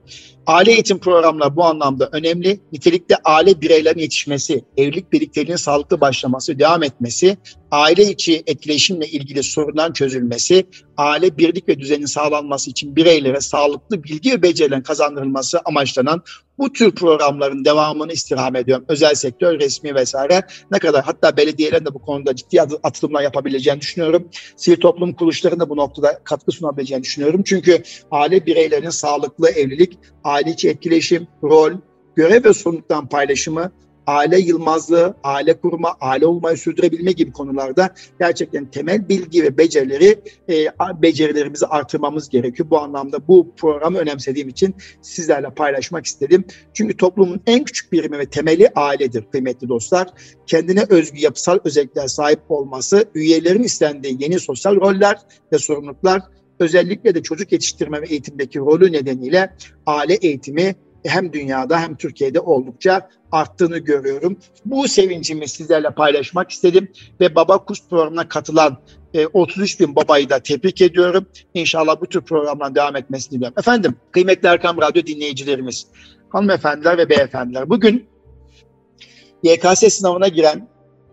Aile 0.47 0.71
eğitim 0.71 0.99
programları 0.99 1.55
bu 1.55 1.63
anlamda 1.63 2.09
önemli. 2.11 2.59
Nitelikte 2.71 3.15
aile 3.23 3.61
bireylerin 3.61 3.99
yetişmesi, 3.99 4.63
evlilik 4.77 5.13
birlikteliğinin 5.13 5.57
sağlıklı 5.57 6.01
başlaması, 6.01 6.59
devam 6.59 6.83
etmesi, 6.83 7.37
aile 7.71 8.03
içi 8.03 8.43
etkileşimle 8.47 9.07
ilgili 9.07 9.43
sorunların 9.43 9.93
çözülmesi, 9.93 10.65
aile 10.97 11.37
birlik 11.37 11.69
ve 11.69 11.79
düzenin 11.79 12.05
sağlanması 12.05 12.69
için 12.69 12.95
bireylere 12.95 13.41
sağlıklı 13.41 14.03
bilgi 14.03 14.31
ve 14.31 14.41
becerilerin 14.41 14.81
kazandırılması 14.81 15.59
amaçlanan 15.65 16.23
bu 16.57 16.73
tür 16.73 16.91
programların 16.91 17.65
devamını 17.65 18.11
istirham 18.11 18.55
ediyorum. 18.55 18.85
Özel 18.87 19.15
sektör, 19.15 19.59
resmi 19.59 19.95
vesaire 19.95 20.41
ne 20.71 20.79
kadar 20.79 21.03
hatta 21.03 21.37
belediyelerin 21.55 21.85
de 21.85 21.93
bu 21.93 21.99
konuda 21.99 22.35
ciddi 22.35 22.61
atılımlar 22.61 23.21
yapabileceğini 23.21 23.81
düşünüyorum. 23.81 24.29
Sivil 24.55 24.77
toplum 24.77 25.13
kuruluşlarının 25.13 25.59
da 25.59 25.69
bu 25.69 25.77
noktada 25.77 26.19
katkı 26.23 26.51
sunabileceğini 26.51 27.03
düşünüyorum. 27.03 27.43
Çünkü 27.45 27.83
aile 28.11 28.45
bireylerinin 28.45 28.89
sağlıklı 28.89 29.49
evlilik, 29.49 29.97
aile 30.23 30.51
içi 30.51 30.69
etkileşim, 30.69 31.27
rol, 31.43 31.71
görev 32.15 32.43
ve 32.43 32.53
sorumluluktan 32.53 33.09
paylaşımı, 33.09 33.71
aile 34.07 34.39
yılmazlığı, 34.39 35.15
aile 35.23 35.53
kurma, 35.53 35.97
aile 36.01 36.25
olmayı 36.25 36.57
sürdürebilme 36.57 37.11
gibi 37.11 37.31
konularda 37.31 37.93
gerçekten 38.19 38.65
temel 38.65 39.09
bilgi 39.09 39.43
ve 39.43 39.57
becerileri 39.57 40.19
e, 40.49 40.65
becerilerimizi 41.01 41.65
artırmamız 41.65 42.29
gerekiyor. 42.29 42.69
Bu 42.69 42.79
anlamda 42.79 43.27
bu 43.27 43.53
programı 43.57 43.97
önemsediğim 43.97 44.49
için 44.49 44.75
sizlerle 45.01 45.49
paylaşmak 45.49 46.05
istedim. 46.05 46.45
Çünkü 46.73 46.97
toplumun 46.97 47.41
en 47.47 47.63
küçük 47.63 47.91
birimi 47.91 48.17
ve 48.17 48.25
temeli 48.25 48.69
ailedir 48.75 49.25
kıymetli 49.31 49.69
dostlar. 49.69 50.07
Kendine 50.47 50.85
özgü 50.89 51.19
yapısal 51.19 51.59
özellikler 51.63 52.07
sahip 52.07 52.39
olması, 52.49 53.05
üyelerin 53.15 53.63
istendiği 53.63 54.17
yeni 54.19 54.39
sosyal 54.39 54.75
roller 54.75 55.17
ve 55.53 55.57
sorumluluklar 55.57 56.21
özellikle 56.59 57.15
de 57.15 57.23
çocuk 57.23 57.51
yetiştirme 57.51 58.01
ve 58.01 58.05
eğitimdeki 58.05 58.59
rolü 58.59 58.91
nedeniyle 58.91 59.53
aile 59.85 60.13
eğitimi 60.13 60.75
hem 61.09 61.33
dünyada 61.33 61.79
hem 61.79 61.95
Türkiye'de 61.95 62.39
oldukça 62.39 63.09
arttığını 63.31 63.77
görüyorum. 63.77 64.37
Bu 64.65 64.87
sevincimi 64.87 65.47
sizlerle 65.47 65.89
paylaşmak 65.89 66.51
istedim 66.51 66.91
ve 67.21 67.35
Baba 67.35 67.65
Kurs 67.65 67.89
programına 67.89 68.29
katılan 68.29 68.77
33 69.33 69.75
e, 69.75 69.79
bin 69.79 69.95
babayı 69.95 70.29
da 70.29 70.39
tebrik 70.39 70.81
ediyorum. 70.81 71.25
İnşallah 71.53 72.01
bu 72.01 72.05
tür 72.05 72.21
programdan 72.21 72.75
devam 72.75 72.95
etmesini 72.95 73.31
diliyorum. 73.31 73.59
Efendim, 73.59 73.95
kıymetli 74.11 74.47
Erkam 74.47 74.81
Radyo 74.81 75.05
dinleyicilerimiz, 75.05 75.87
hanımefendiler 76.29 76.97
ve 76.97 77.09
beyefendiler. 77.09 77.69
Bugün 77.69 78.07
YKS 79.43 79.93
sınavına 79.93 80.27
giren, 80.27 80.67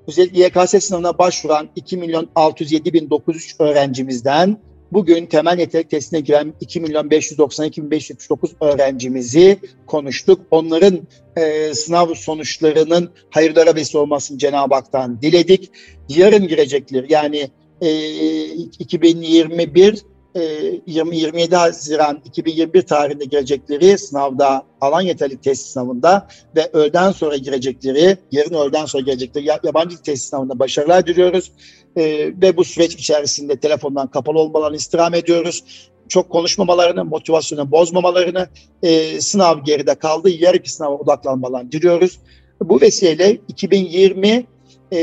özellikle 0.08 0.44
YKS 0.44 0.84
sınavına 0.84 1.18
başvuran 1.18 1.68
2 1.76 1.96
milyon 1.96 2.28
607 2.34 2.92
bin 2.92 3.10
903 3.10 3.54
öğrencimizden 3.58 4.58
Bugün 4.92 5.26
temel 5.26 5.58
yetenek 5.58 5.90
testine 5.90 6.20
giren 6.20 6.54
2 6.60 6.80
milyon 6.80 7.10
592 7.10 7.82
bin 7.82 7.90
579 7.90 8.50
öğrencimizi 8.60 9.58
konuştuk. 9.86 10.40
Onların 10.50 11.00
e, 11.36 11.74
sınav 11.74 12.14
sonuçlarının 12.14 13.10
hayırlara 13.30 13.74
vesile 13.74 13.98
olmasını 13.98 14.38
Cenab-ı 14.38 14.74
Hak'tan 14.74 15.22
diledik. 15.22 15.70
Yarın 16.08 16.48
girecekler 16.48 17.04
yani 17.08 17.50
e, 17.80 18.44
2021 18.78 20.02
20-27 20.34 21.54
Haziran 21.56 22.20
2021 22.24 22.82
tarihinde 22.82 23.24
girecekleri 23.24 23.98
sınavda 23.98 24.62
alan 24.80 25.00
yeterlilik 25.00 25.42
test 25.42 25.66
sınavında 25.66 26.28
ve 26.56 26.70
öğleden 26.72 27.12
sonra 27.12 27.36
girecekleri, 27.36 28.16
yarın 28.32 28.54
öğleden 28.54 28.86
sonra 28.86 29.02
girecekleri 29.02 29.46
yabancı 29.62 30.02
test 30.02 30.24
sınavında 30.24 30.58
başarılar 30.58 31.06
diliyoruz. 31.06 31.52
E, 31.96 32.02
ve 32.42 32.56
bu 32.56 32.64
süreç 32.64 32.94
içerisinde 32.94 33.56
telefondan 33.56 34.10
kapalı 34.10 34.38
olmalarını 34.38 34.76
istirham 34.76 35.14
ediyoruz. 35.14 35.64
Çok 36.08 36.30
konuşmamalarını, 36.30 37.04
motivasyonu 37.04 37.70
bozmamalarını, 37.70 38.48
e, 38.82 39.20
sınav 39.20 39.64
geride 39.64 39.94
kaldı, 39.94 40.30
yarınki 40.30 40.72
sınava 40.72 40.96
odaklanmalarını 40.96 41.72
diliyoruz. 41.72 42.18
Bu 42.60 42.80
vesileyle 42.80 43.38
2020 43.48 44.46
e, 44.92 44.98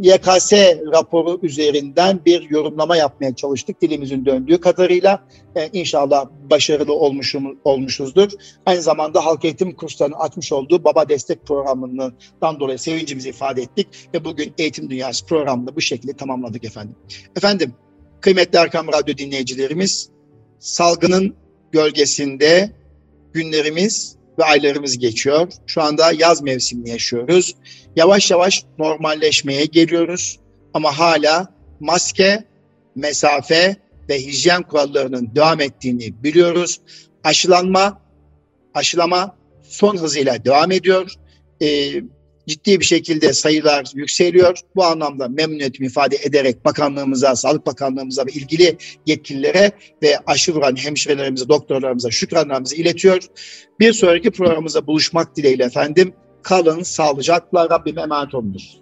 YKS 0.00 0.52
raporu 0.92 1.38
üzerinden 1.42 2.20
bir 2.26 2.50
yorumlama 2.50 2.96
yapmaya 2.96 3.34
çalıştık 3.34 3.82
dilimizin 3.82 4.26
döndüğü 4.26 4.60
kadarıyla. 4.60 5.24
E, 5.56 5.68
inşallah 5.72 6.26
başarılı 6.50 6.92
olmuşum, 6.92 7.58
olmuşuzdur. 7.64 8.30
Aynı 8.66 8.82
zamanda 8.82 9.24
halk 9.24 9.44
eğitim 9.44 9.74
kurslarının 9.74 10.16
açmış 10.16 10.52
olduğu 10.52 10.84
Baba 10.84 11.08
Destek 11.08 11.46
Programı'ndan 11.46 12.60
dolayı 12.60 12.78
sevincimizi 12.78 13.28
ifade 13.28 13.62
ettik 13.62 13.88
ve 14.14 14.24
bugün 14.24 14.52
Eğitim 14.58 14.90
Dünyası 14.90 15.26
programını 15.26 15.76
bu 15.76 15.80
şekilde 15.80 16.12
tamamladık 16.12 16.64
efendim. 16.64 16.96
Efendim, 17.36 17.74
kıymetli 18.20 18.58
Erkam 18.58 18.88
Radyo 18.88 19.16
dinleyicilerimiz, 19.16 20.08
salgının 20.58 21.34
gölgesinde 21.72 22.72
günlerimiz 23.32 24.16
ve 24.38 24.44
aylarımız 24.44 24.98
geçiyor. 24.98 25.48
Şu 25.66 25.82
anda 25.82 26.12
yaz 26.12 26.42
mevsimini 26.42 26.90
yaşıyoruz. 26.90 27.54
Yavaş 27.96 28.30
yavaş 28.30 28.64
normalleşmeye 28.78 29.64
geliyoruz 29.64 30.38
ama 30.74 30.98
hala 30.98 31.54
maske, 31.80 32.44
mesafe 32.94 33.76
ve 34.08 34.18
hijyen 34.18 34.62
kurallarının 34.62 35.30
devam 35.34 35.60
ettiğini 35.60 36.22
biliyoruz. 36.22 36.80
Aşılanma, 37.24 38.00
aşılama 38.74 39.36
son 39.62 39.96
hızıyla 39.96 40.44
devam 40.44 40.70
ediyor. 40.70 41.12
Ee, 41.62 41.92
ciddi 42.46 42.80
bir 42.80 42.84
şekilde 42.84 43.32
sayılar 43.32 43.92
yükseliyor. 43.94 44.58
Bu 44.76 44.84
anlamda 44.84 45.28
memnuniyetimi 45.28 45.86
ifade 45.86 46.16
ederek 46.16 46.64
bakanlığımıza, 46.64 47.36
Sağlık 47.36 47.66
Bakanlığımıza 47.66 48.26
ve 48.26 48.30
ilgili 48.32 48.76
yetkililere 49.06 49.72
ve 50.02 50.18
aşı 50.26 50.54
vuran 50.54 50.76
hemşirelerimize, 50.76 51.48
doktorlarımıza 51.48 52.10
şükranlarımızı 52.10 52.76
iletiyor. 52.76 53.22
Bir 53.80 53.92
sonraki 53.92 54.30
programımıza 54.30 54.86
buluşmak 54.86 55.36
dileğiyle 55.36 55.64
efendim. 55.64 56.14
Kalın 56.42 56.82
sağlıcakla 56.82 57.70
Rabbime 57.70 58.02
emanet 58.02 58.34
olunuz. 58.34 58.81